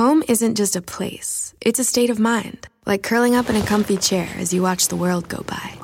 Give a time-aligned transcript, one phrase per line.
[0.00, 3.60] Home isn't just a place, it's a state of mind, like curling up in a
[3.60, 5.74] comfy chair as you watch the world go by.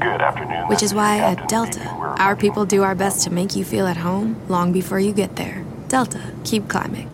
[0.00, 0.66] Good afternoon.
[0.66, 1.84] Which is why at Delta,
[2.18, 5.36] our people do our best to make you feel at home long before you get
[5.36, 5.62] there.
[5.88, 7.10] Delta, keep climbing.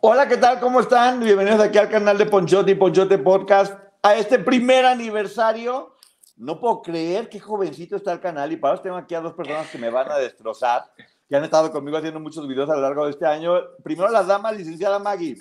[0.00, 0.58] Hola, ¿qué tal?
[0.58, 1.20] ¿Cómo están?
[1.20, 5.94] Bienvenidos aquí al canal de Ponchote y Ponchote Podcast a este primer aniversario.
[6.38, 9.34] No puedo creer qué jovencito está el canal y para eso tengo aquí a dos
[9.34, 10.84] personas que me van a destrozar,
[11.28, 13.54] que han estado conmigo haciendo muchos videos a lo largo de este año.
[13.82, 15.36] Primero las damas, licenciada Maggie.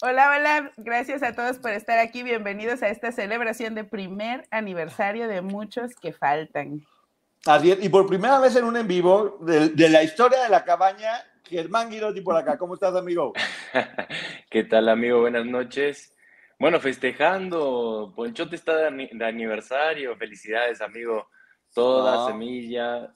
[0.00, 2.22] Hola, hola, gracias a todos por estar aquí.
[2.22, 6.80] Bienvenidos a esta celebración de primer aniversario de muchos que faltan.
[7.46, 10.48] Así es, y por primera vez en un en vivo de, de la historia de
[10.48, 11.10] la cabaña,
[11.44, 12.56] Germán Guirotti por acá.
[12.56, 13.32] ¿Cómo estás, amigo?
[14.50, 15.20] ¿Qué tal, amigo?
[15.20, 16.16] Buenas noches.
[16.58, 20.16] Bueno, festejando, Ponchote está de aniversario.
[20.16, 21.28] Felicidades, amigo.
[21.74, 22.28] Toda Ah.
[22.28, 23.12] semilla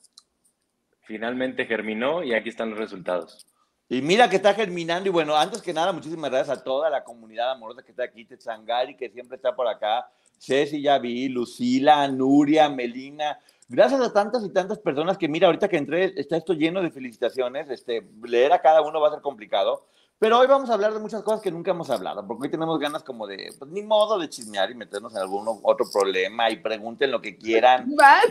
[1.07, 3.47] finalmente germinó y aquí están los resultados.
[3.89, 5.09] Y mira que está germinando.
[5.09, 8.25] Y bueno, antes que nada, muchísimas gracias a toda la comunidad amorosa que está aquí,
[8.25, 13.39] Tetzangari, que siempre está por acá, Ceci, ya vi, Lucila, Nuria, Melina.
[13.69, 16.91] Gracias a tantas y tantas personas que, mira, ahorita que entré, está esto lleno de
[16.91, 17.71] felicitaciones.
[17.71, 19.87] Este, leer a cada uno va a ser complicado.
[20.19, 22.79] Pero hoy vamos a hablar de muchas cosas que nunca hemos hablado, porque hoy tenemos
[22.79, 26.57] ganas como de, pues ni modo de chismear y meternos en algún otro problema y
[26.57, 27.85] pregunten lo que quieran.
[27.97, 28.25] ¿Vas?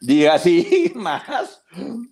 [0.00, 1.62] Diga sí, más.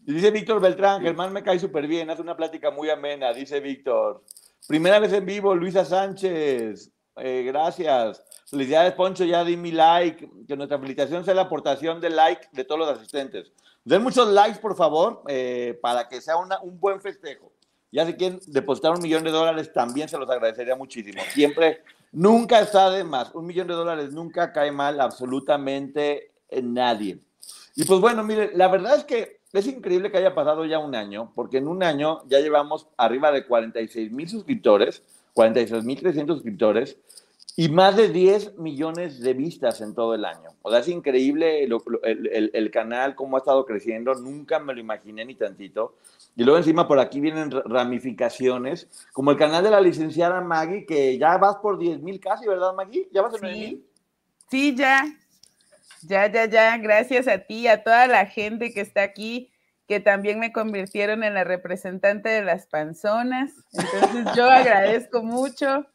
[0.06, 3.60] Y Dice Víctor Beltrán, Germán me cae súper bien, hace una plática muy amena, dice
[3.60, 4.22] Víctor.
[4.68, 6.90] Primera vez en vivo, Luisa Sánchez.
[7.16, 8.22] Eh, gracias.
[8.46, 10.28] Felicidades, Poncho, ya di mi like.
[10.46, 13.52] Que nuestra felicitación sea la aportación de like de todos los asistentes.
[13.84, 17.52] Den muchos likes, por favor, eh, para que sea una- un buen festejo.
[17.94, 21.22] Ya si quieren depositar un millón de dólares, también se los agradecería muchísimo.
[21.32, 23.32] Siempre, nunca está de más.
[23.36, 27.20] Un millón de dólares nunca cae mal absolutamente en nadie.
[27.76, 30.96] Y pues bueno, mire, la verdad es que es increíble que haya pasado ya un
[30.96, 36.38] año, porque en un año ya llevamos arriba de 46 mil suscriptores, 46 mil 300
[36.38, 36.96] suscriptores
[37.56, 40.50] y más de 10 millones de vistas en todo el año.
[40.62, 44.58] O sea, es increíble lo- lo- el, el- el canal, cómo ha estado creciendo, nunca
[44.58, 45.96] me lo imaginé ni tantito.
[46.34, 50.84] Y luego encima por aquí vienen ra- ramificaciones, como el canal de la licenciada Maggie,
[50.84, 53.08] que ya vas por 10 mil casi, ¿verdad Maggie?
[53.12, 53.86] ¿Ya vas en 9 mil?
[54.50, 55.04] Sí, sí, ya.
[56.08, 56.76] Ya, ya, ya.
[56.78, 59.50] Gracias a ti, a toda la gente que está aquí,
[59.86, 63.52] que también me convirtieron en la representante de las panzonas.
[63.72, 65.86] Entonces yo agradezco mucho.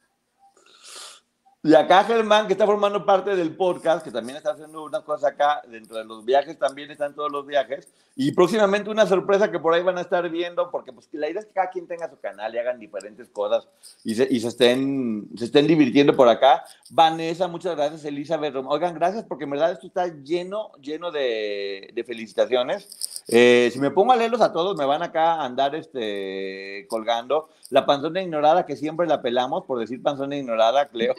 [1.61, 5.33] Y acá Germán, que está formando parte del podcast, que también está haciendo unas cosas
[5.33, 9.59] acá, dentro de los viajes también están todos los viajes, y próximamente una sorpresa que
[9.59, 12.09] por ahí van a estar viendo, porque pues la idea es que cada quien tenga
[12.09, 13.67] su canal y hagan diferentes cosas
[14.05, 16.63] y se, y se, estén, se estén divirtiendo por acá.
[16.91, 18.55] Vanessa, muchas gracias, Elizabeth.
[18.55, 23.18] Oigan, gracias porque en verdad esto está lleno, lleno de, de felicitaciones.
[23.31, 27.49] Eh, si me pongo a leerlos a todos, me van acá a andar este, colgando.
[27.69, 31.13] La panzona ignorada, que siempre la pelamos por decir panzona ignorada, Cleo.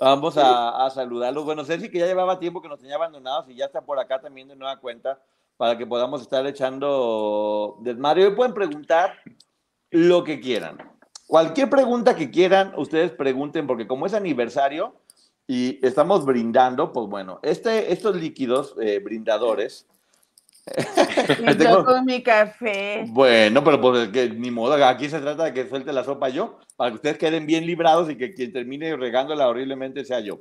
[0.00, 1.44] Vamos a, a saludarlos.
[1.44, 4.18] Bueno, Ceci, que ya llevaba tiempo que nos tenía abandonados y ya está por acá
[4.18, 5.20] también de nueva cuenta
[5.58, 8.26] para que podamos estar echando desmadre.
[8.26, 9.14] Hoy pueden preguntar
[9.90, 10.78] lo que quieran.
[11.26, 14.94] Cualquier pregunta que quieran, ustedes pregunten, porque como es aniversario
[15.46, 19.86] y estamos brindando, pues bueno, este, estos líquidos eh, brindadores.
[21.38, 23.04] Y yo con mi café.
[23.08, 26.58] Bueno, pero pues que ni modo, aquí se trata de que suelte la sopa yo,
[26.76, 30.40] para que ustedes queden bien librados y que quien termine regándola horriblemente sea yo.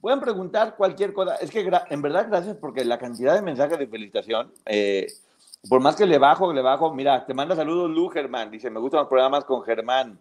[0.00, 1.36] Pueden preguntar cualquier cosa.
[1.36, 5.06] Es que en verdad gracias porque la cantidad de mensajes de felicitación, eh,
[5.68, 8.78] por más que le bajo, le bajo, mira, te manda saludos Lu Germán, dice, me
[8.78, 10.18] gustan los programas con Germán.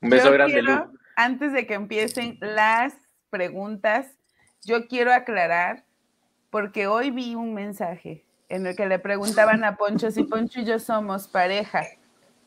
[0.00, 0.98] Un beso Yo grande, quiero, Lu.
[1.16, 2.94] Antes de que empiecen las
[3.30, 4.06] preguntas,
[4.64, 5.84] yo quiero aclarar,
[6.54, 10.64] porque hoy vi un mensaje en el que le preguntaban a Poncho si Poncho y
[10.64, 11.82] yo somos pareja.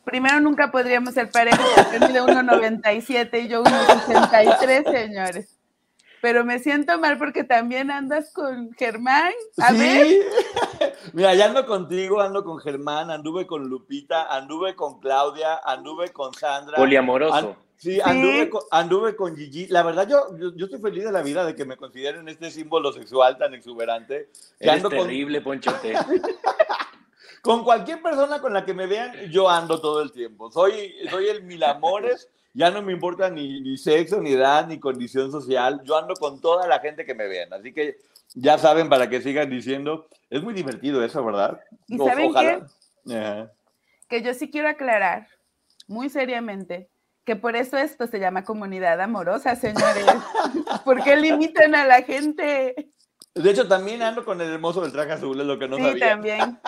[0.02, 5.58] Primero, nunca podríamos ser pareja porque mide 1,97 y yo 1,63, señores.
[6.22, 9.30] Pero me siento mal porque también andas con Germán.
[9.58, 10.20] A ver, sí,
[11.12, 16.32] mira, ya ando contigo, ando con Germán, anduve con Lupita, anduve con Claudia, anduve con
[16.32, 16.78] Sandra.
[16.78, 17.58] Poliamoroso.
[17.78, 19.68] Sí, anduve con, anduve con Gigi.
[19.68, 22.50] La verdad, yo, yo, yo estoy feliz de la vida de que me consideren este
[22.50, 24.30] símbolo sexual tan exuberante.
[24.58, 25.94] Que Eres ando con, terrible, Ponchote.
[27.40, 30.50] Con cualquier persona con la que me vean, yo ando todo el tiempo.
[30.50, 34.80] Soy, soy el mil amores, ya no me importa ni, ni sexo, ni edad, ni
[34.80, 35.80] condición social.
[35.84, 37.52] Yo ando con toda la gente que me vean.
[37.52, 37.98] Así que
[38.34, 40.08] ya saben para que sigan diciendo.
[40.28, 41.60] Es muy divertido eso, ¿verdad?
[41.86, 42.66] ¿Y O- saben ojalá.
[43.08, 43.52] Ajá.
[44.08, 45.28] Que yo sí quiero aclarar,
[45.86, 46.88] muy seriamente,
[47.28, 50.06] que por eso esto se llama comunidad amorosa, señores.
[50.86, 52.90] ¿Por qué limitan a la gente?
[53.34, 55.82] De hecho, también ando con el hermoso del traje azul, es lo que no sí,
[55.82, 56.08] sabía.
[56.08, 56.58] también.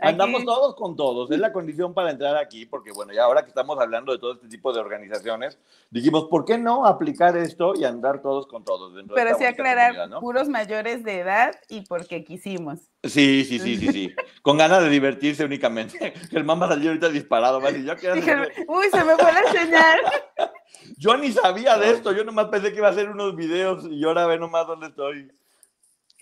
[0.00, 3.48] Andamos todos con todos, es la condición para entrar aquí, porque bueno, ya ahora que
[3.48, 5.58] estamos hablando de todo este tipo de organizaciones,
[5.90, 8.94] dijimos, ¿por qué no aplicar esto y andar todos con todos?
[8.94, 10.20] dentro de Pero esta sí aclarar, ¿no?
[10.20, 12.80] puros mayores de edad y porque quisimos.
[13.02, 16.12] Sí, sí, sí, sí, sí, con ganas de divertirse únicamente.
[16.30, 19.32] Germán va a salir ahorita disparado, va a decir, yo, hacer- uy, se me fue
[19.32, 19.98] la señal.
[20.98, 24.04] yo ni sabía de esto, yo nomás pensé que iba a hacer unos videos y
[24.04, 25.30] ahora ve nomás dónde estoy.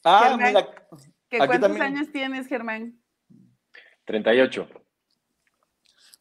[0.04, 0.68] Ah, Germán, mira,
[1.30, 3.00] ¿Que Aquí ¿Cuántos también- años tienes, Germán?
[4.04, 4.68] 38.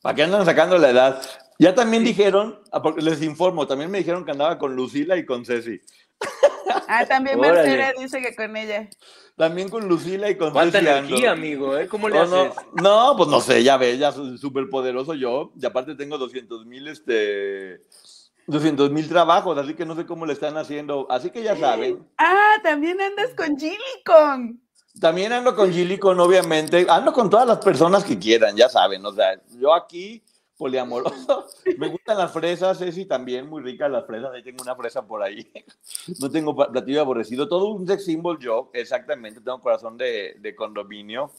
[0.01, 1.21] ¿para qué andan sacando la edad?
[1.59, 5.25] Ya también dijeron, ah, porque les informo, también me dijeron que andaba con Lucila y
[5.25, 5.79] con Ceci.
[6.87, 7.39] Ah, también.
[7.39, 8.89] Marcela dice que con ella.
[9.37, 11.77] También con Lucila y con ¿Cuánta Ceci energía, amigo?
[11.77, 11.87] ¿eh?
[11.87, 12.63] ¿Cómo le No, no, haces?
[12.81, 15.51] no, pues no sé, ya ves, ya soy súper poderoso yo.
[15.59, 17.81] Y aparte tengo 200 mil, este,
[18.47, 21.07] 200 mil trabajos, así que no sé cómo le están haciendo.
[21.09, 22.05] Así que ya saben.
[22.17, 24.62] Ah, también andas con Gillicon.
[24.99, 26.85] También ando con Gilicon, obviamente.
[26.87, 29.05] Ando con todas las personas que quieran, ya saben.
[29.05, 30.23] O sea, yo aquí,
[30.57, 31.47] poliamoroso.
[31.77, 34.31] Me gustan las fresas, Ceci, también, muy ricas las fresas.
[34.33, 35.51] Ahí tengo una fresa por ahí.
[36.19, 37.47] No tengo platillo aborrecido.
[37.47, 39.41] Todo un sex symbol yo, exactamente.
[39.41, 41.31] Tengo corazón de, de condominio.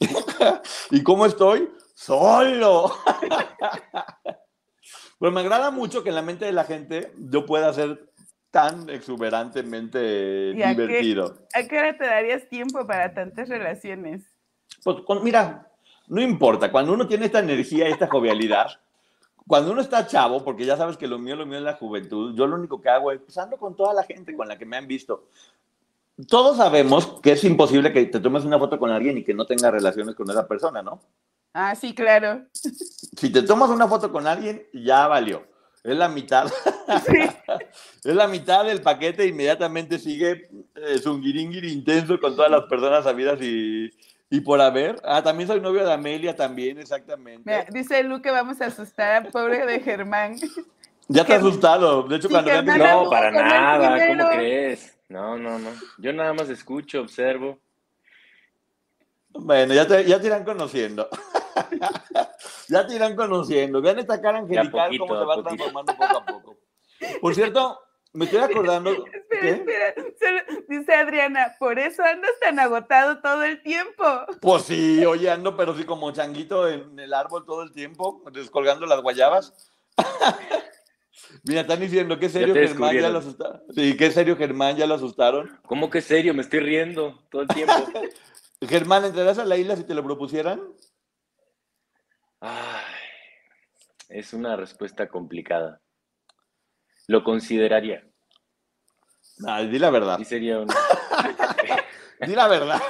[0.90, 1.70] ¿Y cómo estoy?
[1.94, 2.92] Solo.
[5.18, 8.12] Pero me agrada mucho que en la mente de la gente yo pueda ser
[8.54, 10.82] tan exuberantemente ¿Y a qué?
[10.82, 11.38] divertido.
[11.52, 14.22] ¿A qué hora te darías tiempo para tantas relaciones?
[14.84, 15.66] Pues con- mira,
[16.06, 18.68] no importa, cuando uno tiene esta energía y esta jovialidad,
[19.48, 22.32] cuando uno está chavo, porque ya sabes que lo mío, lo mío es la juventud,
[22.36, 24.64] yo lo único que hago es pues, ando con toda la gente con la que
[24.64, 25.26] me han visto.
[26.28, 29.46] Todos sabemos que es imposible que te tomes una foto con alguien y que no
[29.46, 31.00] tengas relaciones con esa persona, ¿no?
[31.52, 32.44] Ah, sí, claro.
[32.52, 35.44] Si te tomas una foto con alguien, ya valió.
[35.84, 36.50] Es la mitad.
[38.04, 43.38] es la mitad del paquete, inmediatamente sigue eh, zungiringiri intenso con todas las personas sabidas
[43.42, 43.90] y,
[44.30, 44.96] y por haber.
[45.04, 47.42] Ah, también soy novio de Amelia, también, exactamente.
[47.44, 50.36] Mira, dice Lu que vamos a asustar al pobre de Germán.
[51.08, 52.02] ya Germán- asustado.
[52.04, 54.06] De hecho, Sí, cuando Germán, No, no, para nada.
[54.06, 54.96] ¿Cómo crees?
[55.10, 55.68] No, no, no.
[55.98, 57.58] Yo nada más escucho, observo.
[59.34, 61.08] Bueno, ya te, ya te irán conociendo.
[62.68, 63.80] ya te irán conociendo.
[63.80, 65.56] Vean esta cara angelical poquito, cómo se va poquito.
[65.56, 66.56] transformando poco a poco.
[67.20, 67.80] Por cierto,
[68.12, 68.90] me estoy acordando.
[68.90, 69.50] Espera, ¿Qué?
[69.50, 69.94] espera.
[70.68, 74.04] Dice Adriana, por eso andas tan agotado todo el tiempo.
[74.40, 78.86] Pues sí, oye, ando, pero sí como changuito en el árbol todo el tiempo, descolgando
[78.86, 79.72] las guayabas.
[81.42, 83.62] Mira, están diciendo, ¿qué serio te Germán ya lo asustaron?
[83.74, 85.58] Sí, ¿qué serio Germán ya lo asustaron?
[85.66, 86.34] ¿Cómo que serio?
[86.34, 87.74] Me estoy riendo todo el tiempo.
[88.62, 90.62] Germán, ¿entrarás a la isla si te lo propusieran?
[92.40, 92.84] Ay,
[94.08, 95.80] es una respuesta complicada.
[97.06, 98.06] Lo consideraría.
[99.46, 100.18] Ay, di la verdad.
[100.18, 100.68] Sí sería un...
[102.26, 102.80] Di la verdad.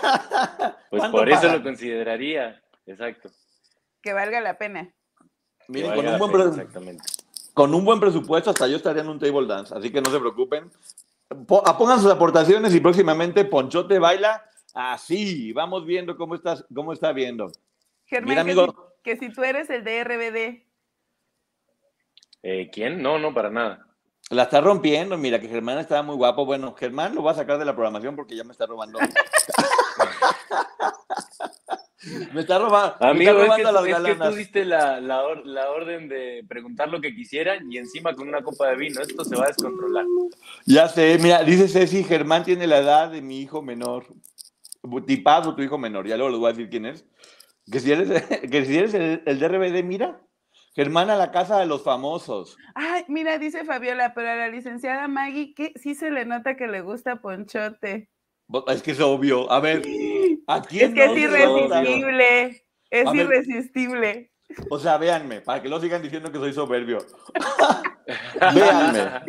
[0.91, 2.63] Pues ¿Cuánto por eso lo consideraría.
[2.87, 3.31] Exacto.
[4.03, 4.95] Que valga la pena.
[5.67, 7.03] Miren, con un, buen pena, Exactamente.
[7.55, 10.21] con un buen presupuesto hasta yo estaría en un table dance, así que no se
[10.21, 10.71] preocupen.
[11.49, 15.53] Po- ah, Pongan sus aportaciones y próximamente Ponchote baila así.
[15.55, 17.51] Vamos viendo cómo, estás, cómo está viendo.
[18.05, 18.94] Germán, Mira, que, amigo.
[19.05, 20.65] Que si tú eres el de RBD.
[22.43, 23.01] Eh, ¿Quién?
[23.03, 23.87] No, no, para nada.
[24.31, 26.45] La está rompiendo, mira que Germán estaba muy guapo.
[26.47, 28.99] Bueno, Germán lo va a sacar de la programación porque ya me está robando.
[32.33, 32.97] me está robando.
[33.01, 35.71] me Amigo, está es que, robando las es que tú diste la, la or- la
[35.71, 39.01] orden de preguntar lo que quisieran y encima con una copa de vino.
[39.03, 40.07] Esto se va a descontrolar.
[40.65, 44.07] Ya sé, mira, dice Ceci, Germán tiene la edad de mi hijo menor.
[45.07, 47.05] Tipazo tu hijo menor, ya luego les voy a decir quién es.
[47.71, 48.09] Que si eres,
[48.51, 50.21] que si eres el, el de RBD, mira.
[50.75, 52.57] Germán a la casa de los famosos.
[52.75, 56.67] Ay, mira, dice Fabiola, pero a la licenciada Maggie que sí se le nota que
[56.67, 58.11] le gusta Ponchote.
[58.67, 59.51] Es que es obvio.
[59.53, 59.83] A ver,
[60.49, 62.67] ¿a quién Es que no es irresistible.
[62.91, 63.21] Es A ver.
[63.27, 64.33] irresistible.
[64.69, 66.99] O sea, véanme, para que no sigan diciendo que soy soberbio.
[68.55, 69.23] véanme,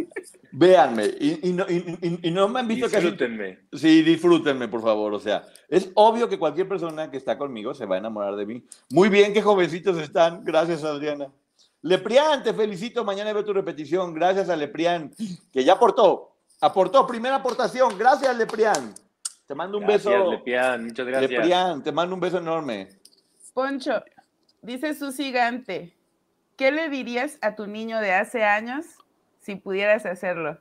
[0.58, 1.06] véanme.
[1.20, 3.60] Y, y no, y- y- y no me han visto Disfrútenme.
[3.74, 5.14] Sí, disfrútenme, por favor.
[5.14, 8.46] O sea, es obvio que cualquier persona que está conmigo se va a enamorar de
[8.46, 8.64] mí.
[8.90, 10.44] Muy bien, qué jovencitos están.
[10.46, 11.28] Gracias, Adriana.
[11.82, 13.04] Leprián, te felicito.
[13.04, 14.14] Mañana veo tu repetición.
[14.14, 15.12] Gracias a Leprián,
[15.52, 16.32] que ya aportó.
[16.62, 17.98] Aportó, primera aportación.
[17.98, 18.94] Gracias, Leprián.
[19.46, 20.32] Te mando un Gracias, beso.
[20.32, 21.30] Lepián, muchas gracias.
[21.32, 22.88] Leprián, te mando un beso enorme.
[23.54, 24.02] Poncho,
[24.62, 25.96] dice su gigante,
[26.58, 28.86] ¿qué le dirías a tu niño de hace años
[29.46, 30.58] si pudieras hacerlo?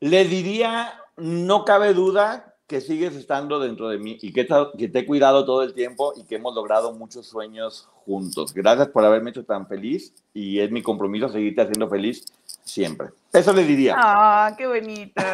[0.00, 4.98] Le diría, no cabe duda que sigues estando dentro de mí y que, que te
[4.98, 8.52] he cuidado todo el tiempo y que hemos logrado muchos sueños juntos.
[8.52, 12.26] Gracias por haberme hecho tan feliz y es mi compromiso seguirte haciendo feliz
[12.64, 13.08] siempre.
[13.32, 13.94] Eso le diría.
[13.96, 15.22] Ah, qué bonito.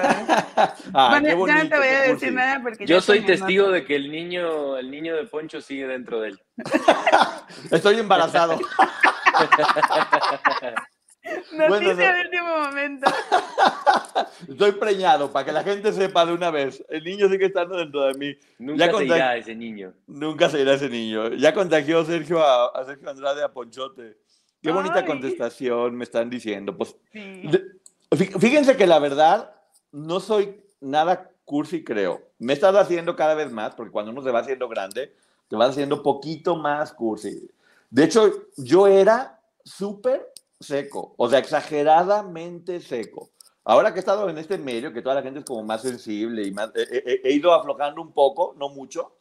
[0.96, 2.30] Ah, bueno, qué bonito, ya no te voy a decir cursi.
[2.30, 6.20] nada porque Yo soy testigo de que el niño, el niño de Poncho sigue dentro
[6.20, 6.40] de él.
[7.72, 8.58] Estoy embarazado.
[11.52, 11.96] Noticia Bueno, no.
[11.96, 13.10] de último momento.
[14.48, 16.84] Estoy preñado para que la gente sepa de una vez.
[16.88, 18.36] El niño sigue estando dentro de mí.
[18.58, 19.94] Nunca Ya se contact- irá ese niño.
[20.06, 21.30] Nunca se irá ese niño.
[21.34, 24.18] Ya contagió Sergio a, a Sergio Andrade a Ponchote.
[24.62, 25.06] Qué bonita Ay.
[25.06, 26.76] contestación me están diciendo.
[26.76, 28.28] Pues Sí.
[28.38, 29.54] fíjense que la verdad
[29.92, 32.22] no soy nada cursi, creo.
[32.38, 35.14] Me he estado haciendo cada vez más, porque cuando uno se va haciendo grande,
[35.48, 37.50] te vas haciendo poquito más cursi.
[37.90, 43.30] De hecho, yo era súper seco, o sea, exageradamente seco.
[43.64, 46.46] Ahora que he estado en este medio, que toda la gente es como más sensible
[46.46, 49.16] y más, he, ido aflojando un poco, no mucho,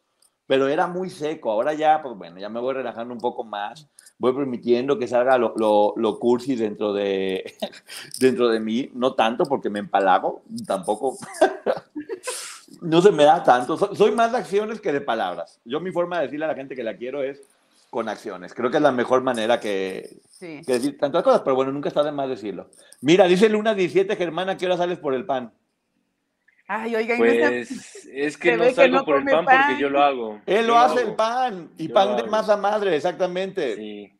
[0.46, 1.50] pero era muy seco.
[1.52, 3.88] Ahora ya, pues bueno, ya me voy relajando un poco más,
[4.18, 7.56] voy permitiendo que salga lo, lo, lo cursi dentro de,
[8.20, 11.18] dentro de mí, no tanto porque me empalago, tampoco,
[12.82, 13.78] no se me da tanto.
[13.78, 15.62] So- soy más de acciones que de palabras.
[15.64, 17.42] Yo mi forma de decirle a la gente que la quiero es
[17.94, 18.56] con acciones.
[18.56, 20.62] Creo que es la mejor manera que, Sí.
[20.66, 22.72] que decir tantas cosas, pero bueno, nunca está de más decirlo.
[23.02, 25.54] Mira, dice Luna 17, Germana, ¿a qué hora sales por el pan?
[26.68, 29.62] Ay, oigan, Pues es que Se no que salgo no por el pan, pan.
[29.68, 30.42] porque yo lo hago.
[30.48, 31.10] Él Yo lo hace hago.
[31.10, 33.76] el pan, y Yo pan de masa madre, exactamente.
[33.76, 34.12] Sí.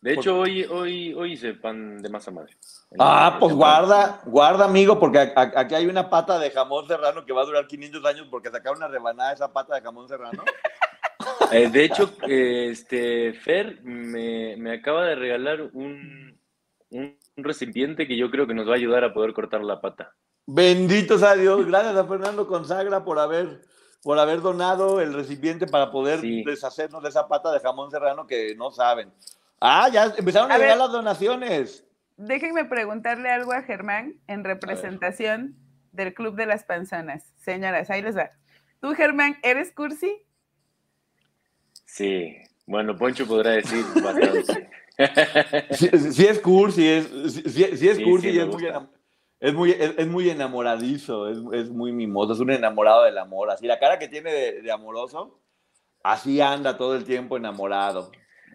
[0.00, 2.56] De hecho, hoy, hoy, hoy hice pan de masa madre.
[2.98, 6.50] Ah, El- pues el- guarda, guarda, amigo, porque a- a- aquí hay una pata de
[6.50, 9.74] jamón serrano que va a durar 500 años porque sacaron una rebanada de esa pata
[9.74, 10.42] de jamón serrano.
[11.50, 16.38] Eh, de hecho, este, Fer me, me acaba de regalar un,
[16.90, 20.14] un recipiente que yo creo que nos va a ayudar a poder cortar la pata.
[20.46, 21.66] Bendito sea Dios.
[21.66, 23.60] Gracias a Fernando Consagra por haber,
[24.02, 26.42] por haber donado el recipiente para poder Sí.
[26.44, 29.12] deshacernos de esa pata de jamón serrano que no saben.
[29.60, 30.78] Ah, ya empezaron a, A llegar ver.
[30.78, 31.86] las donaciones.
[32.16, 35.54] Déjenme preguntarle algo a Germán en representación
[35.92, 37.32] del Club de las Panzonas.
[37.36, 38.30] Señoras, ahí les va.
[38.80, 40.12] ¿Tú, Germán, eres cursi?
[41.94, 42.34] Sí,
[42.66, 44.70] bueno, Poncho podrá decir bastante.
[45.72, 48.66] Sí, sí es cursi, es, sí, sí- sí es Sí, cursi sí, y es muy,
[49.40, 53.50] es, muy, es, es muy enamoradizo, es, es muy mimoso, es un enamorado del amor.
[53.50, 55.38] Así la cara que tiene de, de amoroso,
[56.02, 58.10] así anda todo el tiempo enamorado.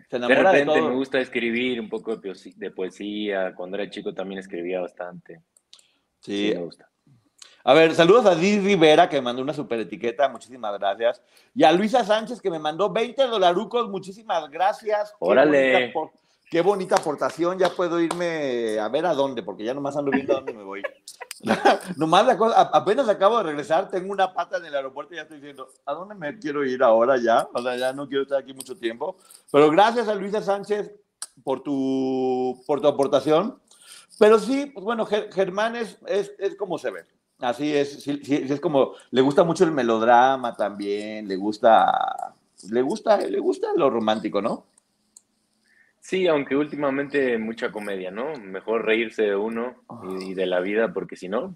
[0.09, 0.89] Se De enamora de, repente todo.
[0.89, 3.53] me gusta escribir un poco de poesía, de poesía.
[3.55, 5.41] Cuando era chico también escribía bastante.
[6.21, 6.53] Sí, Sí.
[6.55, 6.86] me gusta.
[7.69, 11.21] A ver, saludos a Liz Rivera que me mandó una super etiqueta, muchísimas gracias.
[11.53, 15.13] Y a Luisa Sánchez que me mandó 20 dolarucos, muchísimas gracias.
[15.19, 15.91] Órale.
[16.49, 20.31] Qué bonita aportación, ya puedo irme a ver a dónde, porque ya nomás ando viendo
[20.31, 20.81] a dónde me voy.
[21.97, 25.23] nomás la cosa, apenas acabo de regresar, tengo una pata en el aeropuerto y ya
[25.23, 27.49] estoy diciendo, ¿a dónde me quiero ir ahora ya?
[27.53, 29.17] O sea, ya no quiero estar aquí mucho tiempo.
[29.51, 30.89] Pero gracias a Luisa Sánchez
[31.43, 33.59] por tu, por tu aportación.
[34.17, 37.05] Pero sí, pues bueno, Ger- Germán es, es, es como se ve.
[37.39, 42.33] Así es, sí, sí, sí, es como, le gusta mucho el melodrama también, le gusta,
[42.71, 44.65] le gusta, le gusta lo romántico, ¿no?
[45.99, 48.33] Sí, aunque últimamente mucha comedia, ¿no?
[48.37, 49.75] Mejor reírse de uno
[50.19, 51.55] y, y de la vida, porque si no,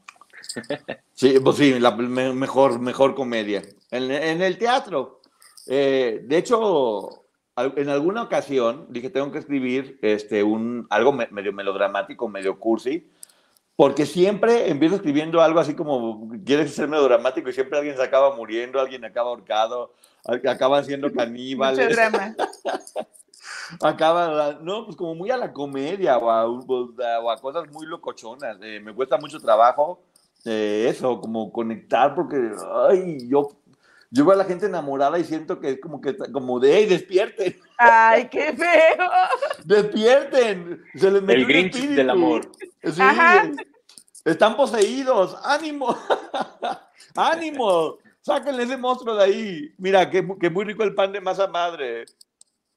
[1.13, 3.61] Sí, pues sí, la me- mejor, mejor comedia.
[3.91, 5.21] En, en el teatro.
[5.67, 7.25] eh, de hecho,
[7.57, 13.07] en alguna ocasión dije, tengo que escribir este, un, algo me- medio melodramático, medio cursi,
[13.81, 18.35] porque siempre empiezo escribiendo algo así como, quieres ser melodramático y siempre alguien se acaba
[18.35, 19.95] muriendo, alguien acaba ahorcado,
[20.47, 21.89] acaban siendo Mucho caníbales.
[21.89, 22.35] drama.
[23.81, 28.57] Acaba, no, pues como muy a la comedia o a, o a cosas muy locochonas.
[28.61, 30.03] Eh, me cuesta mucho trabajo
[30.45, 32.51] eh, eso, como conectar, porque,
[32.87, 33.49] ay, yo,
[34.11, 36.85] yo veo a la gente enamorada y siento que es como que, como de, hey,
[36.85, 39.07] despierten, ¡Ay, qué feo!
[39.65, 40.83] despierten.
[40.93, 41.95] Se les metió el Grinch espíritu.
[41.95, 42.51] del amor.
[42.83, 43.49] Sí, Ajá.
[44.25, 45.95] Están poseídos, ánimo,
[47.15, 47.97] ánimo.
[48.21, 49.73] Sáquenle ese monstruo de ahí.
[49.79, 52.05] Mira, que, que muy rico el pan de masa madre.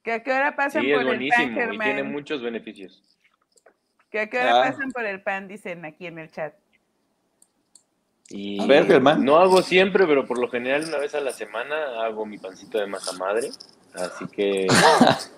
[0.03, 2.13] ¿Que a qué hora pasan Sí, es por el pan, buenísimo y tiene Germán?
[2.13, 3.03] muchos beneficios.
[4.11, 4.71] ¿Que a qué hora Ah.
[4.71, 5.49] pasan por el pan?
[5.49, 6.55] Dicen aquí en el chat.
[8.31, 9.23] Y A ver, Germán.
[9.23, 12.79] No hago siempre, pero por lo general una vez a la semana hago mi pancito
[12.79, 13.51] de masa madre.
[13.95, 14.67] Así que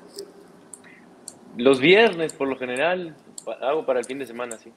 [1.56, 3.16] los viernes por lo general
[3.60, 4.72] hago para el fin de semana, sí.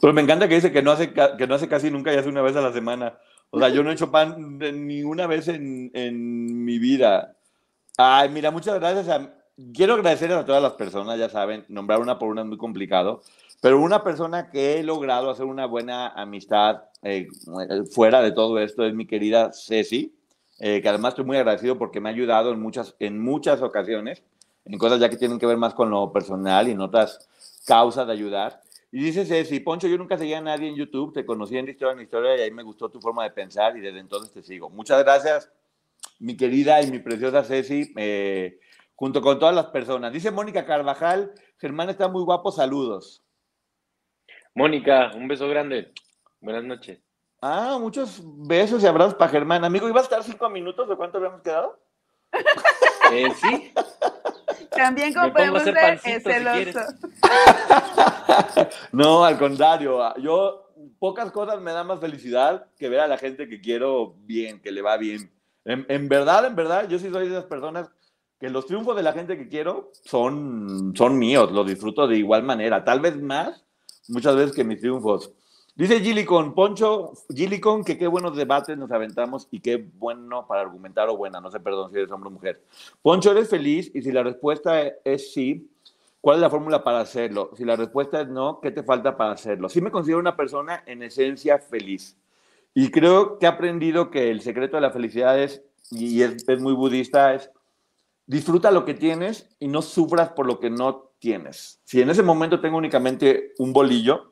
[0.00, 2.28] Pero me encanta que dice que no hace, que no hace casi nunca y hace
[2.28, 3.18] una vez a la semana.
[3.50, 7.34] O sea, yo no he hecho pan ni una vez en, en mi vida.
[7.96, 9.28] Ay, mira, muchas gracias.
[9.74, 13.22] quiero agradecer a todas las personas, ya saben, nombrar una por una es muy complicado,
[13.60, 17.28] pero una persona que he logrado hacer una buena amistad eh,
[17.90, 20.14] fuera de todo esto es mi querida Ceci,
[20.60, 24.22] eh, que además estoy muy agradecido porque me ha ayudado en muchas, en muchas ocasiones,
[24.64, 27.28] en cosas ya que tienen que ver más con lo personal y en otras
[27.66, 28.60] causas de ayudar.
[28.92, 31.92] Y dice Ceci, Poncho, yo nunca seguía a nadie en YouTube, te conocí en Historia
[31.92, 34.68] en Historia y ahí me gustó tu forma de pensar y desde entonces te sigo.
[34.68, 35.52] Muchas gracias,
[36.18, 38.58] mi querida y mi preciosa Ceci, eh,
[38.96, 40.12] junto con todas las personas.
[40.12, 43.22] Dice Mónica Carvajal, Germán está muy guapo, saludos.
[44.54, 45.92] Mónica, un beso grande.
[46.40, 47.00] Buenas noches.
[47.40, 49.64] Ah, muchos besos y abrazos para Germán.
[49.64, 51.78] Amigo, ¿iba a estar cinco minutos de cuánto habíamos quedado?
[53.12, 53.72] Eh, sí.
[54.70, 56.80] También como podemos ver, es celoso.
[58.92, 60.16] no, al contrario.
[60.18, 64.60] Yo, pocas cosas me dan más felicidad que ver a la gente que quiero bien,
[64.60, 65.32] que le va bien.
[65.64, 67.90] En, verdad, en verdad, yo sí soy de esas personas
[68.38, 72.42] que los triunfos de la gente que quiero son, son míos, los disfruto de igual
[72.42, 73.66] manera, tal vez más,
[74.08, 75.34] muchas veces que mis triunfos.
[75.80, 81.08] Dice Gilicon, Poncho, Gilicon, que qué buenos debates nos aventamos y qué bueno para argumentar
[81.08, 82.62] o buena, no sé, perdón si eres hombre o mujer.
[83.00, 83.90] Poncho, ¿eres feliz?
[83.94, 85.70] Y si la respuesta es sí,
[86.20, 87.52] ¿cuál es la fórmula para hacerlo?
[87.56, 89.70] Si la respuesta es no, ¿qué te falta para hacerlo?
[89.70, 92.14] Sí me considero una persona en esencia feliz.
[92.74, 96.60] Y creo que he aprendido que el secreto de la felicidad es, y es, es
[96.60, 97.50] muy budista, es
[98.26, 101.80] disfruta lo que tienes y no sufras por lo que no tienes.
[101.84, 104.29] Si en ese momento tengo únicamente un bolillo,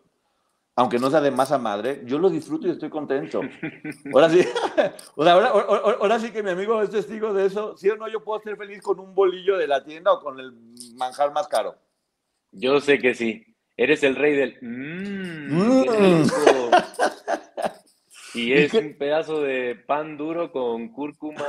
[0.79, 3.41] aunque no sea de masa madre, yo lo disfruto y estoy contento.
[4.15, 4.47] Ahora sí,
[5.17, 7.77] ahora, sí que mi amigo es testigo de eso.
[7.77, 10.39] ¿Sí o no yo puedo ser feliz con un bolillo de la tienda o con
[10.39, 10.53] el
[10.95, 11.75] manjar más caro?
[12.53, 13.45] Yo sé que sí.
[13.77, 14.57] Eres el rey del...
[14.61, 16.23] Mmm,
[18.35, 21.45] y es un pedazo de pan duro con cúrcuma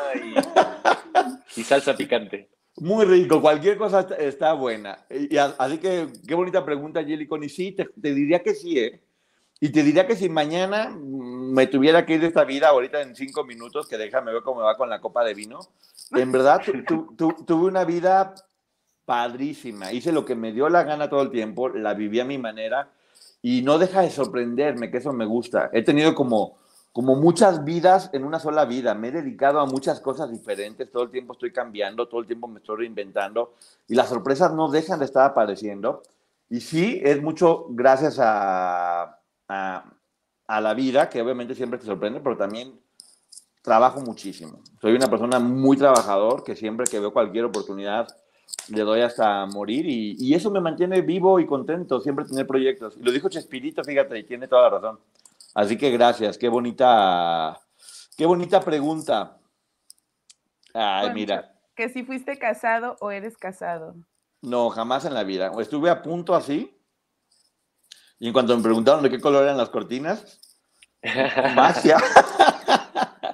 [1.56, 2.50] y, salsa picante.
[2.78, 5.06] Muy rico, cualquier cosa está buena.
[5.12, 9.04] Y, así que qué bonita pregunta, Jelly Y sí, te, te diría que sí, ¿eh?
[9.60, 13.16] Y te diría que si mañana me tuviera que ir de esta vida, ahorita en
[13.16, 15.60] cinco minutos, que déjame ver cómo me va con la copa de vino,
[16.12, 16.62] en verdad
[17.16, 18.34] tuve una vida
[19.06, 19.92] padrísima.
[19.92, 22.90] Hice lo que me dio la gana todo el tiempo, la viví a mi manera
[23.42, 25.70] y no deja de sorprenderme, que eso me gusta.
[25.74, 26.58] He tenido como,
[26.94, 28.94] como muchas vidas en una sola vida.
[28.94, 32.48] Me he dedicado a muchas cosas diferentes, todo el tiempo estoy cambiando, todo el tiempo
[32.48, 33.56] me estoy reinventando
[33.90, 36.02] y las sorpresas no dejan de estar apareciendo.
[36.50, 39.19] Y sí, es mucho gracias a
[39.50, 42.80] a, la vida, que obviamente siempre te sorprende, pero también
[43.62, 44.62] trabajo muchísimo.
[44.82, 48.08] Soy una persona muy trabajador, que siempre que veo cualquier oportunidad
[48.70, 52.96] le doy hasta morir y, eso me mantiene vivo y contento, siempre tener proyectos.
[52.98, 55.00] Y lo dijo Chespirito, fíjate, y tiene toda la razón.
[55.56, 57.60] Así que gracias, qué bonita,
[58.18, 59.38] qué bonita pregunta.
[60.74, 61.56] Ay, mira.
[61.76, 63.96] Que si fuiste casado o eres casado.
[64.42, 65.52] No, jamás en la vida.
[65.60, 66.79] Estuve a punto así,
[68.20, 70.40] y en cuanto me preguntaron de qué color eran las cortinas,
[71.56, 71.98] magia.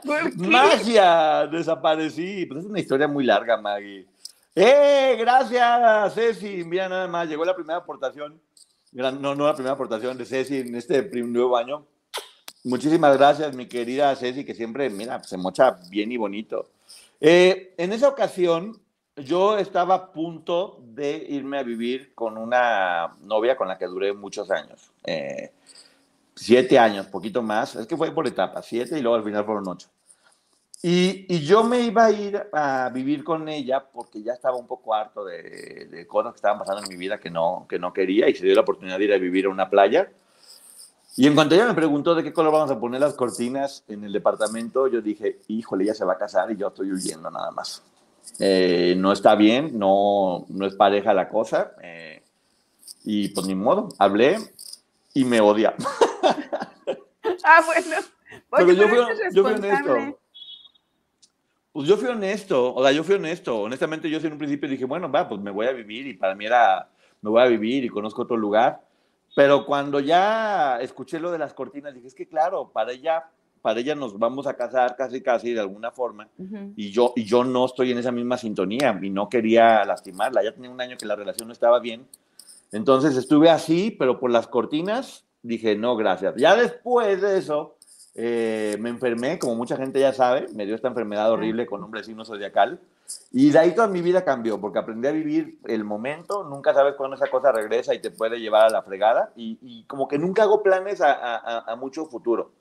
[0.35, 2.45] magia, desaparecí.
[2.45, 4.07] Pues es una historia muy larga, Maggie.
[4.53, 5.15] ¡Eh!
[5.19, 6.63] Gracias, Ceci.
[6.63, 8.39] Mira, nada más, llegó la primera aportación.
[8.91, 11.85] No, no la primera aportación de Ceci en este nuevo año.
[12.63, 16.69] Muchísimas gracias, mi querida Ceci, que siempre, mira, se mocha bien y bonito.
[17.19, 18.79] Eh, en esa ocasión,
[19.17, 24.13] yo estaba a punto de irme a vivir con una novia con la que duré
[24.13, 24.91] muchos años.
[25.03, 25.51] Eh,
[26.35, 27.75] siete años, poquito más.
[27.75, 29.87] Es que fue por etapas, siete y luego al final fueron ocho.
[30.81, 34.67] Y, y, yo me iba a ir a vivir con ella porque ya estaba un
[34.67, 37.91] poco harto de, de, cosas que estaban pasando en mi vida que no, que no
[37.91, 40.11] quería y se dio la oportunidad de ir a vivir a una playa.
[41.15, 44.03] Y en cuanto ella me preguntó de qué color vamos a poner las cortinas en
[44.03, 47.49] el departamento, yo dije, híjole, ella se va a casar y yo estoy huyendo nada
[47.51, 47.81] más.
[48.39, 51.73] Eh, no está bien, no, no es pareja la cosa.
[51.81, 52.21] Eh,
[53.03, 54.37] y pues ni modo, hablé
[55.13, 55.73] y me odia.
[57.43, 57.95] ah, bueno.
[58.49, 58.97] pero yo fui,
[59.33, 60.19] yo fui, honesto.
[61.71, 63.61] Pues yo fui honesto, o sea, yo fui honesto.
[63.61, 66.35] Honestamente, yo en un principio dije, bueno, va, pues me voy a vivir y para
[66.35, 66.89] mí era,
[67.21, 68.81] me voy a vivir y conozco otro lugar.
[69.35, 73.25] Pero cuando ya escuché lo de las cortinas, dije, es que claro, para ella
[73.65, 76.27] para ella nos vamos a casar casi casi de alguna forma
[76.75, 80.53] y yo y yo no estoy en esa misma sintonía y no quería lastimarla ya
[80.53, 82.05] tenía un año que la relación no estaba bien.
[82.71, 87.75] Entonces estuve así pero por las cortinas dije no gracias ya después de eso
[88.13, 92.03] eh, me enfermé como mucha gente ya sabe me dio esta enfermedad horrible con nombre
[92.03, 92.79] signo zodiacal
[93.31, 96.93] y de ahí toda mi vida cambió porque aprendí a vivir el momento nunca sabes
[96.93, 100.43] cuándo esa cosa regresa y te puede llevar a la fregada y, como que nunca
[100.43, 102.51] hago planes a mucho futuro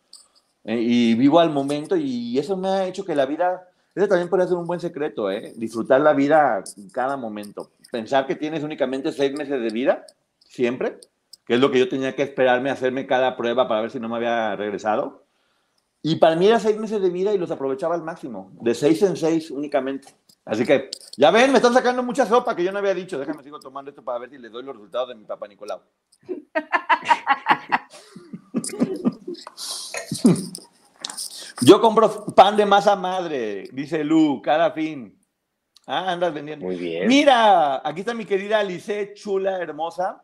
[0.64, 4.48] y vivo al momento y eso me ha hecho que la vida ese también puede
[4.48, 5.52] ser un buen secreto, ¿eh?
[5.56, 7.70] Disfrutar la vida en cada momento.
[7.92, 10.04] Pensar que tienes únicamente seis meses de vida,
[10.40, 10.98] siempre,
[11.46, 14.08] que es lo que yo tenía que esperarme, hacerme cada prueba para ver si no
[14.08, 15.22] me había regresado.
[16.02, 19.00] Y para mí era seis meses de vida y los aprovechaba al máximo, de seis
[19.02, 20.08] en seis únicamente.
[20.44, 23.18] Así que, ya ven, me están sacando mucha sopa que yo no había dicho.
[23.18, 25.80] Déjame sigo tomando esto para ver si les doy los resultados de mi papá Nicolau.
[31.60, 35.18] Yo compro pan de masa madre, dice Lu, cada fin.
[35.86, 36.66] Ah, andas vendiendo.
[36.66, 37.06] Muy bien.
[37.06, 40.22] Mira, aquí está mi querida Alice, chula, hermosa.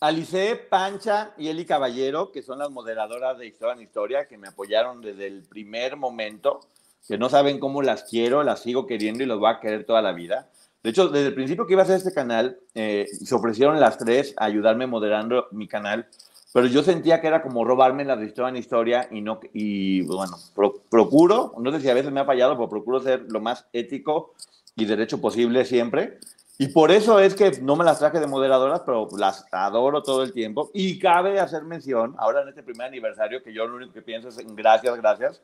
[0.00, 4.48] Alice, Pancha y Eli Caballero, que son las moderadoras de Historia en Historia, que me
[4.48, 6.60] apoyaron desde el primer momento,
[7.06, 10.00] que no saben cómo las quiero, las sigo queriendo y los voy a querer toda
[10.00, 10.48] la vida.
[10.82, 13.98] De hecho, desde el principio que iba a hacer este canal, eh, se ofrecieron las
[13.98, 16.08] tres a ayudarme moderando mi canal,
[16.52, 20.02] pero yo sentía que era como robarme la de historia en historia y no y
[20.02, 23.40] bueno, pro- procuro, no sé si a veces me ha fallado, pero procuro ser lo
[23.40, 24.34] más ético
[24.76, 26.18] y derecho posible siempre.
[26.58, 30.22] Y por eso es que no me las traje de moderadoras, pero las adoro todo
[30.22, 30.70] el tiempo.
[30.74, 34.28] Y cabe hacer mención, ahora en este primer aniversario, que yo lo único que pienso
[34.28, 35.40] es en gracias, gracias.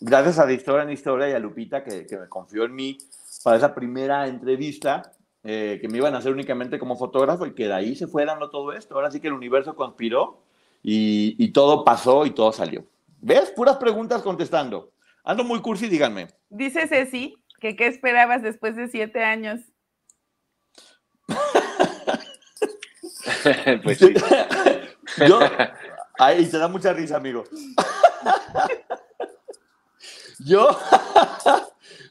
[0.00, 2.96] Gracias a de Historia en Historia y a Lupita, que, que me confió en mí
[3.44, 5.12] para esa primera entrevista,
[5.46, 8.24] eh, que me iban a hacer únicamente como fotógrafo y que de ahí se fue
[8.24, 8.94] dando todo esto.
[8.94, 10.42] Ahora sí que el universo conspiró
[10.82, 12.84] y, y todo pasó y todo salió.
[13.20, 13.50] ¿Ves?
[13.50, 14.92] Puras preguntas contestando.
[15.24, 16.28] Ando muy cursi, díganme.
[16.50, 19.60] Dice Ceci que qué esperabas después de siete años.
[23.82, 24.14] pues sí.
[25.26, 25.40] Yo,
[26.18, 27.44] ahí te da mucha risa, amigo.
[30.38, 30.78] Yo,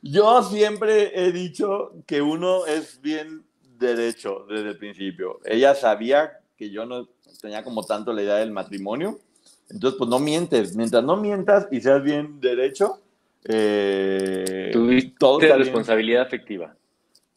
[0.07, 5.39] yo siempre he dicho que uno es bien derecho desde el principio.
[5.43, 7.09] Ella sabía que yo no
[7.41, 9.19] tenía como tanto la idea del matrimonio.
[9.67, 10.75] Entonces, pues no mientes.
[10.75, 13.01] Mientras no mientas y seas bien derecho,
[13.45, 15.57] eh, Tuviste todo bien.
[15.57, 16.75] responsabilidad afectiva.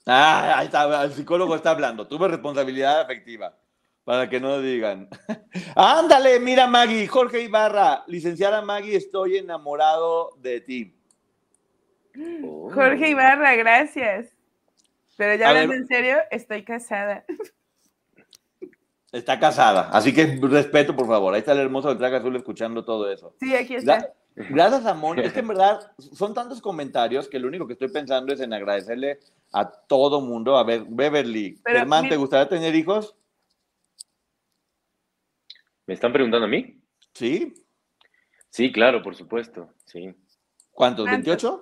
[0.04, 2.07] Ah, ahí está, el psicólogo está hablando.
[2.07, 3.57] Tuve responsabilidad afectiva.
[4.04, 5.09] Para que no digan.
[5.74, 10.97] Ándale, mira Maggie, Jorge Ibarra, licenciada Maggie, estoy enamorado de ti.
[12.44, 12.70] Oh.
[12.72, 14.28] Jorge Ibarra, gracias.
[15.16, 17.24] Pero ya hablando en serio, estoy casada.
[19.11, 21.33] Está casada, así que respeto, por favor.
[21.33, 23.35] Ahí está el hermoso del traje azul escuchando todo eso.
[23.40, 23.98] Sí, aquí está.
[23.98, 24.12] Gra-
[24.50, 25.18] Gracias, Amón.
[25.18, 28.52] Es que en verdad son tantos comentarios que lo único que estoy pensando es en
[28.52, 29.18] agradecerle
[29.52, 30.57] a todo mundo.
[30.57, 33.16] A ver, Beverly, Pero Germán, mi- ¿te gustaría tener hijos?
[35.87, 36.78] ¿Me están preguntando a mí?
[37.14, 37.54] Sí.
[38.50, 39.72] Sí, claro, por supuesto.
[39.87, 40.14] Sí.
[40.70, 41.07] ¿Cuántos?
[41.09, 41.42] ¿Cuántos?
[41.42, 41.61] ¿28?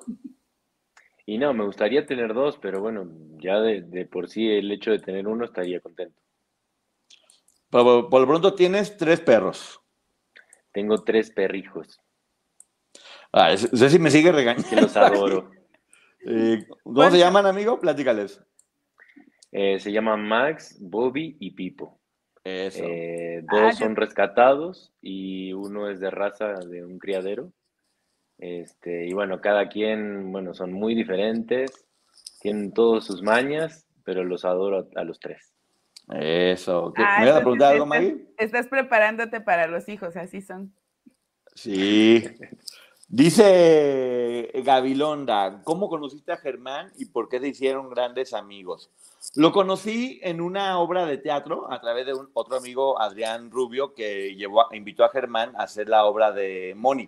[1.26, 3.08] Y no, me gustaría tener dos, pero bueno,
[3.38, 6.20] ya de, de por sí el hecho de tener uno estaría contento.
[7.68, 9.80] Por, por lo pronto tienes tres perros.
[10.72, 12.00] Tengo tres perrijos
[13.32, 14.68] Ah, sí me sigue regañando.
[14.68, 15.50] que los adoro.
[16.28, 17.78] Eh, ¿Cómo se llaman, amigo?
[17.78, 18.42] Platícales.
[19.52, 22.00] Eh, se llaman Max, Bobby y Pipo.
[22.42, 22.82] Eso.
[22.82, 27.52] Eh, Ah, dos yo- son rescatados y uno es de raza de un criadero.
[28.38, 31.86] Este, y bueno, cada quien, bueno, son muy diferentes,
[32.40, 35.52] tienen todas sus mañas, pero los adoro a, a los tres.
[36.12, 36.92] Eso.
[36.94, 38.26] ¿Qué- Ah, ¿Me ibas a preguntar algo, estás- Maggie?
[38.38, 40.72] Estás preparándote para los hijos, así son.
[41.54, 42.24] Sí.
[43.08, 48.90] Dice Gabilonda, ¿cómo conociste a Germán y por qué se hicieron grandes amigos?
[49.36, 53.94] Lo conocí en una obra de teatro a través de un, otro amigo, Adrián Rubio,
[53.94, 57.06] que llevó a- invitó a Germán a hacer la obra de Moni.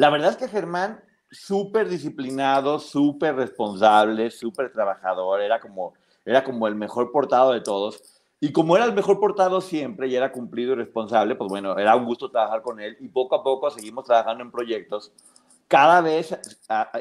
[0.00, 5.92] La verdad es que Germán, súper disciplinado, súper responsable, súper trabajador, era como,
[6.24, 8.02] era como el mejor portado de todos.
[8.40, 11.94] Y como era el mejor portado siempre y era cumplido y responsable, pues bueno, era
[11.96, 15.12] un gusto trabajar con él y poco a poco seguimos trabajando en proyectos.
[15.68, 16.32] Cada vez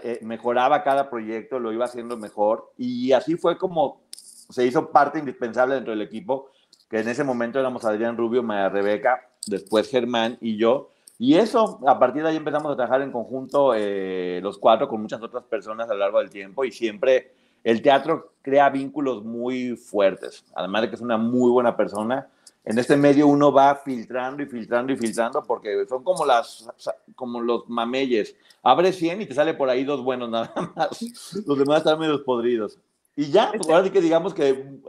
[0.03, 5.19] eh, mejoraba cada proyecto, lo iba haciendo mejor y así fue como se hizo parte
[5.19, 6.49] indispensable dentro del equipo,
[6.89, 10.89] que en ese momento éramos Adrián Rubio, María Rebeca, después Germán y yo.
[11.21, 15.01] Y eso, a partir de ahí empezamos a trabajar en conjunto eh, los cuatro con
[15.01, 19.75] muchas otras personas a lo largo del tiempo y siempre el teatro crea vínculos muy
[19.75, 22.29] fuertes, además de que es una muy buena persona.
[22.63, 26.69] En este medio uno va filtrando y filtrando y filtrando porque son como, las,
[27.15, 28.38] como los mameyes.
[28.63, 31.01] Abre 100 y te sale por ahí dos buenos nada más.
[31.45, 32.79] Los demás están medio podridos.
[33.17, 34.79] Y ya, pues ahora sí que digamos que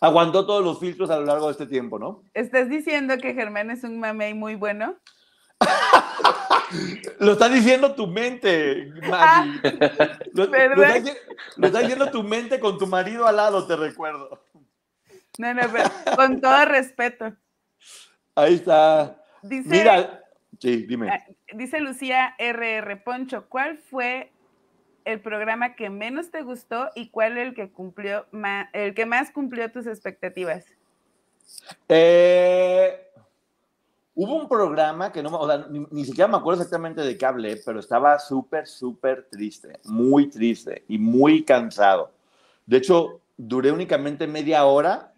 [0.00, 2.22] aguantó todos los filtros a lo largo de este tiempo, ¿no?
[2.34, 4.96] ¿Estás diciendo que Germán es un mamey muy bueno?
[7.20, 9.60] Lo está diciendo tu mente, Maggie.
[10.32, 10.76] Lo, lo
[11.56, 14.44] lo está diciendo tu mente con tu marido al lado, te recuerdo.
[15.38, 17.34] No, no, pero con todo respeto.
[18.34, 19.22] Ahí está.
[19.42, 20.24] Dice, Mira,
[20.58, 21.10] sí, dime.
[21.10, 24.32] ah, dice Lucía RR Poncho, ¿cuál fue
[25.04, 29.30] el programa que menos te gustó y cuál el que cumplió más, el que más
[29.30, 30.64] cumplió tus expectativas?
[31.88, 33.08] Eh,
[34.16, 37.26] hubo un programa que no, o sea, ni, ni, siquiera me acuerdo exactamente de qué
[37.26, 42.10] hablé, pero estaba súper, súper triste, muy triste y muy cansado.
[42.64, 45.12] De hecho, duré únicamente media hora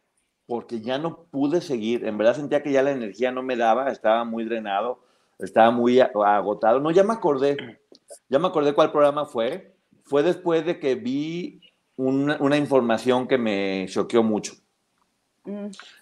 [0.47, 2.05] porque ya no pude seguir.
[2.05, 5.01] En verdad sentía que ya la energía no me daba, estaba muy drenado,
[5.39, 6.81] estaba muy agotado.
[6.81, 7.81] No, ya me acordé,
[8.29, 9.77] ya me acordé cuál programa fue.
[10.03, 11.61] Fue después de que vi
[11.97, 14.55] una, una información que me choqueó mucho.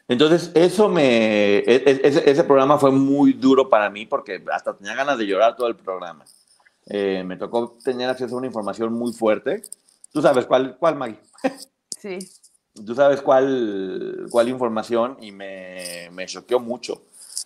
[0.09, 1.59] Entonces, eso me.
[1.59, 5.27] E, e, ese, ese, programa fue muy duro para mí porque hasta tenía ganas de
[5.27, 6.25] llorar todo el programa.
[6.87, 9.63] Eh, me tocó tener acceso a una información muy fuerte.
[10.13, 11.19] ¿Tú sabes cuál, cuál Maggie?
[11.99, 12.19] Sí
[12.85, 17.03] tú sabes cuál, cuál información y me, me choqueó mucho.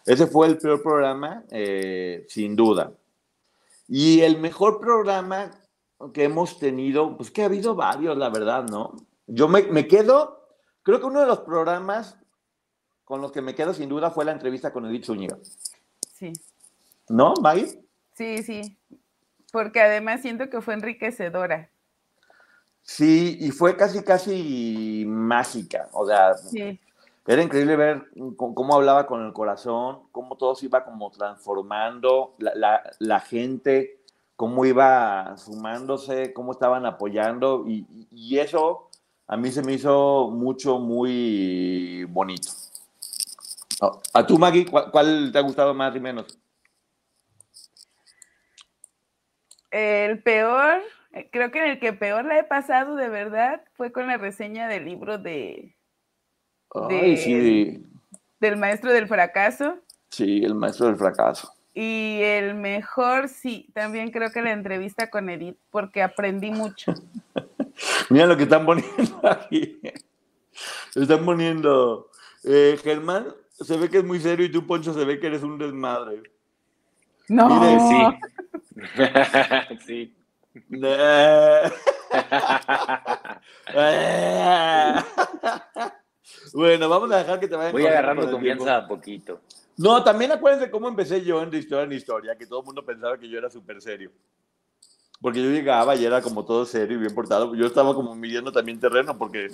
[0.07, 2.93] Ese fue el peor programa, eh, sin duda.
[3.87, 5.51] Y el mejor programa
[6.15, 8.97] que hemos tenido, pues que ha habido varios, la verdad, ¿no?
[9.27, 10.47] Yo me, me, quedo,
[10.83, 12.17] creo que uno de los programas
[13.11, 15.37] con los que me quedo sin duda fue la entrevista con Edith Zúñiga.
[16.15, 16.33] Sí.
[17.09, 17.83] ¿No, Maggie?
[18.13, 18.79] Sí, sí.
[19.51, 21.71] Porque además siento que fue enriquecedora.
[22.83, 25.89] Sí, y fue casi, casi mágica.
[25.93, 26.79] O sea, sí.
[27.27, 32.55] era increíble ver cómo hablaba con el corazón, cómo todo se iba como transformando, la,
[32.55, 33.99] la, la gente,
[34.37, 38.89] cómo iba sumándose, cómo estaban apoyando, y, y, eso
[39.27, 42.70] a mí se me hizo mucho, muy bonito.
[44.13, 46.39] ¿A tú, Maggie, cuál, cuál te ha gustado más y menos?
[49.71, 50.83] El peor
[51.31, 54.69] creo que en el que peor la he pasado de verdad fue con la reseña
[54.69, 55.77] del libro de,
[56.89, 57.87] de Ay, sí.
[58.39, 59.79] del maestro del fracaso.
[60.11, 61.53] Sí, el maestro del fracaso.
[61.73, 66.93] Y el mejor, sí, también creo que la entrevista con Edith, porque aprendí mucho.
[68.11, 69.81] Mira lo que están poniendo aquí.
[70.95, 72.11] Están poniendo,
[72.45, 73.27] eh, Germán
[73.61, 76.23] se ve que es muy serio y tú, Poncho, se ve que eres un desmadre.
[77.29, 77.49] No.
[77.49, 78.03] Mire, sí.
[79.87, 80.15] sí.
[86.53, 87.73] bueno, vamos a dejar que te vayan.
[87.73, 89.41] Voy agarrando confianza a poquito.
[89.77, 92.85] No, también acuérdense cómo empecé yo en de historia en historia, que todo el mundo
[92.85, 94.11] pensaba que yo era súper serio.
[95.21, 97.55] Porque yo llegaba y era como todo serio y bien portado.
[97.55, 99.49] Yo estaba como midiendo también terreno, porque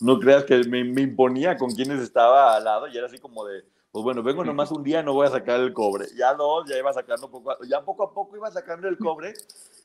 [0.00, 3.44] no creas que me, me imponía con quienes estaba al lado y era así como
[3.44, 6.06] de pues bueno, vengo nomás un día, no voy a sacar el cobre.
[6.16, 9.32] Ya dos, ya iba sacando poco, ya poco a poco iba sacando el cobre.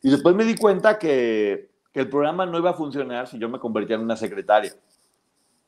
[0.01, 3.47] Y después me di cuenta que, que el programa no iba a funcionar si yo
[3.47, 4.73] me convertía en una secretaria.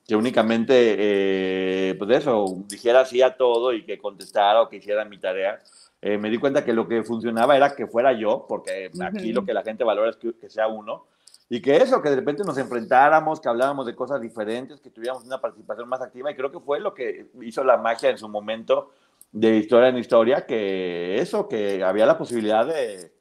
[0.05, 5.05] Que únicamente, eh, pues eso, dijera así a todo y que contestara o que hiciera
[5.05, 5.61] mi tarea.
[6.07, 9.43] Eh, me di cuenta que lo que funcionaba era que fuera yo, porque aquí lo
[9.43, 11.07] que la gente valora es que, que sea uno
[11.49, 15.25] y que eso, que de repente nos enfrentáramos, que hablábamos de cosas diferentes, que tuviéramos
[15.25, 18.29] una participación más activa, y creo que fue lo que hizo la magia en su
[18.29, 18.91] momento
[19.31, 23.11] de historia en historia, que eso, que había la posibilidad de,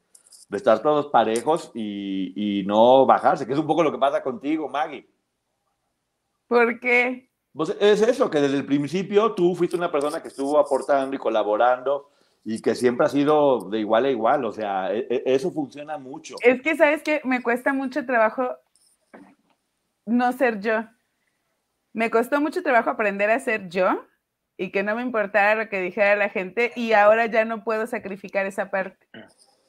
[0.49, 4.21] de estar todos parejos y, y, no bajarse, que es un poco lo que pasa
[4.21, 5.09] contigo, Maggie.
[6.47, 7.31] ¿Por qué?
[7.51, 11.19] Pues es eso, que desde el principio tú fuiste una persona que estuvo aportando y
[11.19, 12.11] colaborando
[12.47, 15.97] y que siempre ha sido de igual a igual, o sea, e, e, eso funciona
[15.97, 16.35] mucho.
[16.41, 18.55] Es que, ¿sabes que Me cuesta mucho trabajo
[20.05, 20.85] no ser yo.
[21.91, 24.05] Me costó mucho trabajo aprender a ser yo
[24.57, 27.87] y que no me importara lo que dijera la gente y ahora ya no puedo
[27.87, 29.07] sacrificar esa parte.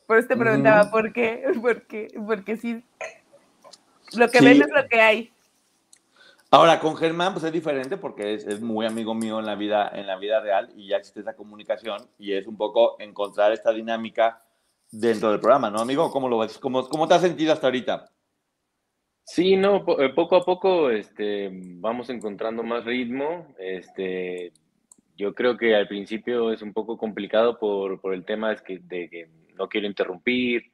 [0.06, 0.90] Por eso te preguntaba, -huh.
[0.90, 1.44] ¿por qué?
[1.62, 2.84] Porque, porque sí,
[4.14, 4.44] lo que sí.
[4.44, 5.32] ven es lo que hay.
[6.50, 9.90] Ahora, con Germán, pues es diferente porque es, es, muy amigo mío en la, vida,
[9.92, 13.72] en la vida real y ya existe esa comunicación y es un poco encontrar esta
[13.72, 14.40] dinámica
[14.90, 16.10] dentro del programa, ¿no, amigo?
[16.10, 16.58] ¿Cómo lo ves?
[16.58, 18.10] ¿Cómo, cómo te has sentido hasta ahorita?
[19.24, 23.48] Sí, no, po poco a poco este, vamos encontrando más ritmo.
[23.58, 24.52] Este,
[25.16, 28.78] yo creo que al principio es un poco complicado por, por el tema es que,
[28.78, 30.72] de que no quiero interrumpir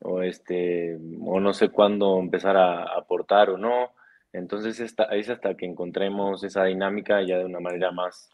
[0.00, 3.92] o, este, o no sé cuándo empezar a aportar o no.
[4.32, 8.30] Entonces esta, es hasta que encontremos esa dinámica ya de una manera más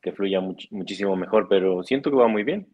[0.00, 2.68] que fluya much, muchísimo mejor, pero siento que va muy bien.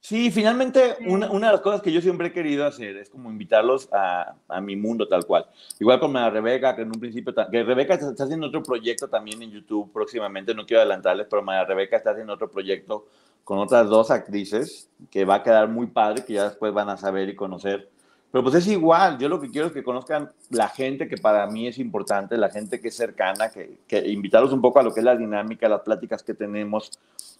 [0.00, 3.30] Sí, finalmente una, una, de las cosas que yo siempre he querido hacer es como
[3.30, 5.46] invitarlos a, a mi mundo tal cual.
[5.78, 9.06] Igual con la Rebeca, que en un principio, que Rebeca está, está, haciendo otro proyecto
[9.06, 13.06] también en YouTube próximamente, no quiero adelantarles, pero María Rebeca está haciendo otro proyecto
[13.44, 16.96] con otras dos actrices que va a quedar muy padre, que ya después van a
[16.96, 17.88] saber y conocer
[18.32, 21.46] pero pues es igual, yo lo que quiero es que conozcan la gente que para
[21.46, 24.92] mí es importante, la gente que es cercana, que, que invitarlos un poco a lo
[24.92, 26.90] que es la dinámica, las pláticas que tenemos.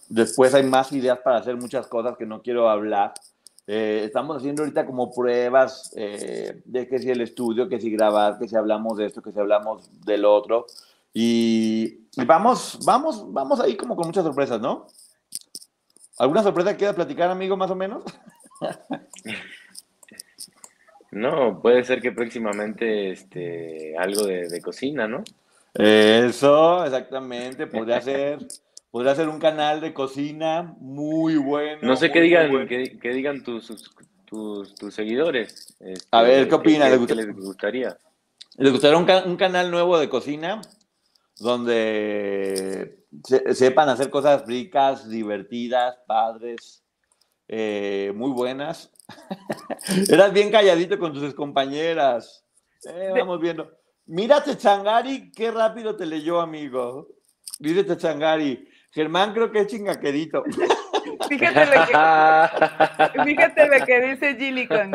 [0.07, 3.13] Después hay más ideas para hacer muchas cosas que no quiero hablar,
[3.65, 8.37] Eh, estamos haciendo ahorita como pruebas eh, de que si el estudio, que si grabar,
[8.37, 10.65] que si hablamos de esto, que si hablamos del otro.
[11.13, 14.87] Y, y vamos, vamos, vamos ahí como con muchas sorpresas, ¿no?
[16.17, 18.03] ¿Alguna sorpresa que quieras platicar, amigo, más o menos?
[21.13, 25.23] No, puede ser que próximamente este, algo de, de cocina, ¿no?
[25.73, 28.39] Eso, exactamente, podría ser,
[28.91, 31.79] podría ser un canal de cocina muy bueno.
[31.87, 32.67] No sé qué digan, bueno.
[32.67, 33.95] digan tus, sus-
[34.25, 35.75] tus, tus seguidores.
[35.79, 36.91] este, A ver, ¿qué opinan?
[36.91, 37.97] ¿Les les gustaría?
[38.57, 40.61] ¿Les gustaría un, ca- un canal nuevo de cocina
[41.39, 46.83] donde se- sepan hacer cosas ricas, divertidas, padres,
[47.47, 48.92] eh, muy buenas?
[50.09, 52.45] Eras bien calladito con tus compañeras.
[52.85, 53.71] Eh, vamos viendo.
[54.05, 57.07] Mira, Techangari, qué rápido te leyó, amigo.
[57.59, 58.67] Dice Techangari.
[58.91, 60.43] Germán creo que es chingaquerito.
[61.29, 64.91] Fíjate lo que, fíjate lo que dice Gillicon.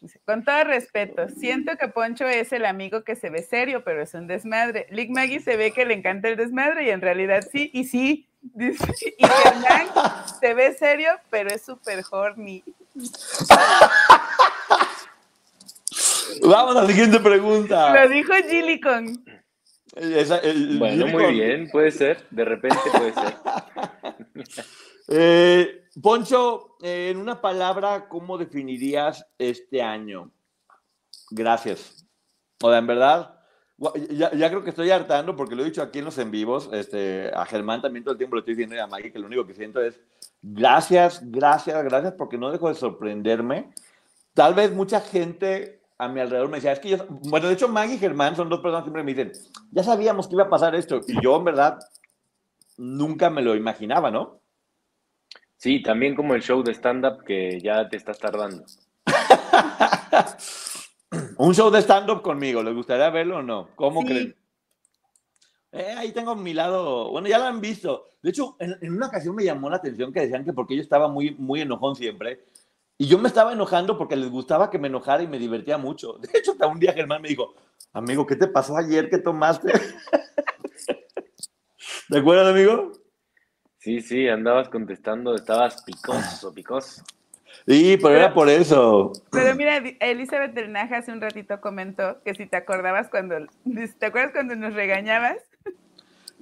[0.00, 4.02] Dice, Con todo respeto, siento que Poncho es el amigo que se ve serio, pero
[4.02, 4.86] es un desmadre.
[4.90, 8.28] Lick Maggie se ve que le encanta el desmadre y en realidad sí, y sí.
[8.40, 9.88] Dice, y Germán
[10.40, 12.64] se ve serio, pero es súper horny.
[16.42, 18.02] Vamos a la siguiente pregunta.
[18.04, 19.24] Lo dijo Gillicon.
[19.96, 23.34] Esa- el- Bueno, muy bien, puede ser, de repente puede ser.
[25.12, 30.30] Eh, Poncho, eh, en una palabra, ¿cómo definirías este año?
[31.32, 32.06] Gracias.
[32.62, 33.40] O sea, en verdad,
[34.10, 36.70] ya, ya creo que estoy hartando porque lo he dicho aquí en los en vivos.
[36.72, 39.26] Este, a Germán también todo el tiempo lo estoy diciendo y a Maggie que lo
[39.26, 39.98] único que siento es
[40.42, 43.70] gracias, gracias, gracias porque no dejo de sorprenderme.
[44.34, 47.68] Tal vez mucha gente a mi alrededor me decía, es que yo, bueno, de hecho
[47.68, 49.32] Maggie y Germán son dos personas que siempre me dicen,
[49.70, 51.00] ya sabíamos que iba a pasar esto.
[51.06, 51.78] Y yo en verdad
[52.78, 54.40] nunca me lo imaginaba, ¿no?
[55.56, 58.64] Sí, también como el show de stand-up que ya te estás tardando.
[61.36, 63.68] Un show de stand-up conmigo, ¿les gustaría verlo o no?
[63.74, 64.06] ¿Cómo Sí.
[64.06, 64.36] creen?
[65.72, 68.08] Eh, ahí tengo mi lado, bueno, ya lo han visto.
[68.22, 70.82] De hecho, en, en una ocasión me llamó la atención que decían que porque yo
[70.82, 72.40] estaba muy, muy enojón siempre,
[73.00, 76.12] y yo me estaba enojando porque les gustaba que me enojara y me divertía mucho.
[76.18, 77.54] De hecho, hasta un día Germán me dijo,
[77.94, 79.72] amigo, ¿qué te pasó ayer que tomaste?
[82.10, 82.92] ¿De acuerdo, amigo?
[83.78, 87.02] Sí, sí, andabas contestando, estabas picoso, picoso.
[87.66, 89.12] Sí, pero era por eso.
[89.30, 93.36] Pero mira, Elizabeth Naja hace un ratito comentó que si te acordabas cuando,
[93.98, 95.38] ¿te acuerdas cuando nos regañabas?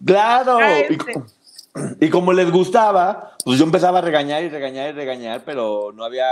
[0.04, 0.58] Claro.
[0.61, 5.92] Ah, Y, como les gustaba, pues yo empezaba a regañar y regañar y regañar, pero
[5.92, 6.26] no había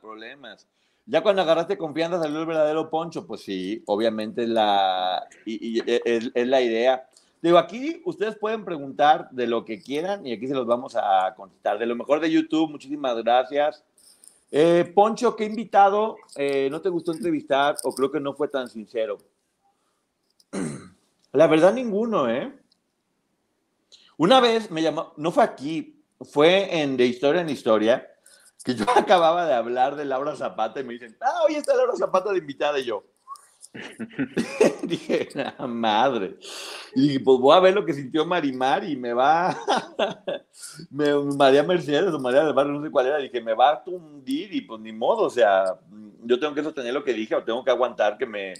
[0.00, 0.66] problemas.
[1.06, 6.30] Ya cuando agarraste confianza salió el verdadero poncho, pues sí, obviamente la, y, y es,
[6.34, 7.06] es la idea.
[7.40, 11.34] Digo, aquí ustedes pueden preguntar de lo que quieran y aquí se los vamos a
[11.36, 11.78] contestar.
[11.78, 13.84] De lo mejor de YouTube, muchísimas gracias.
[14.50, 18.68] Eh, Poncho, ¿qué invitado eh, no te gustó entrevistar o creo que no fue tan
[18.68, 19.18] sincero?
[21.32, 22.52] La verdad, ninguno, ¿eh?
[24.16, 28.08] Una vez me llamó, no fue aquí, fue en De Historia en Historia,
[28.64, 31.96] que yo acababa de hablar de Laura Zapata y me dicen, ah, hoy está Laura
[31.96, 33.04] Zapata de invitada y yo.
[34.82, 36.36] dije, la madre.
[36.94, 39.56] Y pues voy a ver lo que sintió Marimar y me va,
[40.90, 43.84] me, María Mercedes o María del Barrio, no sé cuál era, dije, me va a
[43.84, 45.78] tundir y pues ni modo, o sea,
[46.22, 48.54] yo tengo que sostener lo que dije o tengo que aguantar que me,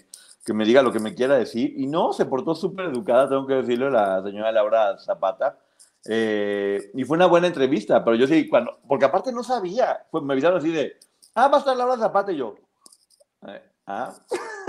[0.45, 1.73] que me diga lo que me quiera decir.
[1.77, 5.57] Y no, se portó súper educada, tengo que decirlo, la señora Laura Zapata.
[6.07, 10.21] Eh, y fue una buena entrevista, pero yo sí, cuando, porque aparte no sabía, fue-
[10.21, 10.97] me avisaron así de,
[11.33, 12.53] ah, va a estar Laura Zapata y yo,
[13.47, 14.13] eh, ah,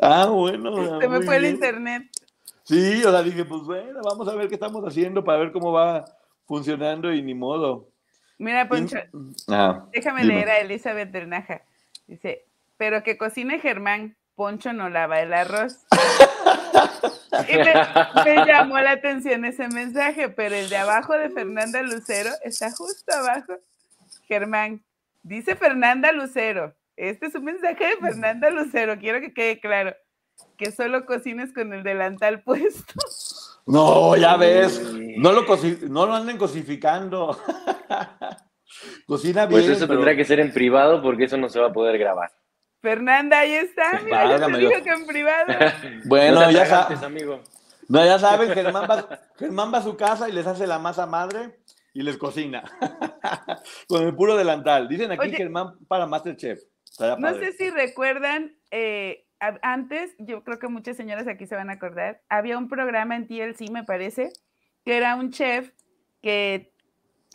[0.00, 1.00] ah, bueno.
[1.00, 2.02] Se me muy fue el internet.
[2.64, 5.72] Sí, o sea, dije, pues bueno, vamos a ver qué estamos haciendo para ver cómo
[5.72, 6.04] va
[6.46, 7.88] funcionando y ni modo.
[8.38, 8.98] Mira, Poncho,
[9.48, 10.34] Ah, déjame dime.
[10.34, 11.62] leer a Elizabeth del Naja.
[12.06, 12.44] Dice,
[12.76, 15.86] pero que cocine Germán, Poncho no lava el arroz.
[17.48, 17.74] Y me,
[18.24, 23.14] me llamó la atención ese mensaje, pero el de abajo de Fernanda Lucero está justo
[23.14, 23.54] abajo.
[24.26, 24.82] Germán,
[25.22, 26.74] dice Fernanda Lucero.
[26.96, 29.94] Este es un mensaje de Fernanda Lucero, quiero que quede claro.
[30.56, 32.94] Que solo cocines con el delantal puesto.
[33.66, 34.80] No, ya ves,
[35.18, 35.44] no lo,
[35.88, 37.38] no lo anden cosificando.
[39.06, 39.60] Cocina bien.
[39.62, 41.98] Pues eso pero- tendrá que ser en privado porque eso no se va a poder
[41.98, 42.30] grabar.
[42.82, 44.00] Fernanda, ahí está.
[44.04, 44.72] Mira, ya te Dios.
[44.82, 45.46] que en privado.
[46.04, 47.02] Bueno, No ya sabes.
[47.02, 47.42] amigo.
[47.88, 51.06] No, ya sabes, Germán va, Germán va a su casa y les hace la masa
[51.06, 51.58] madre
[51.94, 52.62] y les cocina.
[53.88, 54.88] Con el puro delantal.
[54.88, 55.36] Dicen aquí Oye.
[55.36, 56.60] Germán para Masterchef.
[57.18, 59.26] No sé si recuerdan, eh,
[59.62, 63.26] antes, yo creo que muchas señoras aquí se van a acordar, había un programa en
[63.26, 64.30] TLC, me parece,
[64.84, 65.72] que era un chef
[66.22, 66.72] que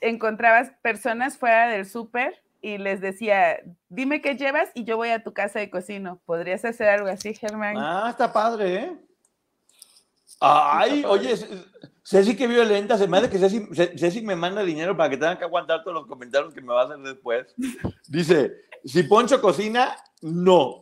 [0.01, 3.59] encontrabas personas fuera del súper y les decía,
[3.89, 6.22] dime qué llevas y yo voy a tu casa y cocino.
[6.26, 7.76] ¿Podrías hacer algo así, Germán?
[7.78, 8.97] Ah, está padre, ¿eh?
[10.39, 11.36] Ay, oye,
[12.12, 12.97] Ceci, qué violenta.
[12.97, 15.95] Se me hace que Ceci, Ceci, me manda dinero para que tengan que aguantar todos
[15.95, 17.55] los comentarios que me va a hacer después.
[18.09, 18.51] Dice,
[18.84, 20.82] si Poncho cocina, no.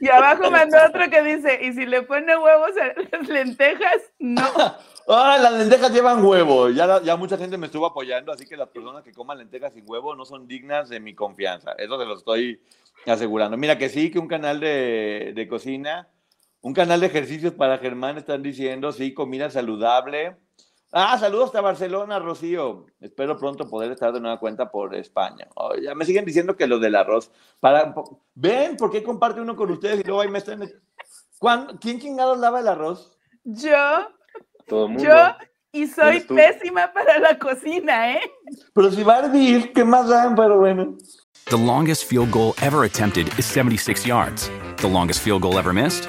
[0.00, 4.42] Y abajo mandó otro que dice, y si le pone huevos a las lentejas, no.
[5.10, 6.68] Ah, las lentejas llevan huevo.
[6.68, 9.84] Ya, ya mucha gente me estuvo apoyando, así que las personas que coman lentejas sin
[9.86, 11.72] huevo no son dignas de mi confianza.
[11.78, 12.60] Eso se lo estoy
[13.06, 13.56] asegurando.
[13.56, 16.08] Mira que sí, que un canal de, de cocina,
[16.60, 20.36] un canal de ejercicios para Germán, están diciendo, sí, comida saludable.
[20.90, 22.86] Ah, saludos hasta Barcelona, Rocío.
[23.00, 25.46] Espero pronto poder estar de nueva cuenta por España.
[25.54, 27.30] Oh, ya me siguen diciendo que lo del arroz.
[27.60, 27.94] Para,
[28.34, 30.66] ¿Ven por qué comparte uno con ustedes y luego ahí me están...
[31.80, 33.16] ¿Quién chingados lava el arroz?
[33.44, 34.08] Yo.
[34.66, 35.04] Todo mundo.
[35.04, 35.14] Yo
[35.72, 38.20] y soy pésima para la cocina, ¿eh?
[38.74, 40.34] Pero si va a hervir, ¿qué más dan?
[40.34, 40.96] Pero bueno.
[41.46, 44.50] The longest field goal ever attempted is 76 yards.
[44.78, 46.08] The longest field goal ever missed?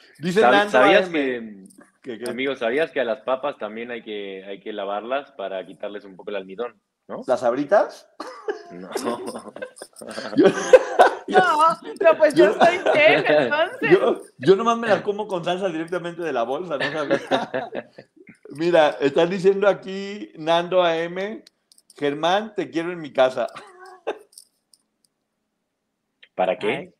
[0.21, 0.71] Dice Nando.
[0.71, 1.61] ¿Sabías que
[2.27, 6.15] Amigos, ¿sabías que a las papas también hay que, hay que lavarlas para quitarles un
[6.15, 6.81] poco el almidón?
[7.07, 7.21] ¿no?
[7.27, 8.09] ¿Las abritas?
[8.71, 8.89] No.
[11.27, 13.91] no, no, pues yo, soy ten, entonces.
[13.91, 17.21] Yo, yo, nomás me las como con salsa directamente de la bolsa, ¿no sabes?
[18.49, 21.43] Mira, están diciendo aquí Nando AM,
[21.97, 23.47] Germán, te quiero en mi casa.
[26.35, 26.93] ¿Para qué?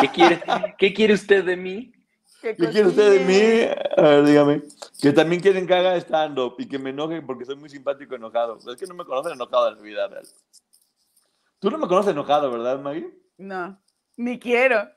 [0.00, 0.40] ¿Qué quiere,
[0.76, 1.92] ¿Qué quiere usted de mí?
[2.40, 3.82] ¿Qué quiere usted de mí?
[3.96, 4.62] A ver, dígame.
[5.00, 8.58] Que también quieren que haga stand-up y que me enojen porque soy muy simpático enojado.
[8.58, 10.26] Es que no me conocen enojado en la vida real.
[11.58, 13.12] Tú no me conoces enojado, ¿verdad, Maggie?
[13.36, 13.80] No,
[14.16, 14.88] ni quiero.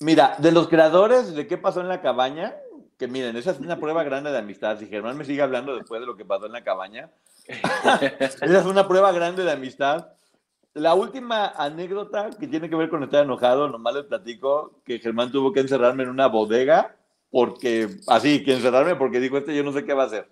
[0.00, 2.56] Mira, de los creadores de qué pasó en la cabaña,
[2.98, 4.78] que miren, esa es una prueba grande de amistad.
[4.78, 7.10] Si Germán me sigue hablando después de lo que pasó en la cabaña,
[7.46, 10.15] esa es una prueba grande de amistad.
[10.76, 15.32] La última anécdota que tiene que ver con estar enojado, nomás les platico que Germán
[15.32, 16.94] tuvo que encerrarme en una bodega
[17.30, 20.28] porque, así, que encerrarme porque dijo este, yo no sé qué va a hacer.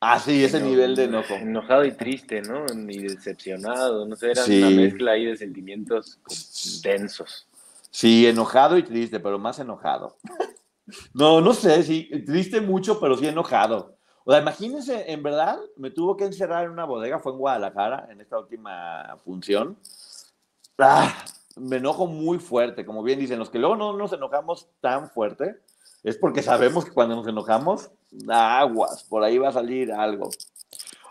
[0.00, 1.34] Así, ese nivel de enojo.
[1.34, 2.66] Enojado y triste, ¿no?
[2.88, 6.18] Y decepcionado, no sé, era una mezcla ahí de sentimientos
[6.82, 7.46] densos.
[7.92, 10.16] Sí, enojado y triste, pero más enojado.
[11.12, 13.97] No, no sé, sí, triste mucho, pero sí enojado.
[14.28, 18.08] O sea, imagínense, en verdad, me tuvo que encerrar en una bodega, fue en Guadalajara,
[18.10, 19.78] en esta última función.
[20.76, 21.24] Ah,
[21.56, 25.62] me enojo muy fuerte, como bien dicen, los que luego no nos enojamos tan fuerte,
[26.02, 27.90] es porque sabemos que cuando nos enojamos,
[28.28, 30.28] aguas, por ahí va a salir algo.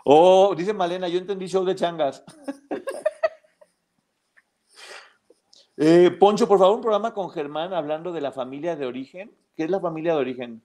[0.04, 2.22] Oh, dice Malena, yo entendí show de changas.
[5.76, 9.36] eh, Poncho, por favor, un programa con Germán hablando de la familia de origen.
[9.56, 10.62] ¿Qué es la familia de origen?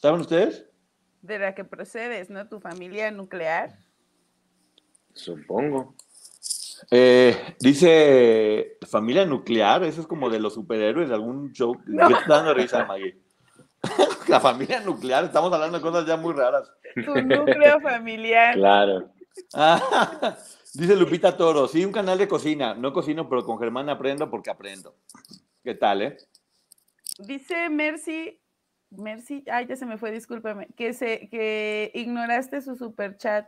[0.00, 0.66] ¿Saben ustedes?
[1.22, 2.48] De la que procedes, ¿no?
[2.48, 3.76] Tu familia nuclear.
[5.12, 5.94] Supongo.
[6.90, 11.76] Eh, dice familia nuclear, eso es como de los superhéroes de algún show.
[11.86, 12.08] No.
[12.08, 13.18] ¿Qué está dando risa, Maggie?
[14.28, 16.70] la familia nuclear, estamos hablando de cosas ya muy raras.
[16.94, 18.54] Tu núcleo familiar.
[18.54, 19.10] Claro.
[20.74, 22.74] dice Lupita Toro, sí, un canal de cocina.
[22.74, 24.96] No cocino, pero con Germán aprendo porque aprendo.
[25.62, 26.16] ¿Qué tal, eh?
[27.18, 28.39] Dice Mercy,
[28.90, 33.46] Mercy, ay, ya se me fue, discúlpame, que, se, que ignoraste su super chat.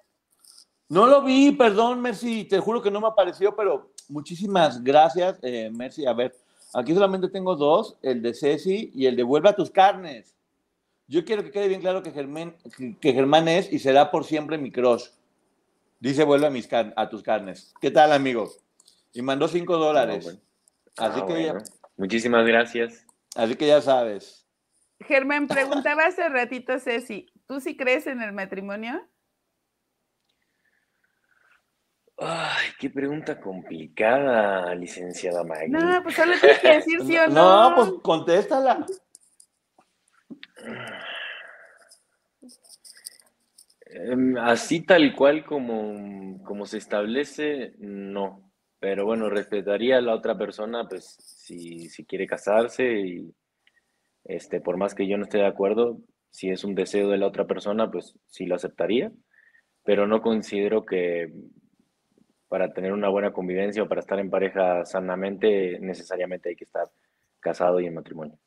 [0.89, 5.71] No lo vi, perdón, Mercy, te juro que no me apareció, pero muchísimas gracias, eh,
[5.73, 6.07] Mercy.
[6.07, 6.37] A ver,
[6.75, 10.37] aquí solamente tengo dos, el de Ceci y el de Vuelve a tus carnes.
[11.09, 12.55] Yo quiero que quede bien claro que Germán,
[13.01, 15.07] que Germán es y será por siempre mi crush.
[15.99, 17.73] Dice Vuelve a, mis a tus carnes.
[17.81, 18.51] ¿Qué tal, amigo?
[19.13, 20.39] Y mandó cinco dólares.
[20.97, 21.53] Así ah, que
[21.97, 23.07] Muchísimas gracias.
[23.35, 24.42] Así que ya sabes.
[25.07, 29.07] Germán, preguntaba hace ratito Ceci, ¿tú sí crees en el matrimonio?
[32.19, 35.69] Ay, qué pregunta complicada, licenciada Maggie.
[35.69, 37.71] No, pues solo tienes que decir sí o no.
[37.71, 38.87] No, pues contéstala.
[43.87, 48.53] Em, así tal cual como, como se establece, no.
[48.79, 53.35] Pero bueno, respetaría a la otra persona, pues, si, si quiere casarse y,
[54.25, 55.99] este, por más que yo no esté de acuerdo,
[56.31, 59.13] si es un deseo de la otra persona, pues sí lo aceptaría.
[59.85, 61.33] pero no considero que
[62.49, 66.89] para tener una buena convivencia o para estar en pareja sanamente necesariamente hay que estar
[67.41, 68.39] casado y en matrimonio.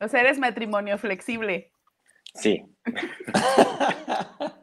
[0.00, 1.70] O sea, eres matrimonio flexible.
[2.34, 2.62] Sí.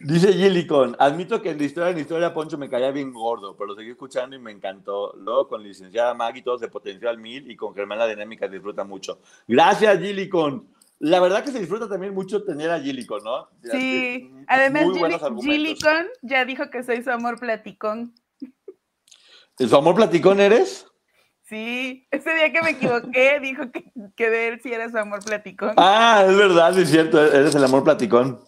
[0.00, 3.54] Dice Gillicon, admito que en la historia en la historia Poncho me caía bien gordo,
[3.54, 5.14] pero lo seguí escuchando y me encantó.
[5.16, 8.82] Luego con licenciada Maggie todo se potenció al mil y con Germán la dinámica disfruta
[8.82, 9.20] mucho.
[9.46, 10.68] Gracias Gillicon.
[11.00, 13.48] La verdad que se disfruta también mucho tener a Gillicon, ¿no?
[13.62, 14.84] Sí, además
[15.42, 18.14] Gillicon ya dijo que soy su amor platicón.
[19.58, 20.89] ¿Su amor platicón eres?
[21.50, 25.24] Sí, ese día que me equivoqué, dijo que, que de él sí era su amor
[25.24, 25.72] platicón.
[25.76, 28.40] Ah, es verdad, es cierto, eres el amor platicón.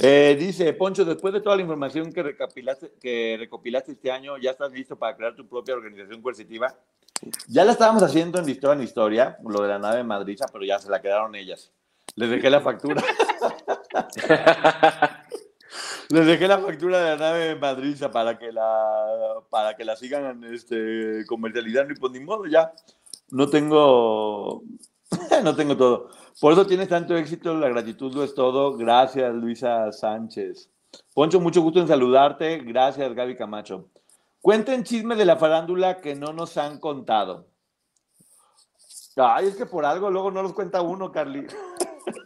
[0.00, 4.50] Eh, dice Poncho, después de toda la información que recopilaste, que recopilaste este año, ¿ya
[4.50, 6.74] estás listo para crear tu propia organización coercitiva?
[7.46, 10.80] Ya la estábamos haciendo en Historia en Historia, lo de la nave madriza, pero ya
[10.80, 11.70] se la quedaron ellas.
[12.16, 13.02] Les dejé la factura.
[16.10, 20.42] Les dejé la factura de la nave madriza para que la, para que la sigan
[20.44, 22.72] este, comercializando y pues ni modo, ya
[23.30, 24.62] no tengo,
[25.44, 26.08] no tengo todo.
[26.40, 28.76] Por eso tienes tanto éxito, la gratitud lo es todo.
[28.76, 30.70] Gracias, Luisa Sánchez.
[31.12, 32.58] Poncho, mucho gusto en saludarte.
[32.58, 33.90] Gracias, Gaby Camacho.
[34.40, 37.48] Cuenten chismes de la farándula que no nos han contado.
[39.16, 41.46] Ay, es que por algo luego no los cuenta uno, Carly.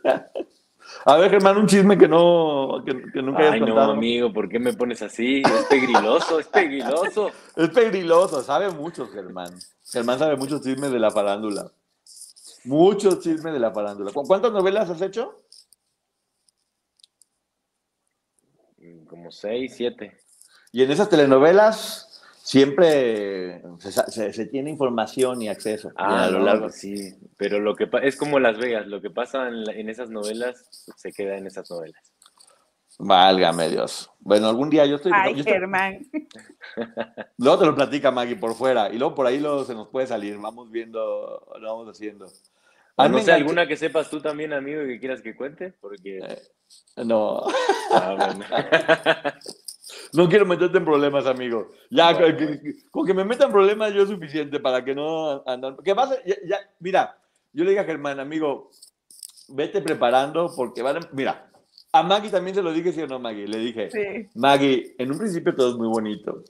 [1.05, 4.59] A ver, Germán, un chisme que no que, nunca hayas Ay, no, amigo, ¿por qué
[4.59, 5.43] me pones así?
[5.45, 7.30] Es pegriloso, es pegriloso.
[7.57, 9.53] Es pegriloso, sabe mucho, Germán.
[9.84, 11.72] Germán sabe muchos chismes de la farándula.
[12.64, 14.12] Muchos chismes de la farándula.
[14.12, 15.36] ¿Cuántas novelas has hecho?
[19.09, 20.16] Como seis, siete.
[20.70, 22.11] Y en esas telenovelas
[22.43, 25.93] siempre se, tiene información y acceso.
[25.97, 27.14] Ah, a lo largo, sí.
[27.36, 31.36] Pero lo que es como Las Vegas, lo que pasa en, esas novelas se queda
[31.36, 32.12] en esas novelas.
[32.99, 34.11] Válgame Dios.
[34.20, 35.12] Bueno, algún día yo estoy.
[35.14, 36.07] Ay, Germán.
[37.38, 40.07] Luego te lo platica Maggie por fuera y luego por ahí lo, se nos puede
[40.07, 40.36] salir.
[40.38, 42.26] Vamos viendo, lo vamos haciendo.
[42.97, 46.18] no sé, alguna que sepas tú también, amigo, que quieras que cuente, porque.
[46.18, 46.43] Eh,
[47.05, 47.43] no.
[47.93, 49.34] Ah,
[50.12, 51.72] No quiero meterte en problemas, amigo.
[51.90, 52.16] Ya,
[52.90, 55.76] con que me metan problemas yo es suficiente para que no andan.
[55.84, 56.16] ¿Qué pasa?
[56.24, 57.18] Ya, mira,
[57.53, 58.70] yo le dije a Germán, amigo,
[59.49, 61.51] vete preparando porque van a, Mira,
[61.93, 63.47] a Maggie también se lo dije, ¿sí o no, Maggie?
[63.47, 66.43] Le dije, Maggie, en un principio todo es muy bonito.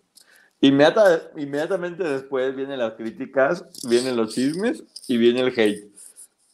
[0.60, 5.90] Inmediata, inmediatamente después vienen las críticas, vienen los chismes y viene el hate.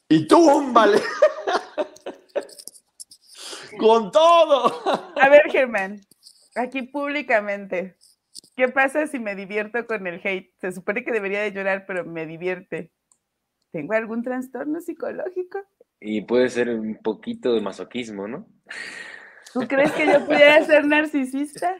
[0.08, 1.02] Y tú, vale.
[3.78, 4.82] Con todo.
[5.20, 6.00] A ver, Germán,
[6.58, 7.96] aquí públicamente.
[8.56, 10.52] ¿Qué pasa si me divierto con el hate?
[10.60, 12.90] Se supone que debería de llorar, pero me divierte.
[13.70, 15.60] ¿Tengo algún trastorno psicológico?
[16.00, 18.48] Y puede ser un poquito de masoquismo, ¿no?
[19.52, 21.76] ¿Tú crees que yo pudiera ser narcisista?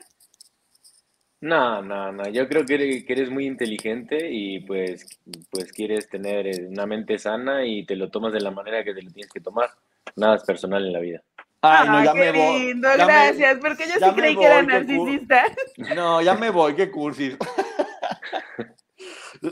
[1.40, 2.28] No, no, no.
[2.28, 5.20] Yo creo que eres, muy inteligente y pues,
[5.50, 9.02] pues quieres tener una mente sana y te lo tomas de la manera que te
[9.02, 9.70] lo tienes que tomar.
[10.16, 11.22] Nada es personal en la vida.
[11.60, 12.58] Ay, no, ya qué me voy.
[12.60, 15.44] lindo, gracias, porque yo sí creí que era narcisista.
[15.94, 17.36] No, ya me voy, qué cursis.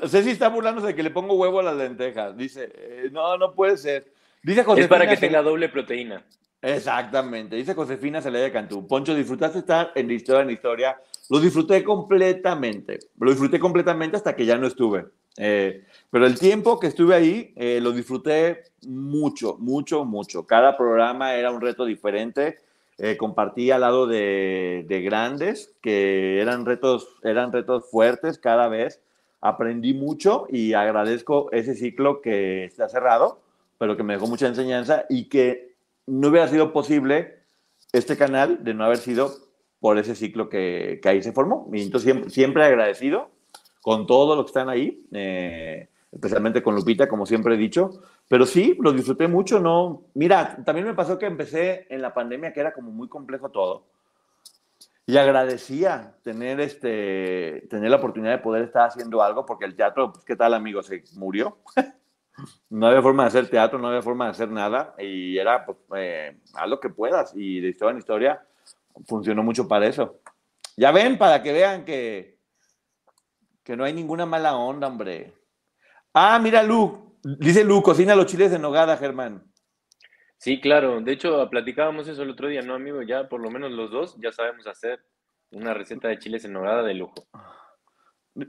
[0.09, 2.37] Ceci está burlándose de que le pongo huevo a las lentejas.
[2.37, 4.13] Dice, eh, no, no puede ser.
[4.43, 4.85] Dice Josefina.
[4.85, 6.25] Es para que tenga doble proteína.
[6.63, 7.57] Exactamente.
[7.57, 8.87] Dice Josefina Celaya Cantú.
[8.87, 11.01] Poncho, disfrutaste estar en la historia en la historia.
[11.29, 12.99] Lo disfruté completamente.
[13.19, 15.07] Lo disfruté completamente hasta que ya no estuve.
[15.39, 20.47] Eh, pero el tiempo que estuve ahí eh, lo disfruté mucho, mucho, mucho.
[20.47, 22.59] Cada programa era un reto diferente.
[22.99, 29.03] Eh, compartí al lado de, grandes que eran retos, eran retos fuertes cada vez.
[29.41, 33.41] Aprendí mucho y agradezco ese ciclo que está cerrado,
[33.79, 35.75] pero que me dejó mucha enseñanza y que
[36.07, 37.41] no hubiera sido posible
[37.93, 39.31] este canal de no haber sido
[39.79, 41.69] por ese ciclo que, que ahí se formó.
[41.73, 43.36] Y entonces siempre, siempre agradecido
[43.87, 45.07] con todo lo que están ahí.
[45.13, 48.03] Eh, especialmente con Lupita, como siempre he dicho.
[48.27, 50.03] Pero sí, lo disfruté mucho, ¿no?
[50.15, 53.85] Mira, también me pasó que empecé en la pandemia, que era como muy complejo todo.
[55.07, 60.13] Y agradecía tener, este, tener la oportunidad de poder estar haciendo algo, porque el teatro,
[60.13, 60.83] pues, ¿qué tal, amigo?
[60.83, 61.59] Se murió.
[62.71, 64.97] no había forma de hacer teatro, no había forma de hacer nada.
[64.99, 67.35] Y era, pues, eh, haz lo que puedas.
[67.37, 68.43] Y de historia en historia
[69.07, 70.19] funcionó mucho para eso.
[70.77, 72.36] Ya ven, para que vean que,
[73.67, 75.35] que no hay ninguna mala onda, hombre.
[76.15, 77.19] Ah, mira, Lu.
[77.25, 79.43] Dice Lu, cocina los chiles de nogada, Germán.
[80.39, 81.01] Sí, claro.
[81.01, 83.03] De hecho, platicábamos eso el otro día, ¿no, amigo?
[83.03, 85.01] Ya por lo menos los dos ya sabemos hacer
[85.51, 87.27] una receta de chiles en nogada de lujo.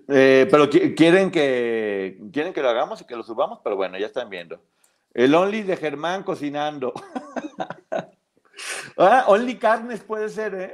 [0.08, 4.06] Eh, pero quieren que, quieren que lo hagamos y que lo subamos, pero bueno, ya
[4.06, 4.62] están viendo.
[5.16, 6.94] El Only de Germán cocinando.
[8.98, 10.74] ah, only carnes puede ser, ¿eh?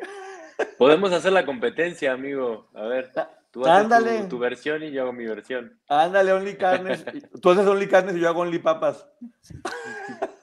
[0.77, 2.67] Podemos hacer la competencia, amigo.
[2.73, 3.05] A ver,
[3.53, 5.79] tú haces tu, tu, versión y yo hago mi versión.
[5.87, 7.05] Ándale, Only Carnes.
[7.41, 9.07] tú haces Only Carnes y yo hago Only Papas.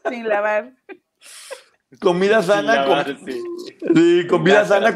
[0.09, 0.73] Sin lavar.
[2.01, 3.05] Comida sana.
[3.27, 4.27] sí.
[4.29, 4.95] comida sana.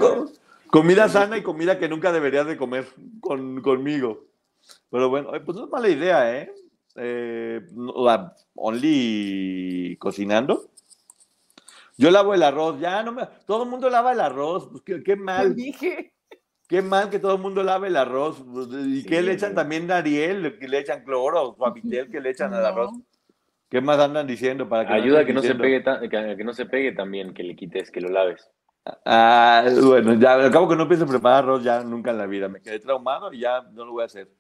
[0.68, 2.86] comida sana y comida que nunca deberías de comer
[3.20, 4.26] con, conmigo.
[4.90, 6.54] Pero bueno, pues no es mala idea, ¿eh?
[6.94, 7.66] eh
[8.54, 10.70] only cocinando.
[11.96, 13.26] Yo lavo el arroz, ya no me.
[13.44, 15.56] Todo el mundo lava el arroz, pues qué, qué mal.
[15.56, 16.13] Dije.
[16.68, 18.42] Qué mal que todo el mundo lave el arroz.
[18.52, 20.58] Pues, ¿Y qué le echan también a Ariel?
[20.58, 21.54] ¿Que le echan cloro?
[21.58, 22.92] ¿O a que le echan al arroz?
[23.68, 26.66] ¿Qué más andan diciendo para que Ayuda a que no, se pegue que, no se
[26.66, 28.48] pegue también, que le quites, que lo laves.
[29.04, 32.48] Ah, bueno, ya al cabo que no pienso preparar arroz ya nunca en la vida.
[32.48, 34.30] Me quedé traumado y ya no lo voy a hacer.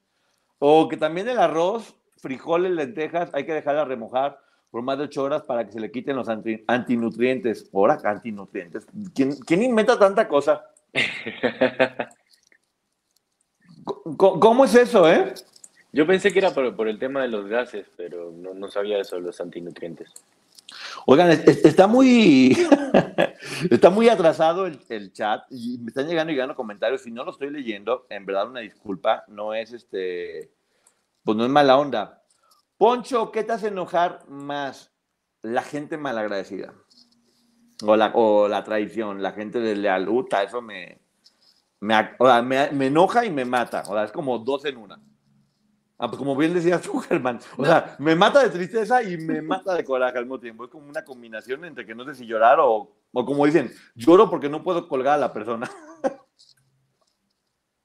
[0.58, 4.38] O que también el arroz, frijoles, lentejas, hay que dejarla remojar
[4.70, 7.70] por más de ocho horas para que se le quiten los antinutrientes.
[7.72, 8.86] Ahora, antinutrientes.
[9.14, 10.64] ¿Quién, ¿Quién inventa tanta cosa?
[14.16, 15.34] ¿Cómo es eso, eh?
[15.92, 19.22] Yo pensé que era por, el tema de los gases, pero no, sabía eso de
[19.22, 20.12] los antinutrientes.
[21.06, 22.56] Oigan, está muy,
[23.70, 27.02] está muy atrasado el, chat y me están llegando y llegando comentarios.
[27.02, 30.50] Si no lo estoy leyendo, en verdad una disculpa, no es este,
[31.22, 32.24] pues no es mala onda.
[32.76, 34.92] Poncho, ¿qué te hace enojar más?
[35.42, 36.74] La gente malagradecida.
[37.86, 40.08] O la, o la traición, la gente desleal.
[40.08, 40.98] Uta, eso me,
[41.80, 42.10] me,
[42.42, 43.82] me, me enoja y me mata.
[43.86, 45.00] O sea, es como dos en una.
[45.98, 47.38] Ah, pues como bien decías tú, Germán.
[47.56, 50.64] O sea, me mata de tristeza y me mata de coraje al mismo tiempo.
[50.64, 54.28] Es como una combinación entre que no sé si llorar o, o como dicen, lloro
[54.28, 55.70] porque no puedo colgar a la persona.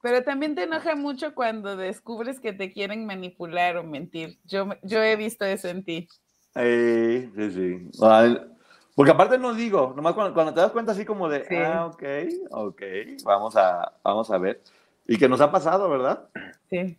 [0.02, 4.38] Pero también te enoja mucho cuando descubres que te quieren manipular o mentir.
[4.44, 6.08] Yo, yo he visto eso en ti.
[6.54, 7.90] sí, sí.
[8.94, 12.02] Porque aparte no digo, nomás cuando, cuando, te das cuenta así como de, ah, ok,
[12.50, 12.82] ok,
[13.24, 14.62] vamos a, vamos a ver.
[15.06, 16.28] Y que nos ha pasado, ¿verdad?
[16.68, 16.98] Sí.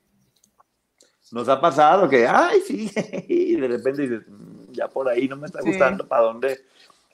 [1.31, 2.91] Nos ha pasado que, ay, sí,
[3.27, 6.59] y de repente dices, mm, ya por ahí no me está gustando para dónde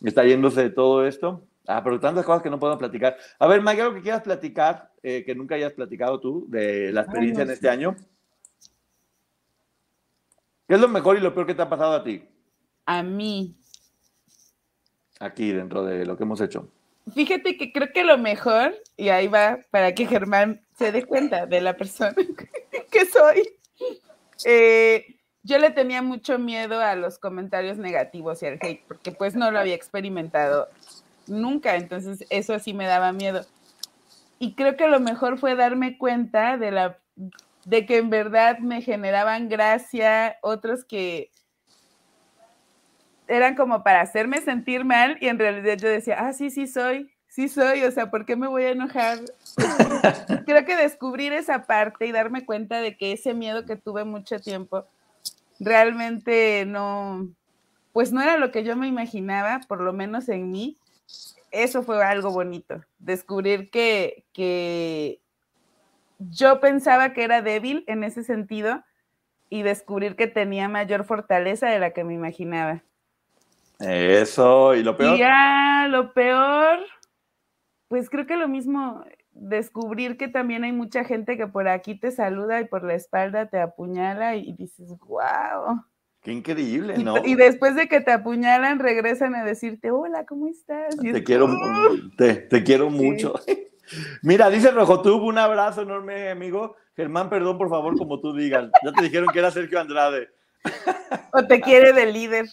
[0.01, 1.43] está yéndose todo esto.
[1.67, 3.17] Ah, pero tantas cosas que no podemos platicar.
[3.39, 7.01] A ver, Maggie, algo que quieras platicar, eh, que nunca hayas platicado tú, de la
[7.01, 7.95] experiencia en este año.
[10.65, 12.23] ¿Qué es lo mejor y lo peor que te ha pasado a ti?
[12.85, 13.57] A mí.
[15.19, 16.67] Aquí, dentro de lo que hemos hecho.
[17.13, 21.45] Fíjate que creo que lo mejor, y ahí va para que Germán se dé cuenta
[21.45, 22.13] de la persona
[22.91, 23.49] que soy,
[24.45, 29.35] eh, yo le tenía mucho miedo a los comentarios negativos y al hate, porque pues
[29.35, 30.67] no lo había experimentado
[31.27, 33.45] nunca, entonces eso sí me daba miedo.
[34.39, 36.99] Y creo que lo mejor fue darme cuenta de la
[37.65, 41.31] de que en verdad me generaban gracia, otros que
[43.27, 47.11] eran como para hacerme sentir mal y en realidad yo decía, ah, sí, sí soy,
[47.27, 49.19] sí soy, o sea, ¿por qué me voy a enojar?
[50.45, 54.39] Creo que descubrir esa parte y darme cuenta de que ese miedo que tuve mucho
[54.39, 54.85] tiempo
[55.59, 57.27] realmente no,
[57.93, 60.77] pues no era lo que yo me imaginaba, por lo menos en mí.
[61.51, 65.21] Eso fue algo bonito, descubrir que, que
[66.19, 68.83] yo pensaba que era débil en ese sentido
[69.49, 72.83] y descubrir que tenía mayor fortaleza de la que me imaginaba.
[73.79, 75.15] Eso, y lo peor.
[75.15, 76.79] Y ya, lo peor,
[77.87, 82.11] pues creo que lo mismo, descubrir que también hay mucha gente que por aquí te
[82.11, 85.83] saluda y por la espalda te apuñala y dices, wow.
[86.21, 87.23] Qué increíble, ¿no?
[87.23, 90.97] Y, después de que te apuñalan, regresan a decirte, hola, ¿cómo estás?
[90.97, 91.47] te, quiero,
[92.17, 93.35] te, quiero mucho.
[94.21, 96.75] Mira, dice Rojotub, un abrazo enorme, amigo.
[96.95, 98.69] Germán, perdón, por favor, como tú digas.
[98.83, 100.29] Ya te dijeron que era Sergio Andrade.
[101.31, 102.47] O te quiere de líder.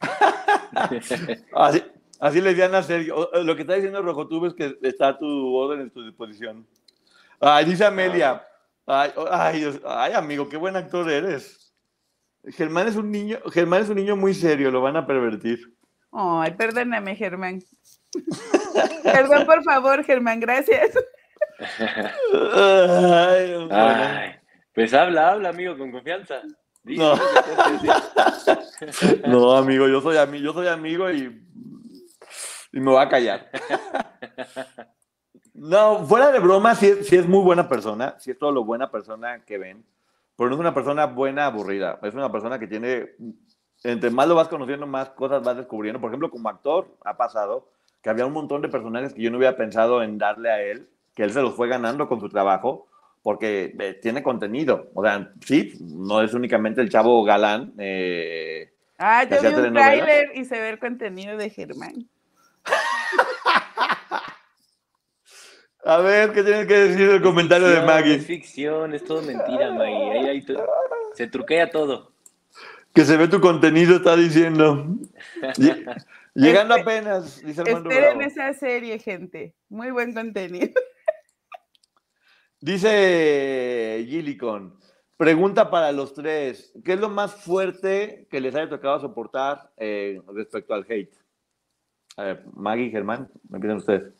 [1.54, 1.82] Así,
[2.20, 3.30] Así le decían a Sergio.
[3.42, 6.66] Lo que está diciendo Rojotube es que está tu orden en tu disposición.
[7.40, 8.46] Ay, dice Amelia.
[8.86, 9.12] Ay,
[9.86, 11.74] ay, amigo, qué buen actor eres.
[12.48, 15.74] Germán es un niño, Germán es un niño muy serio, lo van a pervertir.
[16.12, 17.62] Ay, perdóname, Germán.
[19.04, 20.90] Perdón, por favor, Germán, gracias.
[23.70, 24.34] Ay,
[24.74, 26.42] pues habla, habla, amigo, con confianza.
[26.84, 27.14] No.
[29.26, 31.50] no, amigo, yo soy amigo, yo soy amigo y
[32.72, 33.50] y me voy a callar.
[35.54, 39.44] No, fuera de broma, sí, es muy buena persona, sí es todo lo buena persona
[39.44, 39.84] que ven,
[40.36, 43.10] pero no es una persona buena aburrida, es una persona que tiene,
[43.84, 46.00] entre más lo vas conociendo, más cosas vas descubriendo.
[46.00, 47.68] Por ejemplo, como actor ha pasado
[48.00, 50.88] que había un montón de personajes que yo no hubiera pensado en darle a él,
[51.14, 52.86] que él se los fue ganando con su trabajo,
[53.22, 54.90] porque eh, tiene contenido.
[54.94, 57.72] O sea, sí, no es únicamente el chavo galán.
[57.78, 62.08] Eh, ah, yo vi un tráiler y se ve el contenido de Germán.
[65.82, 68.16] A ver, ¿qué tienes que decir del comentario de Maggie?
[68.16, 70.10] Es ficción, es todo mentira, Maggie.
[70.10, 70.62] Ahí, ahí to-
[71.14, 72.12] se truquea todo.
[72.94, 74.84] Que se ve tu contenido, está diciendo.
[75.56, 76.04] Lle-
[76.34, 78.30] Llegando apenas, dice Armando Esperen Bravo.
[78.30, 79.54] esa serie, gente.
[79.68, 80.68] Muy buen contenido.
[82.60, 84.78] Dice Gillicon,
[85.16, 90.20] pregunta para los tres, ¿qué es lo más fuerte que les haya tocado soportar eh,
[90.34, 91.14] respecto al hate?
[92.18, 94.12] A ver, Maggie, Germán, empiezan ustedes.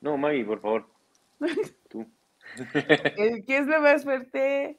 [0.00, 0.86] No, Maggie, por favor.
[1.90, 2.06] Tú.
[2.72, 4.78] ¿Qué es lo más fuerte?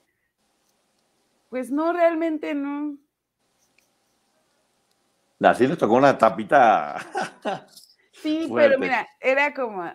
[1.50, 2.98] Pues no, realmente no.
[5.42, 6.98] Así les tocó una tapita.
[8.12, 8.70] Sí, Fuerte.
[8.70, 9.92] pero mira, era como,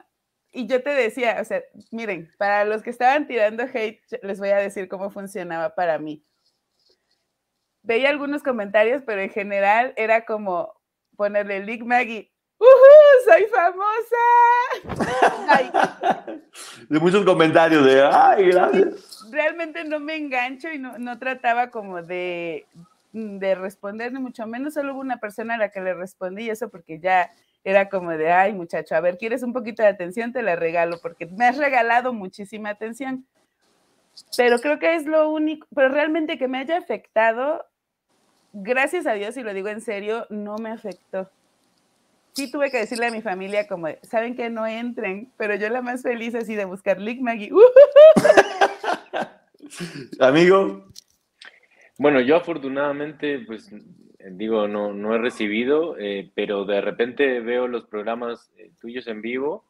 [0.57, 4.49] y yo te decía, o sea, miren, para los que estaban tirando hate, les voy
[4.49, 6.25] a decir cómo funcionaba para mí.
[7.83, 10.73] Veía algunos comentarios, pero en general era como
[11.15, 12.67] ponerle Lick Maggie, ¡Uhú!
[13.27, 15.13] ¡Soy famosa!
[15.49, 15.71] Ay,
[16.89, 19.29] De muchos comentarios de, ay, gracias.
[19.31, 22.67] realmente no me engancho y no, no trataba como de,
[23.13, 26.51] de responder, ni mucho menos solo hubo una persona a la que le respondí y
[26.51, 27.31] eso porque ya
[27.67, 30.33] era como de, ay muchacho, a ver, ¿quieres un poquito de atención?
[30.33, 33.27] Te la regalo porque me has regalado muchísima atención.
[34.37, 37.67] Pero creo que es lo único, pero realmente que me haya afectado,
[38.53, 41.29] gracias a Dios, y lo digo en serio, no me afectó.
[42.35, 45.83] Sí tuve que decirle a mi familia como, saben que no entren, pero yo la
[45.83, 47.53] más feliz así de buscar Lick Maggie.
[47.53, 47.61] ¡uh!
[50.21, 50.87] Amigo,
[51.99, 53.73] Bueno, yo afortunadamente, pues
[54.33, 59.23] digo, no, no he recibido, eh, pero de repente veo los programas eh, tuyos en
[59.23, 59.65] vivo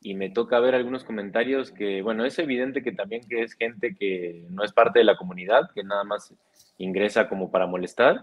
[0.00, 3.94] y me toca ver algunos comentarios que, bueno, es evidente que también que es gente
[3.94, 6.34] que no es parte de la comunidad, que nada más
[6.78, 8.22] ingresa como para molestar.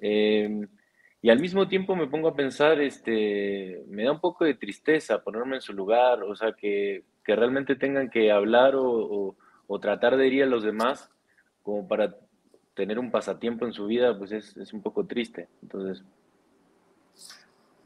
[0.00, 0.66] Eh,
[1.20, 5.22] y al mismo tiempo me pongo a pensar, este, me da un poco de tristeza
[5.22, 9.36] ponerme en su lugar, o sea, que, que realmente tengan que hablar o, o-
[9.70, 11.10] o tratar de herir a los demás
[11.62, 12.14] como para
[12.78, 15.48] tener un pasatiempo en su vida, pues es, es un poco triste.
[15.62, 16.04] Entonces,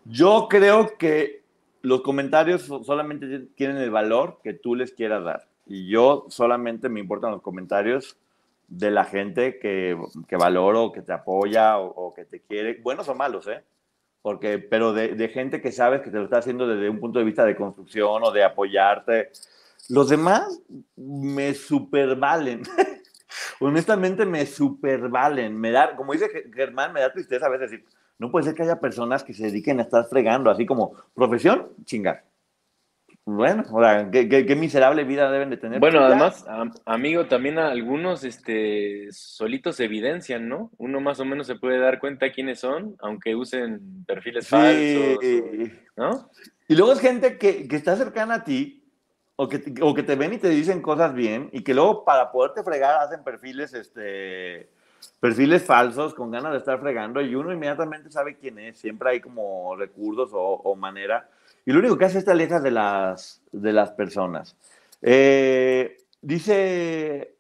[0.05, 1.41] yo creo que
[1.81, 5.49] los comentarios so- solamente tienen el valor que tú les quieras dar.
[5.67, 8.19] Y yo solamente me importan los comentarios
[8.69, 9.97] de la gente que,
[10.29, 13.63] que valoro, que te apoya o, o que te quiere, buenos o malos, ¿eh?
[14.21, 17.19] Porque, pero de, de gente que sabes que te lo está haciendo desde un punto
[17.19, 19.31] de vista de construcción o de apoyarte.
[19.89, 20.61] Los demás
[20.97, 22.63] me supervalen.
[23.63, 25.59] Honestamente me supervalen.
[25.59, 27.87] Me da, como dice Ge- Germán, me da tristeza a veces decir,
[28.19, 31.69] no puede ser que haya personas que se dediquen a estar fregando, así como profesión,
[31.85, 32.25] chingar.
[33.25, 35.79] Bueno, o sea, qué, qué- qué miserable vida deben de tener.
[35.79, 40.73] bueno, además, am- amigo, también algunos este, solitos se evidencian, ¿no?
[40.79, 45.19] Uno más o menos se puede dar cuenta quiénes son, aunque usen perfiles Sí, falsos,
[45.97, 46.31] ¿no?
[46.67, 48.82] Y luego es gente que, que está cercana a ti
[49.37, 52.05] o que, te- o que te ven y te dicen cosas bien y que luego
[52.05, 54.69] para poderte fregar hacen perfiles, este,
[55.21, 58.79] perfiles falsos con ganas de estar fregando y uno inmediatamente sabe quién es.
[58.79, 61.29] Siempre hay como recursos o, o manera.
[61.65, 64.57] Y lo único que hace es te alejas de las, de las personas.
[65.01, 67.37] Eh, dice,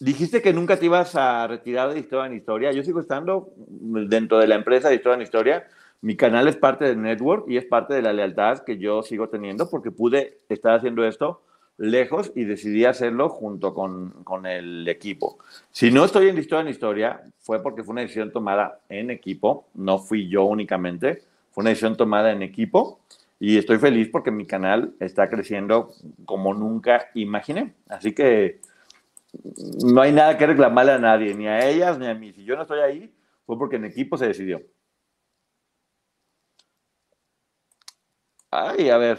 [0.00, 2.72] dijiste que nunca te ibas a retirar de Historia en Historia.
[2.72, 5.66] Yo sigo estando dentro de la empresa de Historia en Historia.
[6.02, 9.28] Mi canal es parte del network y es parte de la lealtad que yo sigo
[9.28, 11.42] teniendo porque pude estar haciendo esto
[11.78, 15.38] lejos y decidí hacerlo junto con, con el equipo.
[15.70, 19.66] Si no estoy en Historia en Historia, fue porque fue una decisión tomada en equipo,
[19.74, 21.22] no fui yo únicamente,
[21.52, 23.00] fue una decisión tomada en equipo
[23.38, 25.92] y estoy feliz porque mi canal está creciendo
[26.24, 27.74] como nunca imaginé.
[27.88, 28.60] Así que
[29.84, 32.32] no hay nada que reclamarle a nadie, ni a ellas ni a mí.
[32.32, 33.12] Si yo no estoy ahí,
[33.46, 34.62] fue porque en equipo se decidió.
[38.52, 39.18] Ay, a ver.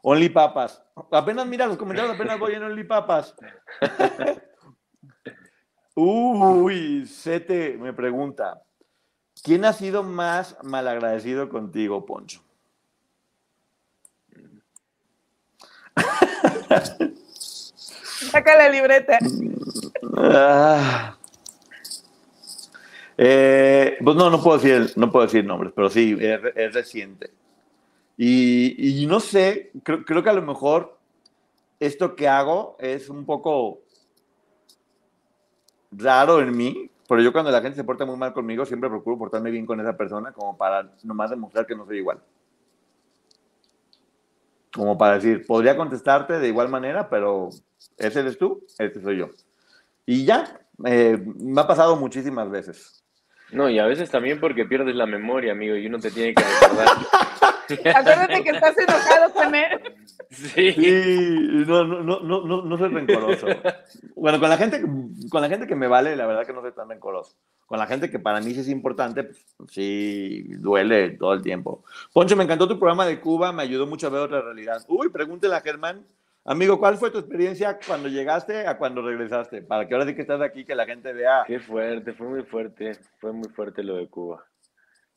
[0.00, 0.80] Only Papas.
[1.10, 3.34] Apenas mira los comentarios, apenas voy en Only Papas.
[5.96, 8.62] Uy, Sete me pregunta,
[9.42, 12.40] ¿quién ha sido más malagradecido contigo, Poncho?
[18.30, 19.18] Saca la libreta.
[20.16, 21.18] Ah.
[23.16, 27.37] Eh, pues no, no puedo decir, no puedo decir nombres, pero sí, es, es reciente.
[28.20, 30.98] Y, y no sé, creo, creo que a lo mejor
[31.78, 33.80] esto que hago es un poco
[35.92, 39.16] raro en mí, pero yo cuando la gente se porta muy mal conmigo siempre procuro
[39.16, 42.20] portarme bien con esa persona como para nomás demostrar que no soy igual.
[44.74, 47.48] Como para decir, podría contestarte de igual manera, pero
[47.96, 49.30] ese eres tú, este soy yo.
[50.04, 53.04] Y ya, eh, me ha pasado muchísimas veces.
[53.50, 56.42] No, y a veces también porque pierdes la memoria, amigo, y uno te tiene que
[56.44, 56.88] recordar.
[57.96, 59.80] Acuérdate que estás enojado con él.
[60.30, 60.72] Sí.
[60.72, 63.46] Sí, no, no, no, no, no, no soy rencoroso.
[64.14, 64.82] Bueno, con la gente,
[65.30, 67.36] con la gente que me vale, la verdad que no soy tan rencoroso.
[67.66, 71.84] Con la gente que para mí sí es importante, pues, sí, duele todo el tiempo.
[72.12, 74.82] Poncho, me encantó tu programa de Cuba, me ayudó mucho a ver otra realidad.
[74.88, 76.04] Uy, pregúntele a Germán.
[76.50, 79.60] Amigo, ¿cuál fue tu experiencia cuando llegaste a cuando regresaste?
[79.60, 81.44] Para que ahora sí que estás aquí, que la gente vea.
[81.46, 84.46] Qué fuerte, fue muy fuerte, fue muy fuerte lo de Cuba.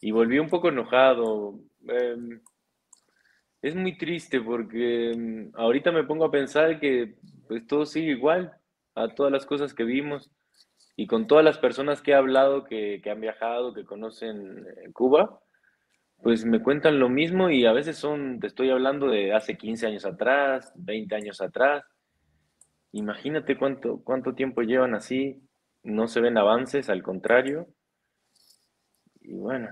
[0.01, 1.57] Y volví un poco enojado.
[1.88, 2.41] em,
[3.61, 7.15] es muy triste porque em, ahorita me pongo a pensar que
[7.47, 8.51] pues todo sigue igual
[8.95, 10.34] a todas las cosas que vimos
[10.97, 15.39] y con todas las personas que he hablado que, han viajado, que conocen eh, Cuba,
[16.24, 19.88] pues me cuentan lo mismo y a veces son, te estoy hablando de hace 15
[19.88, 21.84] años atrás, 20 años atrás.
[22.93, 25.41] Imagínate cuánto, cuánto tiempo llevan así,
[25.84, 27.67] no se ven avances, al contrario.
[29.22, 29.69] Y bueno,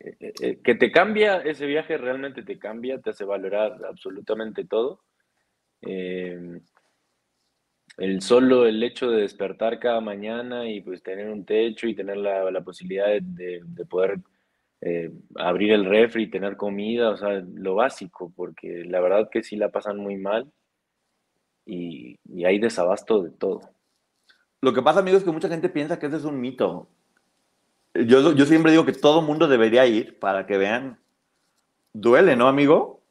[0.00, 4.64] eh, eh, eh, que te cambia, ese viaje realmente te cambia, te hace valorar absolutamente
[4.64, 5.02] todo.
[5.82, 6.60] Eh,
[7.98, 12.16] el solo el hecho de despertar cada mañana y pues tener un techo y tener
[12.16, 14.20] la, la posibilidad de- de poder
[14.80, 19.42] eh, abrir el refri y tener comida, o sea, lo básico, porque la verdad que
[19.42, 20.52] sí la pasan muy mal
[21.66, 23.60] y, y hay desabasto de todo.
[24.60, 26.88] Lo que pasa, amigo, es que mucha gente piensa que ese es un mito.
[27.94, 30.98] Yo, yo siempre digo que todo mundo debería ir para que vean.
[31.92, 33.02] Duele, ¿no, amigo?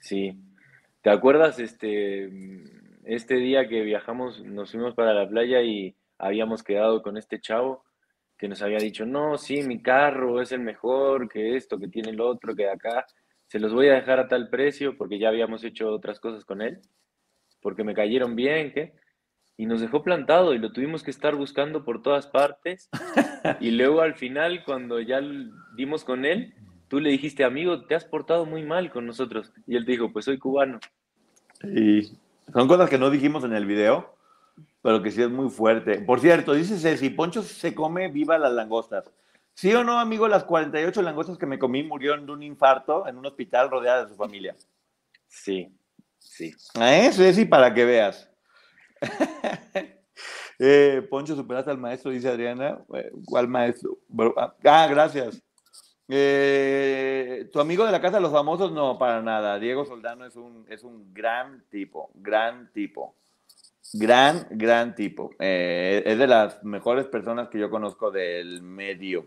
[0.00, 0.38] Sí.
[1.02, 2.30] ¿Te acuerdas este,
[3.04, 7.84] este día que viajamos, nos fuimos para la playa y habíamos quedado con este chavo
[8.38, 12.10] que nos había dicho, no, sí, mi carro es el mejor, que esto, que tiene
[12.10, 13.04] el otro, que acá,
[13.48, 16.62] se los voy a dejar a tal precio porque ya habíamos hecho otras cosas con
[16.62, 16.80] él,
[17.60, 18.94] porque me cayeron bien, ¿qué?
[19.56, 22.88] Y nos dejó plantado y lo tuvimos que estar buscando por todas partes.
[23.60, 25.20] Y luego al final, cuando ya
[25.76, 26.54] dimos con él,
[26.88, 29.52] tú le dijiste, amigo, te has portado muy mal con nosotros.
[29.66, 30.80] Y él te dijo, pues soy cubano.
[31.62, 32.02] Y
[32.52, 34.17] son cosas que no dijimos en el video,
[34.82, 36.00] pero que sí es muy fuerte.
[36.00, 39.10] Por cierto, dice Ceci, Poncho se come viva las langostas.
[39.54, 40.28] ¿Sí o no, amigo?
[40.28, 44.10] Las 48 langostas que me comí murieron de un infarto en un hospital rodeada de
[44.10, 44.54] su familia.
[45.26, 45.76] Sí,
[46.18, 46.54] sí.
[46.80, 47.44] ¿Eh, Ceci?
[47.44, 48.30] Para que veas.
[50.60, 52.80] Eh, Poncho, superaste al maestro, dice Adriana.
[52.92, 53.96] Eh, ¿Cuál maestro?
[54.36, 55.40] Ah, Ah, gracias.
[56.08, 59.58] Eh, tu amigo de la casa de los famosos, no, para nada.
[59.58, 63.14] Diego Soldano es un, es un gran tipo, gran tipo.
[63.92, 65.30] Gran, gran tipo.
[65.38, 69.26] Eh, es de las mejores personas que yo conozco del medio.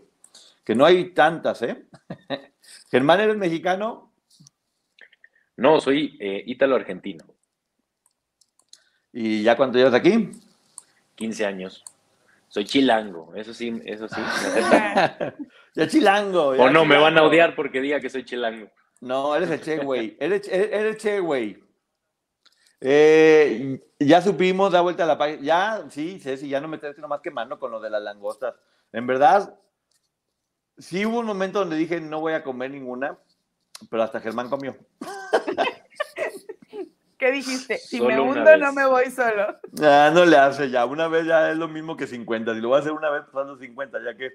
[0.64, 1.84] Que no hay tantas, ¿eh?
[2.90, 4.12] Germán, ¿eres mexicano?
[5.56, 7.24] No, soy eh, ítalo-argentino,
[9.12, 10.30] ¿Y ya cuánto llevas aquí?
[11.16, 11.84] 15 años.
[12.48, 14.20] Soy chilango, eso sí, eso sí.
[15.74, 16.48] Ya chilango.
[16.48, 18.70] O no, me van a odiar porque diga que soy chilango.
[19.00, 20.16] No, eres el Che, güey.
[20.20, 21.62] Eres, eres eres Che, güey.
[22.84, 25.40] Eh, ya supimos, da vuelta a la página.
[25.42, 28.54] Ya, sí, Ceci, ya no me traes nomás quemando con lo de las langostas.
[28.92, 29.54] En verdad,
[30.76, 33.16] sí hubo un momento donde dije no voy a comer ninguna,
[33.88, 34.76] pero hasta Germán comió.
[37.18, 37.78] ¿Qué dijiste?
[37.78, 39.56] Si Solo me hundo, no me voy solo.
[39.80, 40.84] Ah, no le hace ya.
[40.84, 42.52] Una vez ya es lo mismo que 50.
[42.52, 44.32] Si lo voy a hacer una vez, pues hazlo 50, ya que.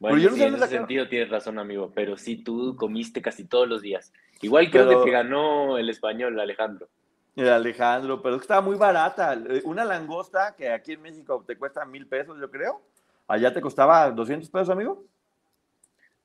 [0.00, 3.22] Bueno, yo no sí, sé en ese sentido tienes razón, amigo, pero sí, tú comiste
[3.22, 4.12] casi todos los días.
[4.42, 6.88] Igual creo Pero- que ganó el español, Alejandro.
[7.36, 9.34] Alejandro, pero estaba muy barata.
[9.34, 12.82] Eh, Una langosta que aquí en México te cuesta mil pesos, yo creo.
[13.26, 15.04] Allá te costaba 200 pesos, amigo.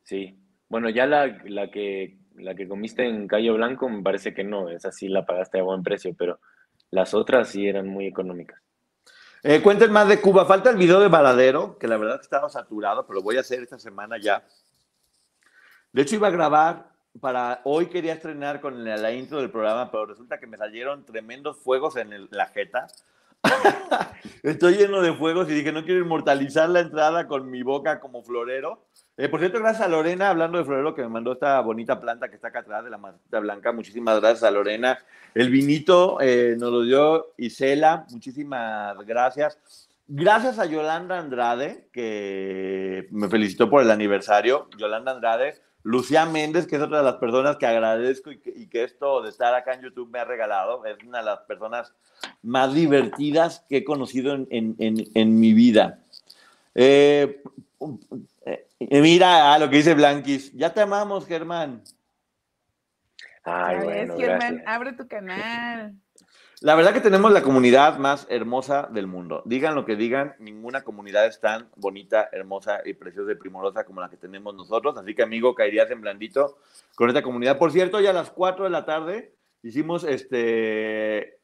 [0.04, 0.38] Sí.
[0.68, 4.70] Bueno, ya la, la que, la que comiste en Cayo Blanco me parece que no,
[4.70, 6.40] esa sí la pagaste a buen precio, pero
[6.92, 8.62] las otras sí eran muy económicas.
[9.42, 10.46] Eh, cuenten más de Cuba.
[10.46, 13.42] Falta el video de Varadero, que la verdad que estaba saturado, pero lo voy a
[13.42, 14.46] hacer esta semana ya.
[15.92, 16.89] De hecho, iba a grabar
[17.20, 21.06] para hoy quería estrenar con la, la intro del programa, pero resulta que me salieron
[21.06, 22.88] tremendos fuegos en el- la jeta.
[24.44, 28.22] Estoy lleno de fuegos y dije, no quiero inmortalizar la entrada con mi boca como
[28.24, 28.86] florero.
[29.18, 32.30] Eh, por cierto, gracias a Lorena, hablando de florero, que me mandó esta bonita planta
[32.30, 33.72] que está acá atrás de la matita blanca.
[33.72, 34.98] Muchísimas gracias a Lorena.
[35.34, 38.06] El vinito eh, nos lo dio Isela.
[38.12, 39.88] Muchísimas gracias.
[40.08, 44.70] Gracias a Yolanda Andrade, que me felicitó por el aniversario.
[44.78, 45.62] Yolanda Andrade.
[45.84, 49.22] Lucía Méndez, que es otra de las personas que agradezco y que, y que esto
[49.22, 50.86] de estar acá en YouTube me ha regalado.
[50.86, 51.94] Es una de las personas
[52.44, 56.00] más divertidas que he conocido en, en- en- en mi vida.
[56.76, 57.42] Eh,
[58.46, 60.52] eh, mira ah, lo que dice Blanquis.
[60.54, 61.82] Ya te amamos, Germán.
[63.44, 64.64] Ay, bueno, Germán, gracias.
[64.68, 65.96] abre tu canal.
[66.62, 69.42] La verdad que tenemos la comunidad más hermosa del mundo.
[69.46, 74.02] Digan lo que digan, ninguna comunidad es tan bonita, hermosa y preciosa y primorosa como
[74.02, 74.98] la que tenemos nosotros.
[74.98, 76.58] Así que, amigo, caerías en blandito
[76.96, 77.58] con esta comunidad.
[77.58, 79.34] Por cierto, ya a las 4 de la tarde
[79.64, 81.40] hicimos este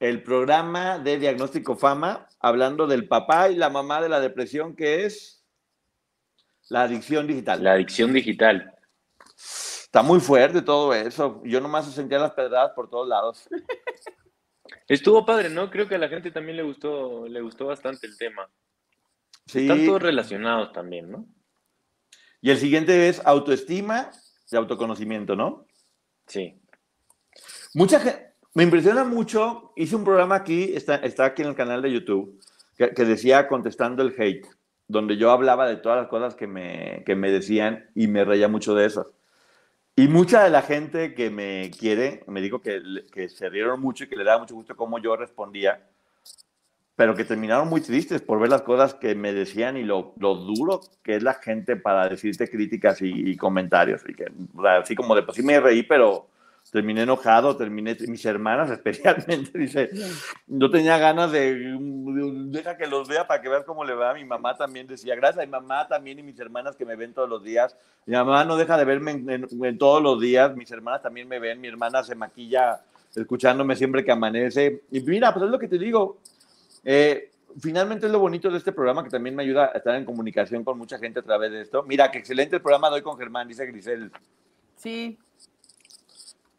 [0.00, 5.04] el programa de Diagnóstico Fama hablando del papá y la mamá de la depresión, que
[5.04, 5.44] es
[6.68, 7.62] la adicción digital.
[7.62, 8.74] La adicción digital.
[9.36, 11.42] Está muy fuerte todo eso.
[11.44, 13.48] Yo nomás sentía las pedradas por todos lados.
[14.88, 15.70] Estuvo padre, ¿no?
[15.70, 18.48] Creo que a la gente también le gustó, le gustó bastante el tema.
[19.46, 19.60] Sí.
[19.60, 21.26] Están todos relacionados también, ¿no?
[22.40, 24.10] Y el siguiente es autoestima
[24.50, 25.66] y autoconocimiento, ¿no?
[26.26, 26.58] Sí.
[27.74, 31.82] Mucha gente, me impresiona mucho, hice un programa aquí, está, está aquí en el canal
[31.82, 32.40] de YouTube,
[32.76, 34.46] que, que, decía contestando el hate,
[34.86, 38.48] donde yo hablaba de todas las cosas que me, que me decían y me reía
[38.48, 39.12] mucho de eso.
[39.98, 42.80] Y mucha de la gente que me quiere me dijo que,
[43.12, 45.88] que se rieron mucho y que le daba mucho gusto cómo yo respondía,
[46.94, 50.36] pero que terminaron muy tristes por ver las cosas que me decían y lo, lo
[50.36, 54.02] duro que es la gente para decirte críticas y, y comentarios.
[54.08, 56.28] Y que, o sea, así como de pues sí me reí, pero
[56.70, 59.90] terminé enojado, terminé, mis hermanas especialmente, dice,
[60.46, 61.76] no tenía ganas de,
[62.46, 64.14] deja que los vea para que veas cómo le va.
[64.14, 67.14] Mi mamá también decía, gracias a mi mamá también y mis hermanas que me ven
[67.14, 67.76] todos los días.
[68.06, 71.28] Mi mamá no deja de verme en, en, en todos los días, mis hermanas también
[71.28, 72.80] me ven, mi hermana se maquilla
[73.14, 74.82] escuchándome siempre que amanece.
[74.90, 76.18] Y mira, pues es lo que te digo.
[76.84, 80.04] Eh, finalmente es lo bonito de este programa que también me ayuda a estar en
[80.04, 81.82] comunicación con mucha gente a través de esto.
[81.82, 84.12] Mira, qué excelente el programa doy con Germán, dice Grisel.
[84.76, 85.18] Sí,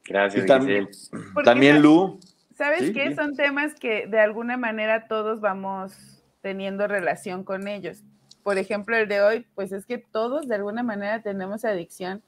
[0.10, 1.44] Gracias, también, Giselle.
[1.46, 2.20] también Lu.
[2.58, 3.10] ¿Sabes Sí, qué?
[3.10, 3.16] sí.
[3.16, 5.94] Son temas que de alguna manera todos vamos
[6.42, 8.04] teniendo relación con ellos.
[8.44, 12.24] Por ejemplo, el de hoy, pues es que todos de alguna manera tenemos adicción.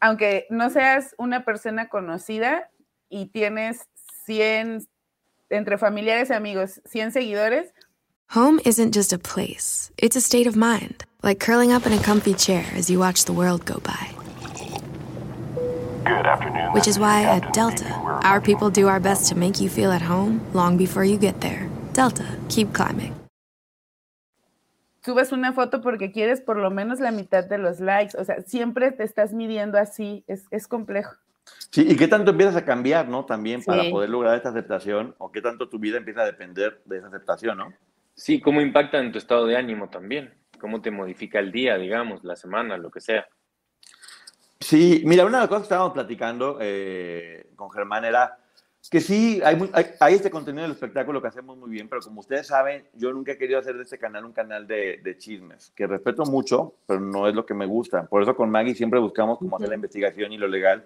[0.00, 2.68] Aunque no seas una persona conocida
[3.08, 3.88] y tienes
[4.26, 4.86] 100,
[5.50, 7.72] entre familiares y amigos, 100 seguidores,
[8.34, 11.98] Home isn't just a place, it's a state of mind, like curling up in a
[12.02, 14.23] comfy chair as you watch the world go by.
[16.04, 16.72] Good afternoon.
[16.72, 19.90] Which is why Captain at Delta, our people do our best to make you feel
[19.90, 21.68] at home long before you get there.
[21.94, 23.14] Delta, keep climbing.
[25.04, 28.16] subes una foto porque quieres por lo menos la mitad de los likes.
[28.18, 30.24] O sea, siempre te estás midiendo así.
[30.26, 31.14] Es, es complejo.
[31.70, 33.26] Sí, y qué tanto empiezas a cambiar, ¿no?
[33.26, 33.90] También para Sí.
[33.90, 37.58] poder lograr esta aceptación, o qué tanto tu vida empieza a depender de esa aceptación,
[37.58, 37.72] ¿no?
[38.14, 40.32] Sí, cómo impacta en tu estado de ánimo también.
[40.58, 43.26] Cómo te modifica el día, digamos, la semana, lo que sea.
[44.64, 48.38] Sí, mira, una de las cosas que estábamos platicando eh, con Germán era
[48.90, 52.00] que sí, hay, muy- hay, hay este contenido del espectáculo que hacemos muy bien, pero
[52.00, 55.18] como ustedes saben, yo nunca he querido hacer de este canal un canal de, de
[55.18, 58.06] chismes, que respeto mucho, pero no es lo que me gusta.
[58.06, 60.84] Por eso con Maggie siempre buscamos cómo hacer la investigación y lo legal.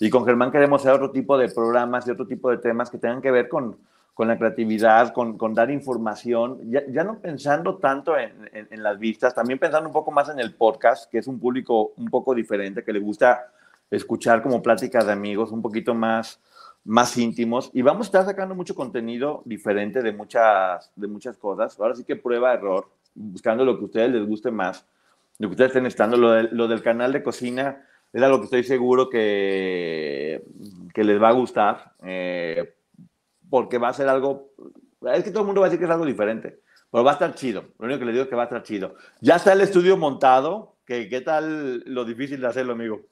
[0.00, 2.98] Y con Germán queremos hacer otro tipo de programas y otro tipo de temas que
[2.98, 3.76] tengan que ver con,
[4.14, 8.98] con la creatividad, con, con dar información, ya, ya no pensando tanto en, en- las
[8.98, 12.34] vistas, también pensando un poco más en el podcast, que es un público un poco
[12.34, 13.50] diferente, que le gusta
[13.90, 16.40] escuchar como pláticas de amigos, un poquito más,
[16.84, 17.70] más íntimos.
[17.72, 21.78] Y vamos a estar sacando mucho contenido diferente de muchas, de muchas cosas.
[21.80, 24.86] Ahora sí que prueba, error, buscando lo que a ustedes les guste más,
[25.38, 26.16] lo que ustedes estén estando.
[26.18, 30.44] Lo, del- lo del canal de cocina es algo que estoy seguro que,
[30.92, 31.92] que les va a gustar.
[32.02, 32.74] eh,
[33.52, 34.54] porque va a ser algo,
[35.12, 37.12] es que todo el mundo va a decir que es algo diferente, pero va a
[37.12, 37.64] estar chido.
[37.78, 38.94] Lo único que les digo es que va a estar chido.
[39.20, 43.02] Ya está el estudio montado, que, ¿qué tal lo difícil de hacerlo, amigo?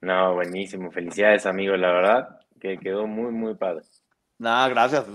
[0.00, 0.90] No, buenísimo.
[0.90, 3.84] Felicidades, amigo, la verdad, que quedó muy, muy padre.
[4.38, 5.06] No, gracias.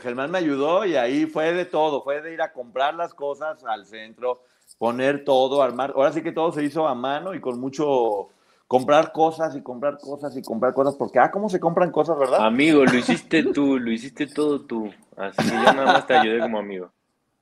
[0.00, 2.02] Germán me ayudó y ahí fue de todo.
[2.02, 4.44] Fue de ir a comprar las cosas al centro,
[4.78, 5.92] poner todo, armar.
[5.94, 8.30] Ahora sí que todo se hizo a mano y con mucho
[8.66, 12.44] comprar cosas y comprar cosas y comprar cosas, porque, ah, ¿cómo se compran cosas, verdad?
[12.44, 14.90] Amigo, lo hiciste tú, lo hiciste todo tú.
[15.16, 16.90] Así que yo nada más te ayudé como amigo.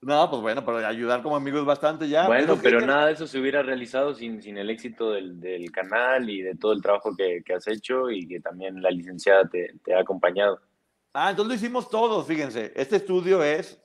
[0.05, 2.27] No, pues bueno, pero ayudar como amigo es bastante ya.
[2.27, 5.71] Bueno, Pero pero nada de eso se hubiera realizado sin, sin el éxito del, del
[5.73, 9.49] canal y de todo el trabajo que, que has hecho y que también la licenciada
[9.49, 10.61] te, te ha acompañado.
[11.15, 12.73] Ah, entonces lo hicimos todos, fíjense.
[12.77, 13.81] Este estudio es,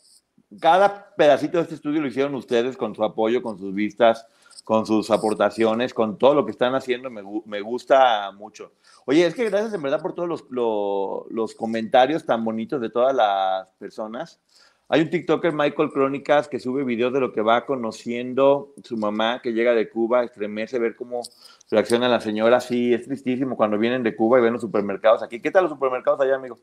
[0.59, 4.27] cada pedacito de este estudio lo hicieron ustedes con su apoyo, con sus vistas,
[4.69, 8.73] con sus aportaciones, con todo lo que están haciendo, me, me gusta mucho.
[9.07, 12.91] Oye, es que gracias en verdad por todos los, lo- los comentarios tan bonitos de
[12.91, 14.39] todas las personas.
[14.87, 19.41] Hay un TikToker, Michael Crónicas, que sube videos de lo que va conociendo su mamá,
[19.41, 21.23] que llega de Cuba, estremece ver cómo
[21.71, 22.59] reacciona la señora.
[22.59, 25.41] Sí, es tristísimo cuando vienen de Cuba y ven los supermercados aquí.
[25.41, 26.59] ¿Qué tal los supermercados allá, amigo?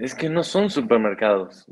[0.00, 1.64] Es que no son supermercados,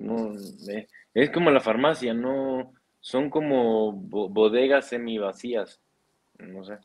[0.69, 2.73] eh, es como la farmacia, no,
[3.05, 5.79] son como bo- bodegas semi vacías,
[6.39, 6.79] no sé.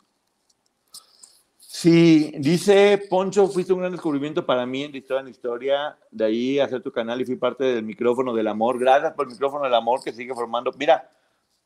[1.58, 5.98] Sí, dice Poncho, fuiste un gran descubrimiento para mí en historia en historia.
[6.12, 8.78] De ahí hacer tu canal y fui parte del micrófono del amor.
[8.78, 10.74] Gracias por el micrófono del amor que sigue formando.
[10.78, 11.10] Mira,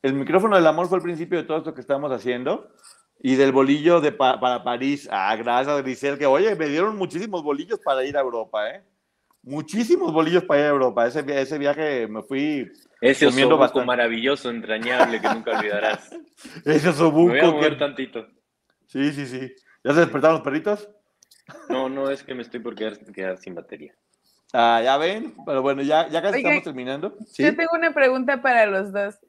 [0.04, 2.70] el micrófono del amor fue el principio de todo esto que estamos haciendo.
[3.22, 5.10] Y del bolillo de para París.
[5.12, 8.84] Ah, gracias, Grisel, que oye, me dieron muchísimos bolillos para ir a Europa, ¿eh?
[9.42, 11.08] Muchísimos bolillos para ir a Europa.
[11.08, 12.72] Ese, ese viaje me fui
[13.12, 13.86] ese bastante.
[13.86, 16.10] maravilloso, entrañable, que nunca olvidarás.
[16.66, 17.34] ese osobuco.
[17.34, 17.80] Me voy a mover que...
[17.80, 18.28] tantito.
[18.88, 19.54] Sí, sí, sí.
[19.84, 20.90] ¿Ya se despertaron los perritos?
[21.70, 23.94] No, no, es que me estoy por quedar, quedar sin batería.
[24.54, 27.18] Ah, ya ven, pero bueno, ya, ya casi estamos terminando.
[27.26, 27.44] ¿Sí?
[27.44, 29.20] Yo tengo una pregunta para los dos.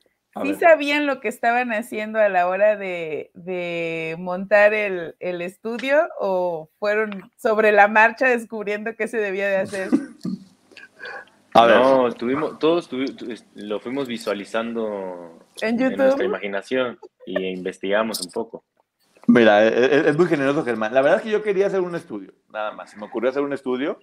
[0.42, 6.08] ¿Sí sabían lo que estaban haciendo a la hora de, de montar el, el, estudio
[6.18, 9.90] o fueron sobre la marcha descubriendo qué se debía de hacer?
[11.54, 11.76] A ver.
[11.76, 12.90] No, estuvimos, todos
[13.54, 15.92] lo fuimos visualizando en, YouTube?
[15.92, 18.64] en nuestra imaginación y investigamos un poco.
[19.28, 20.92] Mira, e, e, es, muy generoso Germán.
[20.92, 22.90] La verdad es que yo quería hacer un estudio, nada más.
[22.90, 24.00] Se me ocurrió hacer un estudio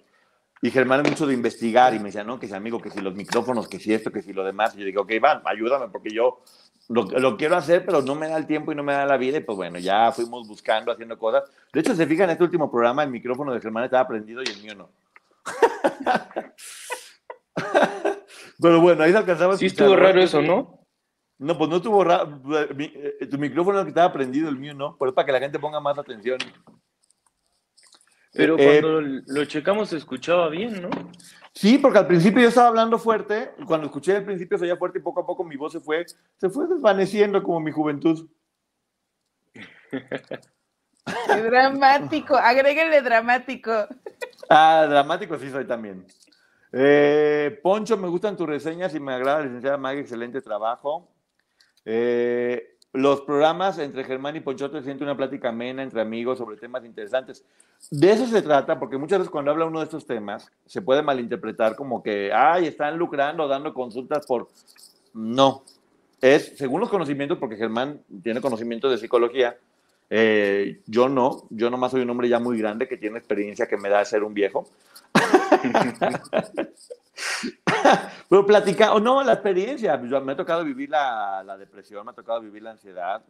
[0.62, 3.02] y Germán es mucho de investigar y me decía, no, que si amigo, que si
[3.02, 4.74] los micrófonos, que si esto, que si lo demás.
[4.74, 6.42] Y yo digo, ok, Iván, ayúdame porque yo
[6.88, 9.18] lo, lo, quiero hacer, pero no me da el tiempo y no me da la
[9.18, 9.36] vida.
[9.36, 11.44] Y pues bueno, ya fuimos buscando, haciendo cosas.
[11.70, 14.48] De hecho, se fijan en este último programa, el micrófono de Germán estaba prendido y
[14.48, 14.88] el mío no.
[18.60, 19.56] pero bueno, ahí se alcanzaba.
[19.56, 20.86] Sí, estuvo raro eso, ¿no?
[21.38, 22.40] No, pues no estuvo raro.
[22.78, 24.96] Eh, tu micrófono que estaba prendido, el mío no.
[24.96, 26.38] Por eso para que la gente ponga más atención.
[28.32, 30.90] Pero eh, cuando lo checamos se escuchaba bien, ¿no?
[31.54, 33.52] Sí, porque al principio yo estaba hablando fuerte.
[33.66, 36.06] Cuando escuché al principio se oía fuerte y poco a poco mi voz se fue,
[36.36, 38.28] se fue desvaneciendo como mi juventud.
[39.52, 40.06] Qué
[41.42, 42.36] dramático.
[42.36, 43.72] Agréguenle dramático.
[44.48, 46.06] Ah, dramático sí soy también.
[46.72, 51.08] Eh, Poncho, me gustan tus reseñas y me agrada, licenciada Maggie, excelente trabajo.
[51.84, 56.84] Eh, los programas entre Germán y Ponchote siento una plática amena entre amigos sobre temas
[56.84, 57.44] interesantes.
[57.90, 61.02] De eso se trata, porque muchas veces cuando habla uno de estos temas se puede
[61.02, 64.48] malinterpretar como que, ay, están lucrando, dando consultas por...
[65.14, 65.64] No,
[66.20, 69.56] es según los conocimientos, porque Germán tiene conocimiento de psicología,
[70.08, 73.78] eh, yo no, yo nomás soy un hombre ya muy grande que tiene experiencia que
[73.78, 74.66] me da ser un viejo.
[78.28, 82.40] Pero platica, o no, la experiencia, me ha tocado vivir la, depresión, me ha tocado
[82.40, 83.22] vivir la ansiedad,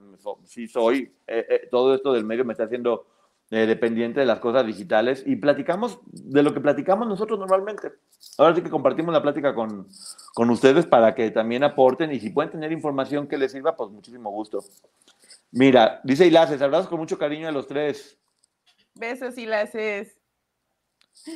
[0.45, 3.07] sí soy, eh, eh, todo esto del medio me está haciendo
[3.51, 7.93] eh, dependiente de las cosas digitales y platicamos de lo que platicamos nosotros normalmente.
[8.39, 9.89] Ahora sí que compartimos la plática con,
[10.33, 13.91] con ustedes para que también aporten y si pueden tener información que les sirva, pues
[13.91, 14.65] muchísimo gusto.
[15.51, 18.19] Mira, dice Ilaces, abrazos con mucho cariño a los tres.
[18.95, 20.22] Besos, Ilaces.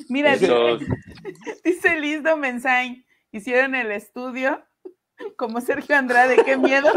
[0.09, 0.53] Mira, dice,
[1.64, 4.62] dice Liz Domensain, hicieron el estudio
[5.37, 6.89] como Sergio Andrade, qué miedo.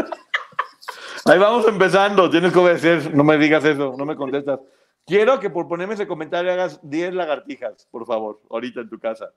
[1.26, 4.60] Ahí vamos empezando, tienes que obedecer, no me digas eso, no me contestas.
[5.06, 9.32] Quiero que por ponerme ese comentario hagas 10 lagartijas, por favor, ahorita en tu casa.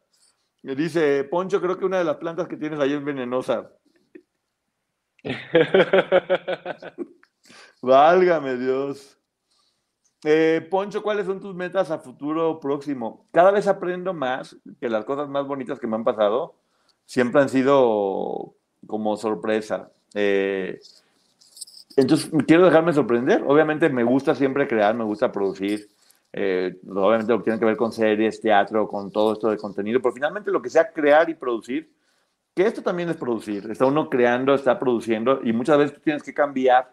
[0.62, 3.72] Me dice, Poncho, creo que una de las plantas que tienes ahí es venenosa.
[7.82, 9.20] Válgame Dios.
[10.24, 13.26] Eh, Poncho, ¿cuáles son tus metas a futuro próximo?
[13.32, 16.56] Cada vez aprendo más que las cosas más bonitas que me han pasado
[17.06, 18.56] siempre han sido
[18.88, 19.92] como sorpresa.
[20.14, 20.80] Eh,
[21.96, 23.44] entonces, quiero dejarme sorprender.
[23.46, 25.90] Obviamente me gusta siempre crear, me gusta producir.
[26.32, 30.02] Eh, obviamente lo que tiene que ver con series, teatro, con todo esto de contenido,
[30.02, 31.94] pero finalmente lo que sea crear y producir,
[32.56, 33.70] que esto también es producir.
[33.70, 36.92] Está uno creando, está produciendo y muchas veces tú tienes que cambiar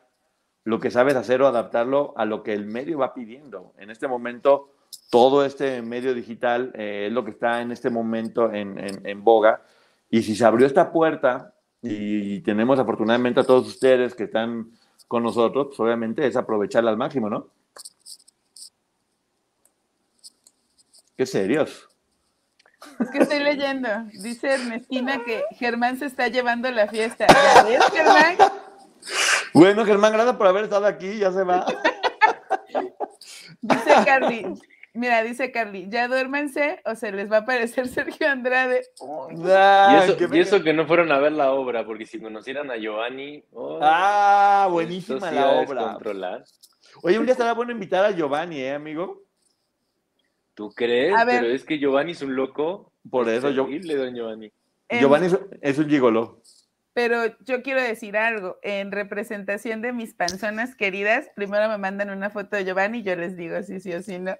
[0.65, 3.73] lo que sabes hacer o adaptarlo a lo que el medio va pidiendo.
[3.78, 4.70] En este momento,
[5.11, 9.62] todo este medio digital eh, es lo que está en este momento en, en, boga.
[10.11, 14.70] Y si se abrió esta puerta y tenemos afortunadamente a todos ustedes que están
[15.09, 17.49] con nosotros, pues obviamente es aprovecharla al máximo, ¿no?
[21.16, 21.89] Qué serios.
[22.99, 23.89] Es que estoy leyendo.
[24.23, 27.27] Dice Ernestina que Germán se está llevando la fiesta.
[27.28, 28.37] ¿Ya ves, Germán?
[29.52, 31.66] Bueno, Germán, gracias por haber estado aquí, ya se va.
[33.62, 34.47] Dice Carly,
[34.94, 38.82] mira, dice Carly, ya duérmense o se les va a aparecer Sergio Andrade.
[40.32, 43.44] y, eso, que no fueron a ver la obra, porque si conocieran a Giovanni.
[43.82, 45.98] ah, buenísima la obra.
[47.02, 49.22] Oye, un día estará bueno invitar a Giovanni, ¿eh, amigo?
[50.55, 51.14] ¿Tú crees?
[51.27, 52.93] Pero es que Giovanni es un loco.
[53.09, 53.66] Por eso yo.
[53.68, 54.52] Giovanni.
[54.90, 55.28] Giovanni
[55.60, 56.43] es un gigolo.
[56.93, 62.31] Pero yo quiero decir algo, en representación de mis panzonas queridas, primero me mandan una
[62.31, 64.37] foto de Giovanni y yo les digo si sí o si no.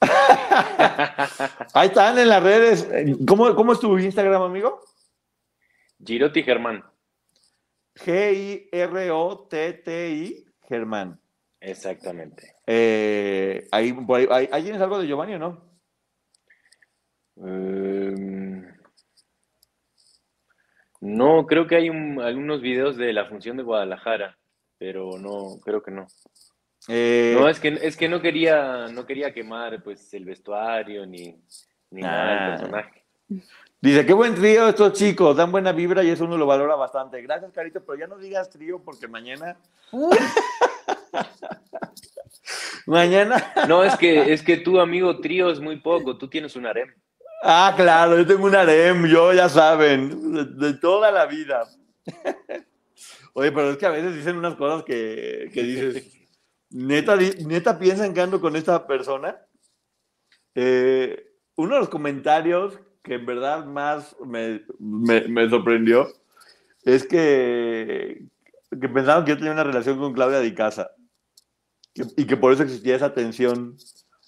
[1.74, 2.86] Ahí están en las redes.
[3.26, 4.80] ¿Cómo, cómo es tu Instagram, amigo?
[6.04, 6.84] Giroti Germán.
[9.14, 11.18] G-I-R-O-T-T-I Germán.
[11.60, 12.54] Exactamente.
[12.66, 15.64] Eh, ahí, ahí- ahí- ahí tienes algo de Giovanni o no?
[17.36, 18.53] Em,
[21.04, 24.38] no, creo que hay un- algunos videos de la función de Guadalajara,
[24.78, 26.06] pero no, creo que no.
[26.88, 31.36] Eh, No, es que, es que no quería, no quería quemar pues el vestuario ni,
[31.90, 32.40] ni nada Ah.
[32.50, 33.04] del personaje.
[33.80, 37.20] Dice, qué buen trío estos chicos, dan buena vibra y eso uno lo valora bastante.
[37.20, 39.56] Gracias, Carito, pero ya no digas trío porque mañana,
[42.86, 46.66] mañana, No, es que, es que tú, amigo, trío es muy poco, tú tienes un
[46.66, 46.92] harem.
[47.44, 51.64] Ah, claro, yo tengo un harem, yo ya saben, de, de toda la vida.
[53.34, 56.12] Oye, pero es que a veces dicen unas cosas que, que dices,
[56.70, 59.36] neta, neta piensan que ando con esta persona.
[60.54, 66.08] Eh, uno de los comentarios que en verdad más me, me- me sorprendió
[66.84, 68.24] es que,
[68.70, 70.90] que pensaban que yo tenía una relación con Claudia Di Casa
[72.16, 73.76] y que por eso existía esa tensión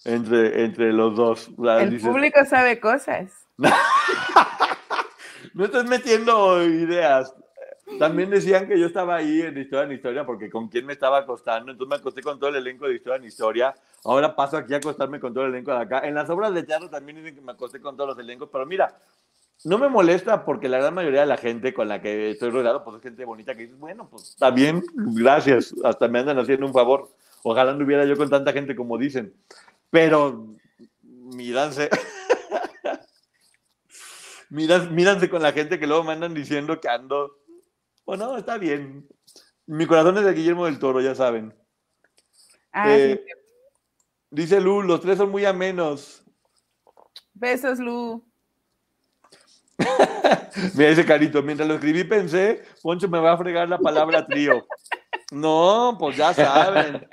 [0.06, 1.50] entre, entre los dos.
[1.56, 3.46] O sea, el dices, público sabe cosas.
[5.54, 7.34] no estás metiendo ideas.
[7.98, 11.18] También decían que yo estaba ahí en Historia en Historia porque con quién me estaba
[11.18, 11.70] acostando.
[11.70, 13.74] Entonces me acosté con todo el elenco de Historia en Historia.
[14.04, 16.00] Ahora paso aquí a acostarme con todo el elenco de acá.
[16.00, 18.48] En las obras de teatro también dicen que me acosté con todos los elencos.
[18.52, 18.96] Pero mira,
[19.64, 22.84] no me molesta porque la gran mayoría de la gente con la que estoy rodeado
[22.84, 25.74] pues es gente bonita que dice, bueno, pues está bien, gracias.
[25.84, 27.08] Hasta me andan haciendo un favor.
[27.42, 29.32] Ojalá no hubiera yo con tanta gente como dicen.
[29.90, 30.54] Pero
[31.02, 31.88] míranse.
[34.50, 37.38] Miran- míranse con la gente que luego me andan diciendo que ando.
[38.04, 39.06] Bueno, está bien.
[39.66, 41.52] Mi corazón es de Guillermo del Toro, ya saben.
[42.72, 43.32] Ah, Eh, sí.
[44.30, 46.22] Dice Lu, los tres son muy amenos.
[47.34, 48.24] Besos, Lu.
[50.74, 54.66] Mira, dice Carito, mientras lo escribí pensé, Poncho me va a fregar la palabra trío.
[55.32, 57.06] No, pues ya saben.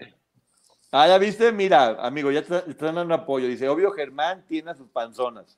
[0.96, 3.48] Ah, ya viste, mira, amigo, ya te están dando apoyo.
[3.48, 5.58] Dice, obvio, Germán tiene a sus panzonas.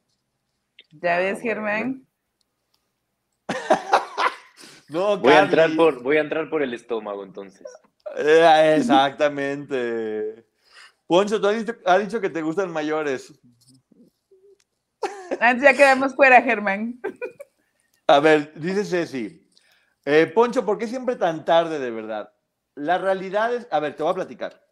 [0.92, 1.42] ¿Ya Ah, ves.
[1.42, 2.08] Germán?
[4.88, 7.68] No, Voy a entrar por, voy a entrar por el estómago entonces.
[8.18, 10.46] Eh, exactamente.
[11.08, 13.34] Poncho, tú has dicho, has dicho que te gustan mayores.
[15.40, 17.02] Antes ya quedamos fuera, Germán.
[18.08, 19.52] A ver, dice Ceci.
[20.06, 22.32] eh, Poncho, ¿por qué siempre tan tarde de verdad?
[22.76, 24.65] La realidad es, a ver, te voy a platicar.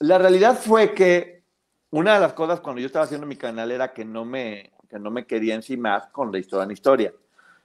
[0.00, 1.42] La realidad fue que
[1.90, 4.98] una de las cosas cuando yo estaba haciendo mi canal era que no me, que
[4.98, 7.12] no me quería encimar con de historia en historia.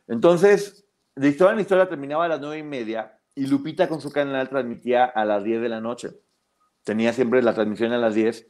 [0.07, 0.85] Entonces,
[1.15, 4.49] de historia en historia terminaba a las nueve y media y Lupita con su canal
[4.49, 6.11] transmitía a las 10 de la noche.
[6.83, 8.47] Tenía siempre la transmisión a las 10.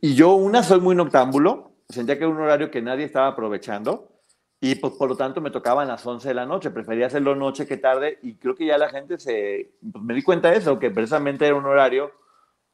[0.00, 4.12] Y yo, una, soy muy noctámbulo, sentía que era un horario que nadie estaba aprovechando
[4.60, 7.66] y pues por lo tanto me tocaban las 11 de la noche, prefería hacerlo noche
[7.66, 10.78] que tarde y creo que ya la gente se, pues me di cuenta de eso,
[10.78, 12.10] que precisamente era un horario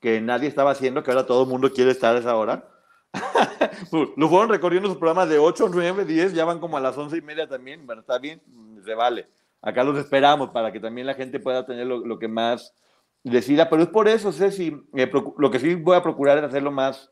[0.03, 2.69] que nadie estaba haciendo, que ahora todo el mundo quiere estar a esa hora.
[4.16, 7.16] Lo fueron recorriendo sus programas de 8, 9, 10, ya van como a las 11
[7.16, 8.43] y media también, bueno, está bien,
[8.85, 9.29] se vale.
[9.62, 12.74] Acá los esperamos para que también la gente pueda tener lo, lo que más
[13.23, 16.73] decida, pero es por eso, Ceci, eh, lo que sí voy a procurar es hacerlo
[16.73, 17.11] más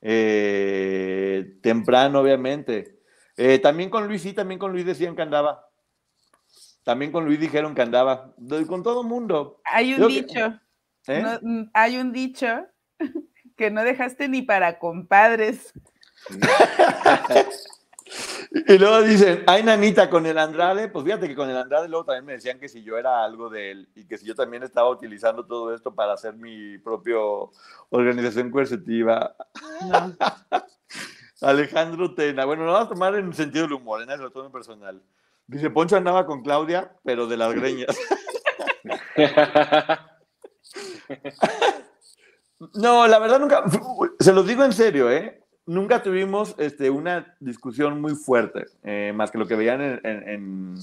[0.00, 2.98] eh, temprano, obviamente.
[3.36, 5.68] Eh, también con Luis, sí, también con Luis decían que andaba.
[6.82, 8.32] También con Luis dijeron que andaba.
[8.66, 9.60] Con todo mundo.
[9.64, 10.60] Hay un Creo que- dicho,
[11.08, 11.22] ¿eh?
[11.22, 12.46] no- mm, hay un dicho
[13.56, 15.72] que no dejaste ni para compadres.
[18.68, 20.88] Y luego dicen, ay, nanita, con el Andrade.
[20.88, 23.50] Pues fíjate que con el Andrade luego también me decían que si yo era algo
[23.50, 27.50] de él y que si yo también estaba utilizando todo esto para hacer mi propio
[27.90, 29.34] organización coercitiva.
[29.88, 30.16] No.
[31.42, 32.44] Alejandro Tena.
[32.44, 35.02] Bueno, lo vamos a tomar en sentido del humor, en eso, todo en personal.
[35.48, 37.88] Dice, Poncho andaba con Claudia, pero de las greñas.
[42.74, 43.64] No, la verdad nunca,
[44.18, 45.42] se los digo en serio, ¿eh?
[45.66, 50.74] Nunca tuvimos este, una discusión muy fuerte, eh, más que lo que veían en,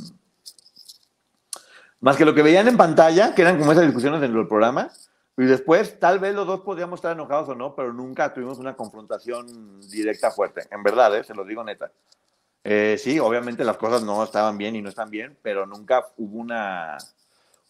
[1.99, 4.91] más que lo que veían en pantalla, que eran como esas discusiones en el programa,
[5.37, 8.75] y después tal vez los dos podíamos estar enojados o no, pero nunca tuvimos una
[8.75, 11.23] confrontación directa fuerte, en verdad, ¿eh?
[11.23, 11.91] se los digo neta.
[12.65, 16.37] Eh, sí, obviamente las cosas no estaban bien y no están bien, pero nunca hubo
[16.39, 16.97] una,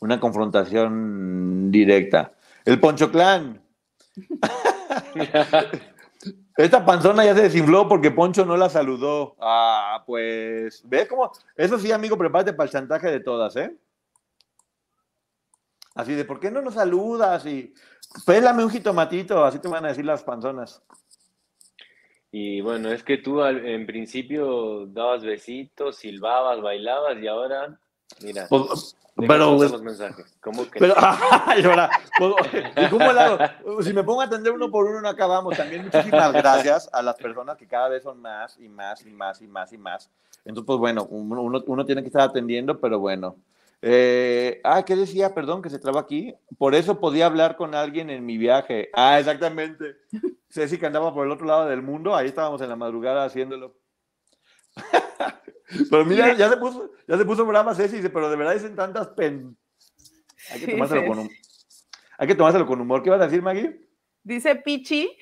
[0.03, 2.33] una confrontación directa.
[2.65, 3.61] El Poncho Clan.
[6.57, 9.35] Esta panzona ya se desinfló porque Poncho no la saludó.
[9.39, 11.31] Ah, pues, ¿ves cómo?
[11.55, 13.75] Eso sí, amigo, prepárate para el chantaje de todas, ¿eh?
[15.95, 17.45] Así de, ¿por qué no nos saludas?
[17.45, 17.73] Y
[18.25, 20.81] pélame un jitomatito, así te van a decir las panzonas.
[22.31, 27.79] Y bueno, es que tú al- en principio dabas besitos, silbabas, bailabas y ahora,
[28.21, 30.37] mira, Pues, Pero, los mensajes.
[30.41, 30.79] ¿Cómo que?
[30.79, 30.95] Pero,
[32.19, 33.81] pues, ¿y cómo?
[33.81, 35.55] Si me pongo a atender uno por uno, no acabamos.
[35.55, 39.41] También muchísimas gracias a las personas que cada vez son más y más y más
[39.41, 40.09] y más y más.
[40.45, 43.35] Entonces, pues bueno, uno, uno, uno tiene que estar atendiendo, pero bueno.
[43.85, 45.33] Eh, ah, ¿qué decía?
[45.33, 46.33] Perdón, que se traba aquí.
[46.57, 48.89] Por eso podía hablar con alguien en mi viaje.
[48.93, 49.97] Ah, exactamente.
[50.49, 53.75] Ceci que andaba por el otro lado del mundo, ahí estábamos en la madrugada haciéndolo.
[55.89, 58.75] pero mira, ya se puso, ya se puso brava Ceci, dice, pero de verdad dicen
[58.75, 59.57] tantas pen...
[60.51, 61.31] Hay que tomárselo con humor.
[62.17, 63.01] Hay que tomárselo con humor.
[63.03, 63.79] ¿Qué vas a decir, Maggie?
[64.23, 65.17] Dice Pichi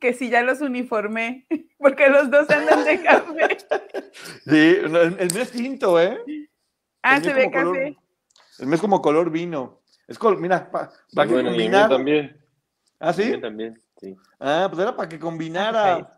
[0.00, 1.46] que si ya los uniformé,
[1.78, 3.58] porque los dos andan de café.
[4.44, 6.18] Sí, el, el mío es tinto, ¿eh?
[7.02, 7.96] Ah, se ve color- café.
[8.58, 9.80] el mío es como color vino.
[10.06, 10.90] Es col- mira, para
[11.26, 11.88] que bueno, combinara.
[11.88, 12.38] también.
[13.00, 13.40] ¿Ah, sí?
[13.40, 14.14] también, sí.
[14.38, 16.12] Ah, pues era para que combinara.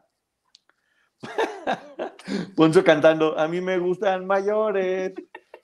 [2.57, 5.13] Poncho cantando, a mí me gustan mayores,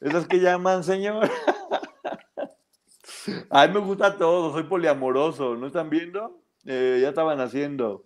[0.00, 1.30] esas que llaman señor.
[3.50, 6.38] a mí me gusta todo, soy poliamoroso, ¿no están viendo?
[6.66, 8.04] Eh, ya estaban haciendo.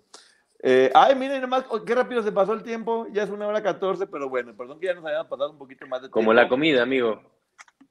[0.63, 3.63] Eh, ay, miren nomás, oh, qué rápido se pasó el tiempo, ya es una hora
[3.63, 6.43] 14, pero bueno, perdón que ya nos hayamos pasado un poquito más de Como tiempo.
[6.43, 7.21] la comida, amigo.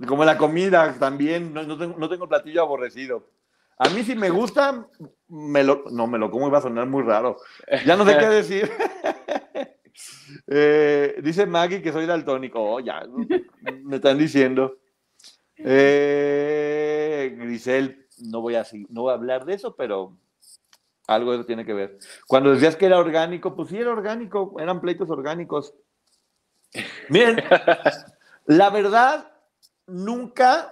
[0.08, 3.28] Como la comida también, no, no tengo, no tengo platillo aborrecido.
[3.78, 4.88] A mí si me gusta,
[5.28, 7.38] me lo, no, me lo como va a sonar muy raro.
[7.86, 8.72] Ya no sé qué decir.
[10.48, 12.62] Eh, dice Maggie que soy daltónico.
[12.62, 13.04] Oh, ya,
[13.84, 14.78] me están diciendo.
[15.56, 20.18] Eh, Grisel, no voy, a, no voy a hablar de eso, pero
[21.08, 22.00] algo de eso tiene que ver.
[22.28, 25.74] Cuando decías que era orgánico, pues sí era orgánico, eran pleitos orgánicos.
[27.10, 27.44] Miren,
[28.46, 29.32] la verdad,
[29.86, 30.72] nunca,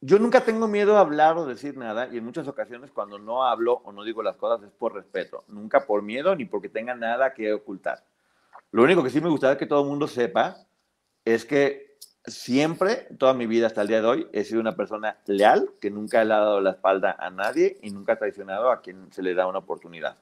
[0.00, 3.44] yo nunca tengo miedo a hablar o decir nada, y en muchas ocasiones cuando no
[3.44, 6.94] hablo o no digo las cosas es por respeto, nunca por miedo ni porque tenga
[6.94, 8.04] nada que ocultar.
[8.72, 10.56] Lo único que sí me gustaría que todo el mundo sepa
[11.24, 15.18] es que siempre, toda mi vida hasta el día de hoy, he sido una persona
[15.26, 18.80] leal, que nunca le ha dado la espalda a nadie y nunca ha traicionado a
[18.80, 20.16] quien se le da una oportunidad.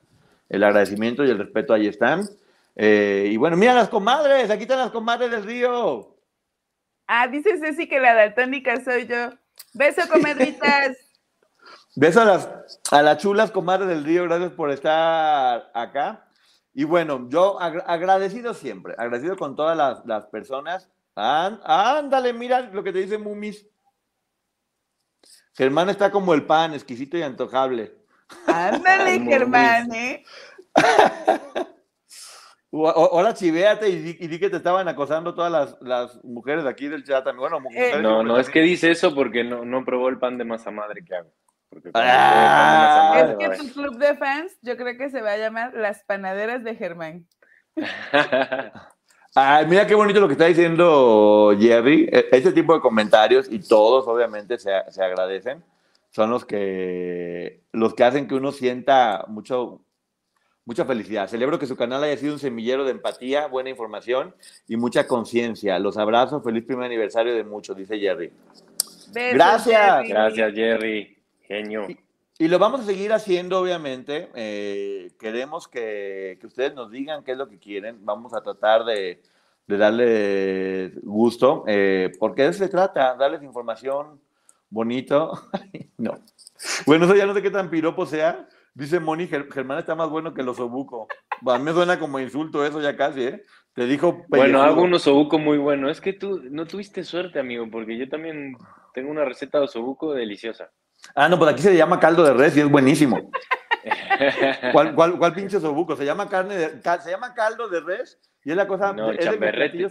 [0.49, 2.29] El agradecimiento y el respeto ahí están.
[2.77, 6.15] Eh, y bueno, mira las comadres, aquí están las comadres del río.
[7.07, 9.31] Ah, dice Ceci que la daltónica soy yo.
[9.75, 10.97] Beso, comadritas.
[11.97, 12.49] Beso a las,
[12.93, 16.28] a las chulas comadres del río, gracias por estar acá.
[16.79, 20.89] Y bueno, yo agra- agradecido siempre, agradecido con todas las, las personas.
[21.17, 23.67] Án- ándale, mira lo que te dice Mumis.
[25.55, 27.97] Germán está como el pan, exquisito y antojable.
[28.47, 30.25] Ándale, Germán, ¿eh?
[32.71, 36.23] O- o- Ahora chivéate y di, y di que te estaban acosando todas las, las
[36.23, 37.41] mujeres de aquí del chat también.
[37.41, 40.37] Bueno, mujeres Eh, No, no, es que dice eso porque no, no probó el pan
[40.39, 41.33] de masa madre que hago.
[41.70, 45.74] Porque Ah, Es que tu club de fans, yo creo que se va a llamar
[45.74, 47.27] Las Panaderas de Germán.
[49.35, 52.09] Ay, mira qué bonito lo que está diciendo Jerry.
[52.11, 55.62] E- Este tipo de comentarios, y todos obviamente se, se agradecen,
[56.11, 59.82] son los que, los que hacen que uno sienta mucho,
[60.65, 61.28] mucha felicidad.
[61.28, 64.35] Celebro que su canal haya sido un semillero de empatía, buena información
[64.66, 65.78] y mucha conciencia.
[65.78, 68.32] Los abrazo, feliz primer aniversario de muchos, dice Jerry.
[69.12, 69.66] Besos, Gracias.
[69.97, 70.09] Jerry.
[70.09, 71.18] Gracias, Jerry.
[71.49, 71.87] Genio.
[72.39, 74.29] Y lo vamos a seguir haciendo, obviamente.
[74.37, 78.05] Eh, queremos que, que ustedes nos digan qué es lo que quieren.
[78.05, 79.20] Vamos a tratar de,
[79.66, 84.20] de darles gusto, eh, porque de eso se trata, darles información
[84.70, 85.33] bonito.
[85.99, 86.15] No.
[86.87, 88.47] Bueno, eso ya no sé qué tan piropo sea.
[88.73, 91.09] Dice Moni, "Ger- Germán está más bueno que los obuco.
[91.45, 93.43] A mí me suena como insulto eso ya casi, ¿eh?
[93.73, 94.62] Te dijo Bueno, pellejudo.
[94.62, 95.91] hago un osobuco muy bueno.
[95.91, 98.57] Es que tú no tuviste suerte, amigo, porque yo también
[98.95, 100.70] tengo una receta de osobuco deliciosa.
[101.15, 103.31] Ah, no, pues aquí se le llama caldo de res y es buenísimo.
[104.73, 105.97] ¿Cuál, cuál, cuál pinche sobuco?
[105.97, 108.93] Se llama carne de, ca- se llama caldo de res y es la cosa.
[108.93, 109.91] No, es de chamberrete,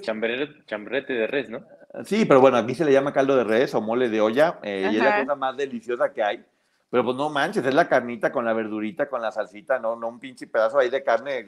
[0.66, 1.64] chamberrete de res, ¿no?
[2.04, 4.90] Sí, pero bueno, aquí se le llama caldo de res o mole de olla eh,
[4.92, 6.46] y es la cosa más deliciosa que hay.
[6.90, 10.08] Pero pues no manches, es la carnita con la verdurita, con la salsita, no, no
[10.08, 11.48] un pinche pedazo ahí de carne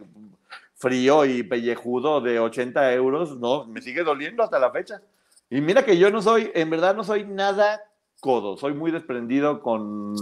[0.75, 5.01] frío y pellejudo de 80 euros, no, me sigue doliendo hasta la fecha.
[5.49, 7.81] Y mira que yo no soy, en verdad no soy nada
[8.19, 10.13] codo, soy muy desprendido con,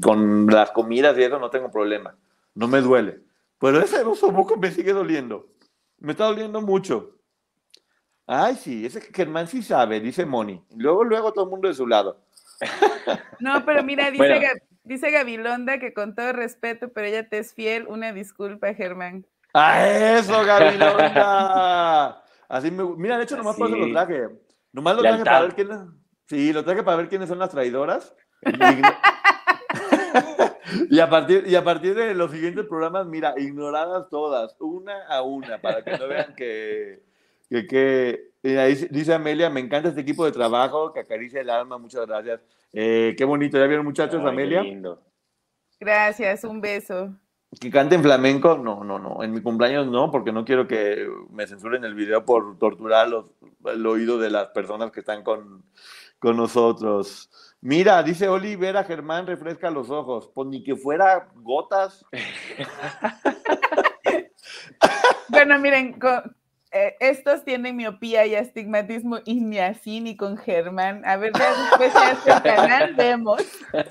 [0.00, 2.14] con las comidas y eso no tengo problema,
[2.54, 3.20] no me duele.
[3.58, 5.48] Pero ese osobuco me sigue doliendo,
[5.98, 7.12] me está doliendo mucho.
[8.26, 10.60] Ay, sí, ese Germán sí sabe, dice Moni.
[10.76, 12.18] Luego, luego todo el mundo de su lado.
[13.38, 14.36] No, pero mira, dice, Bueno.
[14.40, 17.86] Ga- dice Gabilonda que con todo respeto, pero ella te es fiel.
[17.86, 19.26] Una disculpa, Germán.
[19.52, 22.22] ¡A eso, Gabilonda!
[22.48, 24.28] Así me, mira, de hecho, nomás por eso lo traje.
[24.72, 25.24] Nomás lo Lealtad.
[25.24, 25.78] traje para ver quiénes.
[26.26, 28.14] Sí, lo traje para ver quiénes son las traidoras.
[30.90, 35.22] Y, a partir, y a partir de los siguientes programas, mira, ignoradas todas, una a
[35.22, 37.02] una, para que no vean que,
[37.48, 41.50] que, que y ahí dice Amelia, me encanta este equipo de trabajo que acaricia el
[41.50, 42.40] alma, muchas gracias.
[42.72, 44.62] Eh, qué bonito, ¿ya vieron muchachos, Ay, qué Amelia?
[44.62, 45.02] lindo.
[45.80, 47.14] Gracias, un beso.
[47.60, 49.22] Que canten flamenco, no, no, no.
[49.22, 53.26] En mi cumpleaños no, porque no quiero que me censuren el video por torturar los-
[53.66, 55.64] el oído de las personas que están con,
[56.26, 57.30] con nosotros.
[57.60, 60.28] Mira, dice Olivera Germán, refresca los ojos.
[60.34, 62.04] Pues ni que fuera gotas.
[65.28, 66.22] Bueno, miren, co-
[66.70, 71.02] eh, estos tienen miopía y astigmatismo y ni así ni con Germán.
[71.04, 73.42] A ver, ya después se hace el canal, vemos.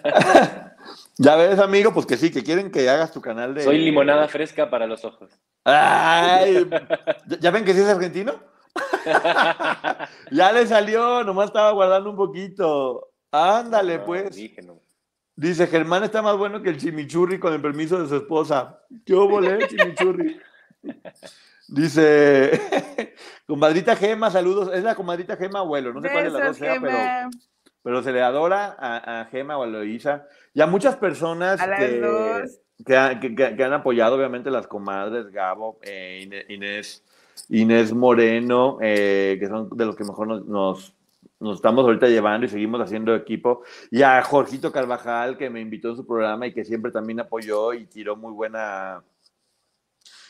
[1.17, 3.63] Ya ves, amigo, pues que sí, que quieren que hagas tu canal de.
[3.63, 5.31] Soy limonada fresca para los ojos.
[5.63, 6.67] Ay,
[7.27, 8.33] ¿ya- ¿ya ven que sí es argentino?
[10.31, 13.09] ya le salió, nomás estaba guardando un poquito.
[13.31, 14.35] Ándale, No, pues.
[14.35, 14.79] dije, no.
[15.37, 18.79] Dice, Germán está más bueno que el chimichurri con el permiso de su esposa.
[19.05, 20.39] ¿Qué volé, chimichurri?
[21.67, 22.61] Dice,
[23.47, 24.69] comadrita Gema, saludos.
[24.73, 27.29] Es la comadrita Gema abuelo, no sé cuál de las dos sea, pero, Gema.
[27.81, 30.27] pero se le adora a, a Gema o a Loisa.
[30.53, 32.01] Y a muchas personas A que,
[32.85, 37.03] que, ha- que- que- que han apoyado, obviamente, las comadres, Gabo, eh, Inés,
[37.49, 40.93] Inés Moreno, eh, que son de los que mejor nos, nos,
[41.39, 43.63] nos estamos ahorita llevando y seguimos haciendo equipo.
[43.91, 47.73] Y a Jorgito Carvajal, que me invitó en su programa y que siempre también apoyó
[47.73, 49.03] y tiró muy buena,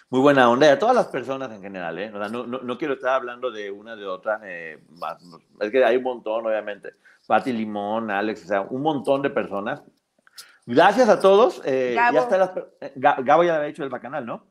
[0.10, 0.68] muy buena onda.
[0.68, 2.12] Y a todas las personas en general, ¿eh?
[2.14, 4.42] O sea, no, no, no quiero estar hablando de una de otra.
[4.44, 5.24] eh, más-
[5.60, 6.94] es que hay un montón, obviamente.
[7.28, 9.82] Pati Limón, Alex, o sea, un montón de personas.
[10.68, 11.62] Gracias a todos.
[11.66, 12.16] eh, Gabo.
[12.16, 12.52] Ya está las
[12.82, 14.46] eh, Gabo ya había hecho el bacanal, ¿no?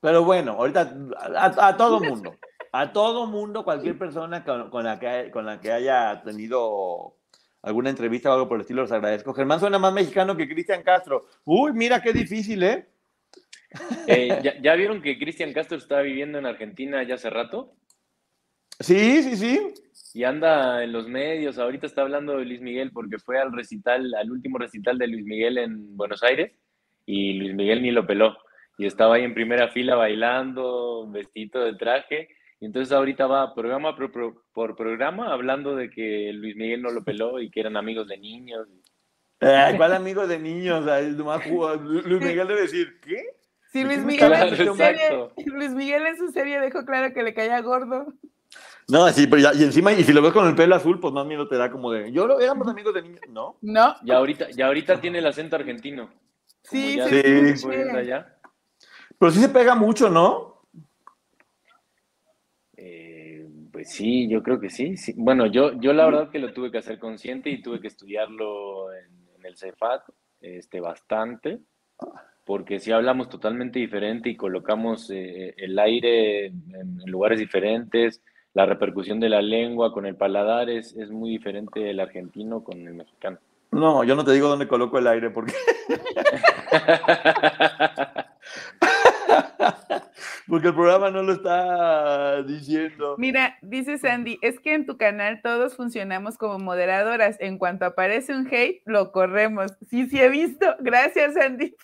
[0.00, 0.94] Pero bueno, ahorita
[1.36, 2.36] a, a todo mundo,
[2.72, 7.16] a todo mundo, cualquier persona con, con la que, con la que haya tenido
[7.62, 9.34] alguna entrevista o algo por el estilo, los agradezco.
[9.34, 11.26] Germán suena más mexicano que Cristian Castro.
[11.44, 12.88] Uy, mira qué difícil, ¿eh?
[14.06, 17.74] Eh, ¿ya, ya vieron que Cristian Castro está viviendo en Argentina ya hace rato?
[18.80, 19.74] Sí, sí, sí.
[20.14, 24.12] Y anda en los medios, ahorita está hablando de Luis Miguel porque fue al recital,
[24.14, 26.52] al último recital de Luis Miguel en Buenos Aires
[27.06, 28.36] y Luis Miguel ni lo peló.
[28.80, 32.28] Y estaba ahí en primera fila bailando, vestido de traje.
[32.60, 36.90] Y entonces ahorita va programa por, por- por programa hablando de que Luis Miguel no
[36.90, 38.66] lo peló y que eran amigos de niños.
[39.38, 40.86] Ay, ¿Cuál amigo de niños?
[40.88, 43.22] Ay, nomás jugó- Luis Miguel debe decir, ¿qué?
[43.70, 45.28] Sí, ¿De Luis Miguel, en su serie.
[45.44, 48.06] Luis Miguel en su serie dejó claro que le caía gordo.
[48.88, 51.12] No, sí, pero ya, y encima, y si lo ves con el pelo azul, pues
[51.12, 53.56] más miedo te da como de, yo lo éramos amigos de niños, ¿no?
[53.60, 53.94] ¿No?
[54.04, 56.10] Y ahorita, y ahorita tiene el acento argentino.
[56.62, 58.36] Sí, ya sí, sí, allá.
[59.20, 60.62] Pero sí se pega mucho, ¿no?
[62.74, 65.12] Eh, pues sí, yo creo que sí, sí.
[65.14, 68.90] Bueno, yo, yo la verdad que lo tuve que hacer consciente y tuve que estudiarlo
[68.94, 70.04] en, en el CEFAT
[70.40, 71.58] este, bastante,
[72.46, 78.22] porque si hablamos totalmente diferente y colocamos eh, el aire en, en lugares diferentes,
[78.54, 82.88] la repercusión de la lengua con el paladar es, es muy diferente el argentino con
[82.88, 83.36] el mexicano.
[83.70, 85.52] No, yo no te digo dónde coloco el aire porque...
[90.48, 93.16] porque el programa no lo está diciendo.
[93.18, 97.36] Mira, dice Sandy, es que en tu canal todos funcionamos como moderadoras.
[97.40, 99.72] En cuanto aparece un hate, lo corremos.
[99.88, 100.66] Sí, sí he visto.
[100.80, 101.74] Gracias, Sandy.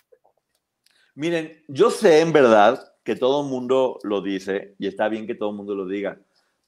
[1.15, 5.33] Miren, yo sé en verdad que todo el mundo lo dice y está bien que
[5.33, 6.19] todo el mundo lo diga,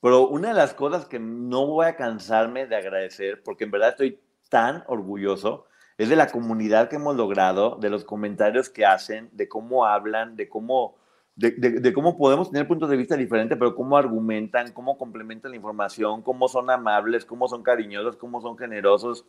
[0.01, 3.89] pero una de las cosas que no voy a cansarme de agradecer, porque en verdad
[3.89, 4.19] estoy
[4.49, 5.67] tan orgulloso,
[5.99, 10.37] es de la comunidad que hemos logrado, de los comentarios que hacen, de cómo hablan,
[10.37, 10.95] de cómo,
[11.35, 15.51] de, de- de cómo podemos tener puntos de vista diferentes, pero cómo argumentan, cómo complementan
[15.51, 19.25] la información, cómo son amables, cómo son cariñosos, cómo son generosos.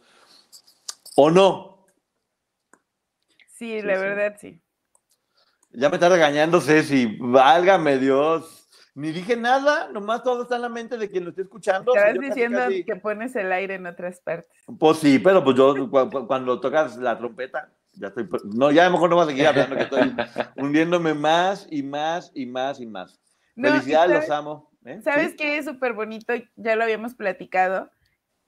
[1.16, 1.84] ¿O no?
[3.48, 4.00] Sí, la sí.
[4.00, 4.62] verdad, sí.
[5.72, 8.59] Ya me está regañando Ceci, válgame Dios.
[8.94, 11.94] Ni dije nada, nomás todo está en la mente de quien lo esté escuchando.
[11.94, 14.50] Estabas Yo casi, diciendo casi- que pones el aire en otras partes.
[14.78, 18.28] Pues sí, pero pues yo cu- cu- cuando tocas la trompeta, ya estoy...
[18.54, 20.00] No, ya a lo mejor no voy a seguir hablando, que estoy
[20.56, 23.20] hundiéndome más y más y más y más.
[23.54, 24.70] No, Felicidades, sabes- los amo.
[24.84, 25.00] ¿eh?
[25.02, 25.36] ¿Sabes ¿Sí?
[25.36, 26.32] qué es súper bonito?
[26.56, 27.90] Ya lo habíamos platicado,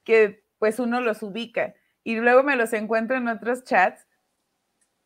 [0.05, 1.75] que pues uno los ubica
[2.05, 4.07] y luego me los encuentro en otros chats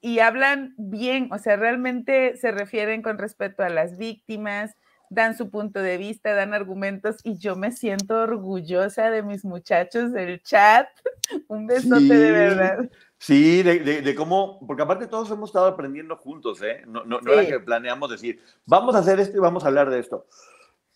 [0.00, 4.76] y hablan bien, o sea, realmente se refieren con respeto a las víctimas,
[5.10, 10.12] dan su punto de vista, dan argumentos y yo me siento orgullosa de mis muchachos
[10.12, 10.88] del chat.
[11.48, 12.32] Un besote de Sí.
[12.32, 12.90] verdad.
[13.18, 16.82] Sí, de, de- de cómo, porque aparte todos hemos estado aprendiendo juntos, ¿eh?
[16.86, 17.38] No, no, no Sí.
[17.38, 20.26] era que planeamos decir, vamos a hacer esto y vamos a hablar de esto.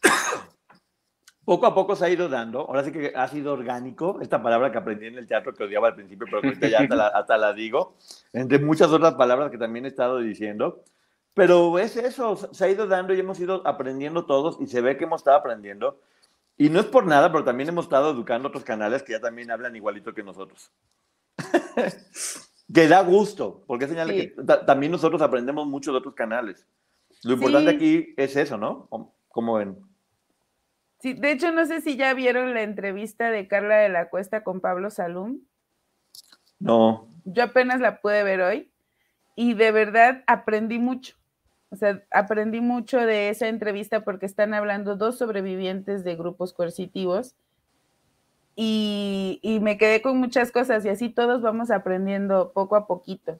[1.44, 4.70] Poco a poco se ha ido dando, ahora sí que ha sido orgánico, esta palabra
[4.70, 7.38] que aprendí en el teatro que odiaba al principio, pero ahorita ya hasta la, hasta
[7.38, 7.96] la digo,
[8.32, 10.84] entre muchas otras palabras que también he estado diciendo.
[11.34, 14.96] Pero es eso, se ha ido dando y hemos ido aprendiendo todos y se ve
[14.96, 16.00] que hemos estado aprendiendo.
[16.56, 19.50] Y no es por nada, pero también hemos estado educando otros canales que ya también
[19.50, 20.70] hablan igualito que nosotros.
[22.74, 24.34] que da gusto, porque es señal que
[24.66, 26.66] también nosotros aprendemos mucho de otros canales.
[27.22, 28.88] Lo importante aquí es eso, ¿no?
[29.28, 29.78] ¿Cómo ven?
[31.00, 34.44] Sí, de hecho, no sé si ya vieron la entrevista de Carla de la Cuesta
[34.44, 35.40] con Pablo Salum.
[36.58, 37.08] No.
[37.24, 38.70] Yo apenas la pude ver hoy
[39.34, 41.16] y de verdad aprendí mucho.
[41.70, 47.36] O sea, aprendí mucho de esa entrevista porque están hablando dos sobrevivientes de grupos coercitivos
[48.56, 53.38] y, me quedé con muchas cosas y así todos vamos aprendiendo poco a poquito.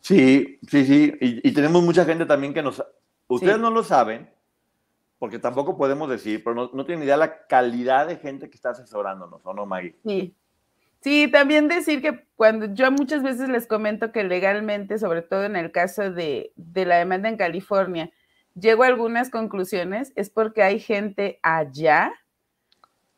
[0.00, 1.16] Sí, sí, sí.
[1.20, 2.84] Y, tenemos mucha gente también que nos...
[3.28, 4.28] Ustedes no lo saben,
[5.20, 8.70] porque tampoco podemos decir, pero no, no tienen idea la calidad de gente que está
[8.70, 9.96] asesorándonos, ¿o no, Maggie?
[10.04, 10.34] Sí.
[11.02, 15.56] Sí, también decir que cuando yo muchas veces les comento que legalmente, sobre todo en
[15.56, 18.10] el caso de, de la demanda en California,
[18.54, 22.12] llego a algunas conclusiones, es porque hay gente allá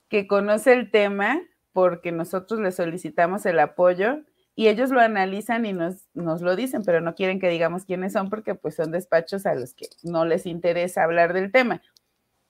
[0.09, 1.41] que conoce el tema
[1.73, 4.21] porque nosotros le solicitamos el apoyo
[4.55, 8.13] y ellos lo analizan y nos, nos lo dicen, pero no quieren que digamos quiénes
[8.13, 11.81] son porque pues son despachos a los que no les interesa hablar del tema.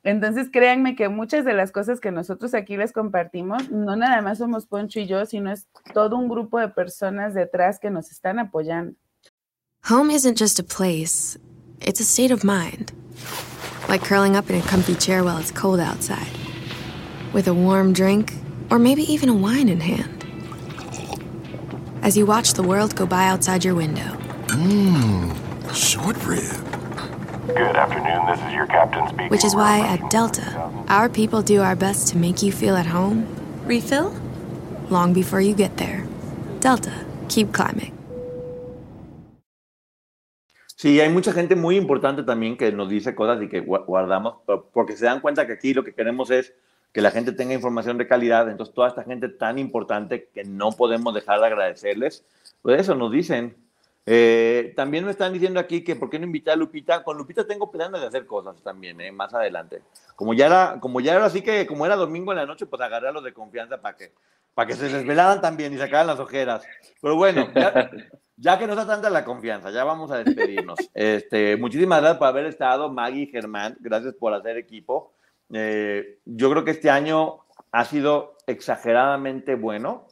[0.04, 4.38] Entonces, créanme que muchas de las cosas que nosotros aquí les compartimos, no nada más
[4.38, 8.38] somos Poncho y yo, sino es todo un grupo de personas detrás que nos están
[8.38, 8.96] apoyando.
[9.90, 11.38] Home isn't just a place,
[11.80, 12.92] it's a state of mind.
[13.88, 16.42] Like curling up in a comfy chair while it's cold outside.
[17.32, 18.34] with a warm drink,
[18.70, 20.24] or maybe even a wine in hand.
[22.02, 24.16] As you watch the world go by outside your window.
[24.48, 26.71] Mmm, short rib.
[27.44, 29.28] Good afternoon, this is your captain speaking.
[29.28, 30.44] Which is why at Delta,
[30.86, 33.26] our people do our best to make you feel at home.
[33.66, 34.14] Refill?
[34.90, 36.06] Long before you get there.
[36.60, 36.92] Delta,
[37.28, 37.92] keep climbing.
[40.76, 44.36] Sí, hay mucha gente muy importante también que nos dice cosas y que guardamos,
[44.72, 46.54] porque se dan cuenta que aquí lo que queremos es
[46.92, 48.48] que la gente tenga información de calidad.
[48.48, 52.24] Entonces, toda esta gente tan importante que no podemos dejar de agradecerles,
[52.62, 53.56] pues eso nos dicen.
[54.04, 57.04] Eh, también me están diciendo aquí que por qué no invitar a Lupita.
[57.04, 59.82] Con Lupita tengo planes de hacer cosas también, eh, más adelante.
[60.16, 62.82] Como ya era, como ya era así que, como era domingo en la noche, pues
[62.82, 64.12] agarré a los de confianza para que,
[64.54, 66.64] para que se desvelaran también y sacaran las ojeras.
[67.00, 67.48] Pero bueno,
[68.36, 70.78] ya, que no está tanta la confianza, ya vamos a despedirnos.
[70.94, 73.76] Este, muchísimas gracias por haber estado, Maggie y Germán.
[73.80, 75.12] Gracias por hacer equipo.
[75.52, 80.06] Eh, yo creo que este año ha sido exageradamente bueno.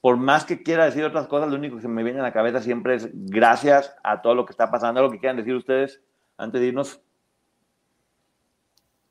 [0.00, 2.32] Por más que quiera decir otras cosas, lo único que se me viene a la
[2.32, 5.02] cabeza siempre es gracias a todo lo que está pasando.
[5.02, 6.02] Lo que quieran decir ustedes
[6.38, 7.02] antes de irnos.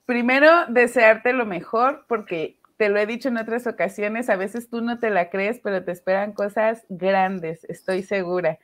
[0.06, 4.82] Primero, desearte lo mejor, porque te lo he dicho en otras ocasiones, a veces tú
[4.82, 8.58] no te la crees, pero te esperan cosas grandes, estoy segura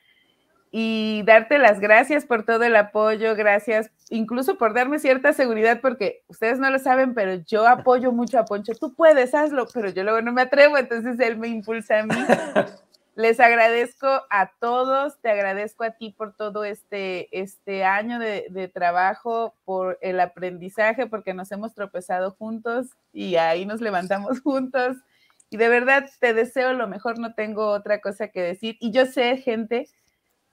[0.78, 6.22] y darte las gracias por todo el apoyo, gracias incluso por darme cierta seguridad, porque
[6.28, 8.74] ustedes no lo saben, pero yo apoyo mucho a Poncho.
[8.74, 12.14] Tú puedes, hazlo, pero yo luego no me atrevo, entonces él me impulsa a mí.
[13.14, 18.68] Les agradezco a todos, te agradezco a ti por todo este, este año de, de
[18.68, 24.98] trabajo, por el aprendizaje, porque nos hemos tropezado juntos y ahí nos levantamos juntos.
[25.48, 28.76] Y de verdad te deseo lo mejor, no tengo otra cosa que decir.
[28.78, 29.88] Y yo sé, gente,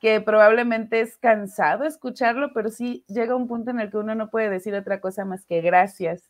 [0.04, 4.30] que probablemente es cansado escucharlo, pero sí llega un punto en el que uno no
[4.30, 6.30] puede decir otra cosa más que gracias.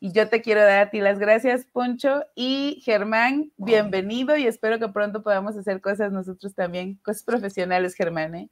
[0.00, 2.24] Y yo te quiero dar a ti las gracias, Poncho.
[2.34, 8.34] Y Germán, bienvenido y espero que pronto podamos hacer cosas nosotros también, cosas profesionales, Germán.
[8.34, 8.50] ¿eh?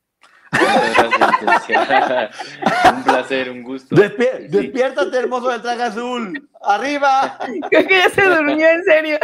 [2.95, 3.97] un placer, un gusto.
[3.97, 6.47] Despiértate, hermoso del traje azul.
[6.61, 7.39] ¡Arriba!
[7.71, 9.19] Creo que ya se durmió, en serio.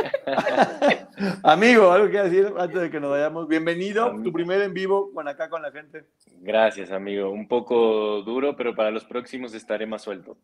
[1.43, 3.47] Amigo, algo que decir antes de que nos vayamos.
[3.47, 6.07] Bienvenido, tu primer en vivo con acá con la gente.
[6.41, 7.31] Gracias, amigo.
[7.31, 10.39] Un poco duro, pero para los próximos estaré más suelto.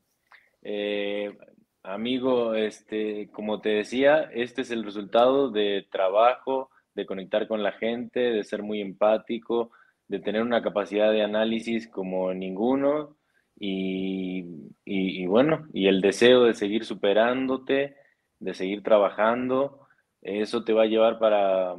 [0.62, 1.34] Eh,
[1.82, 7.72] amigo, este, como te decía, este es el resultado de trabajo, de conectar con la
[7.72, 9.70] gente, de ser muy empático
[10.08, 13.16] de tener una capacidad de análisis como ninguno
[13.58, 17.96] y, bueno, y el deseo de seguir superándote,
[18.40, 19.86] de seguir trabajando,
[20.22, 21.74] eso te va a llevar para,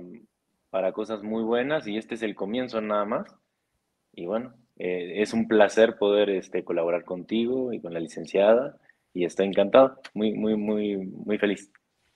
[0.70, 3.36] para cosas muy buenas y este es el comienzo nada más.
[4.14, 8.78] Y bueno, eh, es un placer poder este, colaborar contigo y con la licenciada
[9.14, 11.72] y estoy encantado, muy, muy, muy, muy feliz.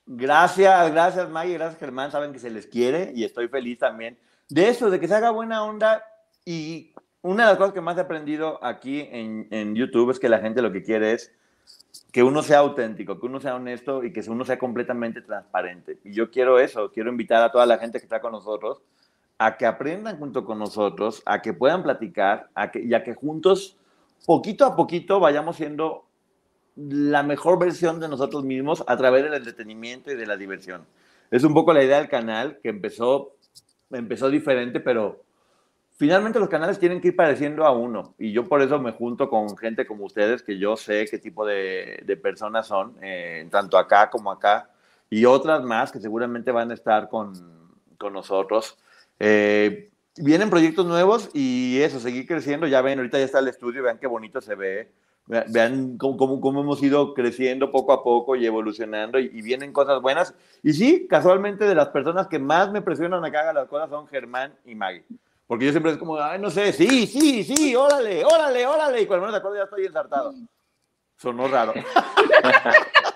[0.06, 4.18] Gracias, gracias Maggie, gracias Germán, saben que se les quiere y estoy feliz también
[4.50, 6.04] de eso, de que se haga buena onda.
[6.44, 10.28] Y una de las cosas que más he aprendido aquí en, en YouTube es que
[10.28, 11.32] la gente lo que quiere es
[12.12, 15.98] que uno sea auténtico, que uno sea honesto y que uno sea completamente transparente.
[16.04, 18.82] Y yo quiero eso, quiero invitar a toda la gente que está con nosotros
[19.40, 23.14] a que aprendan junto con nosotros, a que puedan platicar, a que, y a que
[23.14, 23.74] juntos,
[24.26, 26.04] poquito a poquito, vayamos siendo
[26.76, 30.84] la mejor versión de nosotros mismos a través del entretenimiento y de la diversión.
[31.30, 33.32] Es un poco la idea del canal que empezó,
[33.90, 35.22] empezó diferente, pero
[35.96, 38.14] finalmente los canales tienen que ir pareciendo a uno.
[38.18, 41.44] Y yo por eso me junto con gente como ustedes, que yo sé qué tipo
[41.46, 44.70] de, personas son, eh, tanto acá como acá,
[45.08, 47.32] y otras más que seguramente van a estar con,
[47.98, 48.78] con nosotros.
[49.18, 52.66] Eh, vienen proyectos nuevos y eso, seguir creciendo.
[52.66, 54.90] Ya ven, ahorita ya está el estudio, vean qué bonito se ve.
[55.26, 60.02] Vean cómo, cómo, hemos ido creciendo poco a poco y evolucionando y, y, vienen cosas
[60.02, 60.34] buenas.
[60.62, 63.90] Y sí, casualmente de las personas que más me presionan a que haga las cosas
[63.90, 65.04] son Germán y Maggie.
[65.46, 69.02] Porque yo siempre es como, ay, no sé, sí, sí, sí, órale, órale, órale.
[69.02, 70.32] Y cuando menos de acuerdo ya estoy ensartado.
[71.16, 71.74] Sonó raro.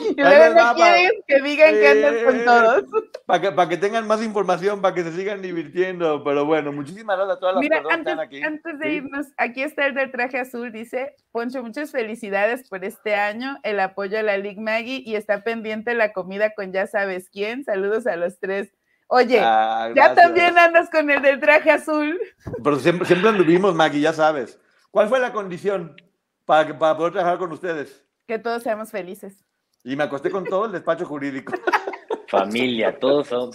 [0.00, 2.84] Y luego no quieres que digan que andas con todos.
[3.26, 6.22] Para que, para que tengan más información, para que se sigan divirtiendo.
[6.24, 8.56] Pero bueno, muchísimas gracias a todas las Mira, personas antes, que están aquí.
[8.56, 8.94] antes de ¿Sí?
[8.96, 13.80] irnos, aquí está el del traje azul, dice, Poncho, muchas felicidades por este año, el
[13.80, 17.64] apoyo a la League Maggie y está pendiente la comida con ya sabes quién.
[17.64, 18.72] Saludos a los tres.
[19.08, 22.20] Oye, Ah, ya también andas con el del traje azul.
[22.62, 24.60] Pero siempre, siempre anduvimos, Maggie, ya sabes.
[24.90, 25.96] ¿Cuál fue la condición
[26.44, 28.04] para, que, para poder trabajar con ustedes?
[28.26, 29.44] Que todos seamos felices.
[29.84, 31.52] Y me acosté con todo el despacho jurídico.
[32.28, 33.54] Familia, todos somos.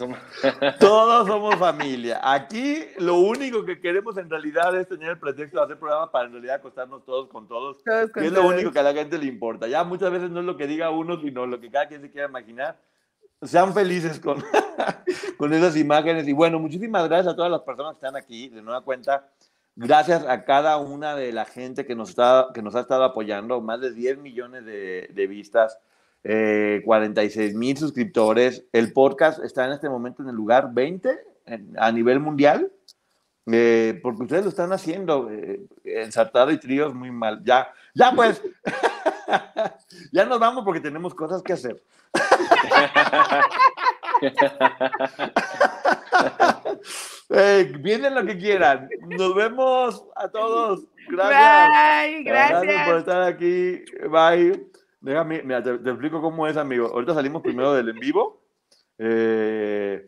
[0.79, 2.19] Todos somos familia.
[2.23, 6.25] Aquí lo único que queremos en realidad es tener el pretexto de hacer programas para
[6.25, 7.83] en realidad acostarnos todos con todos.
[7.83, 9.67] Todos con que es lo único que a la gente le importa.
[9.67, 12.09] Ya muchas veces no es lo que diga uno, sino lo que cada quien se
[12.09, 12.79] quiera imaginar.
[13.43, 14.43] Sean felices con,
[15.37, 16.27] con esas imágenes.
[16.27, 18.49] Y bueno, muchísimas gracias a todas las personas que están aquí.
[18.49, 19.29] De nueva cuenta,
[19.75, 23.61] gracias a cada una de la gente que nos, está, que nos ha estado apoyando.
[23.61, 25.77] Más de 10 millones de, de vistas,
[26.23, 28.63] eh, 46 mil suscriptores.
[28.71, 32.71] El podcast está en este momento en el lugar 20 en- a nivel mundial.
[33.51, 37.41] eh, porque ustedes lo están haciendo, eh, ensartado y tríos muy mal.
[37.43, 38.41] Ya, ya pues,
[40.13, 41.83] ya nos vamos porque tenemos cosas que hacer.
[47.29, 48.87] Eh, vienen lo que quieran.
[49.07, 50.83] Nos vemos a todos.
[51.09, 51.69] Gracias.
[51.69, 52.87] Bye, gracias.
[52.87, 53.83] por estar aquí.
[54.09, 54.67] Bye.
[55.03, 56.87] Déjame, mira, te, te explico cómo es, amigo.
[56.87, 58.41] Ahorita salimos primero del en vivo.
[58.97, 60.07] Eh,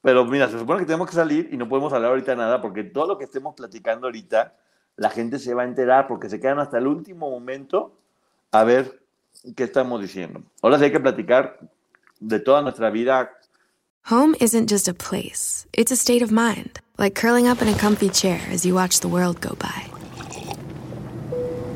[0.00, 2.84] pero mira, se supone que tenemos que salir y no podemos hablar ahorita nada porque
[2.84, 4.54] todo lo que estemos platicando ahorita,
[4.96, 7.98] la gente se va a enterar porque se quedan hasta el último momento
[8.50, 9.02] a ver
[9.54, 10.42] qué estamos diciendo.
[10.62, 11.58] Ahora sí hay que platicar
[12.18, 13.30] de toda nuestra vida.
[14.10, 17.76] Home isn't just a place, it's a state of mind, like curling up in a
[17.76, 19.93] comfy chair as you watch the world go by.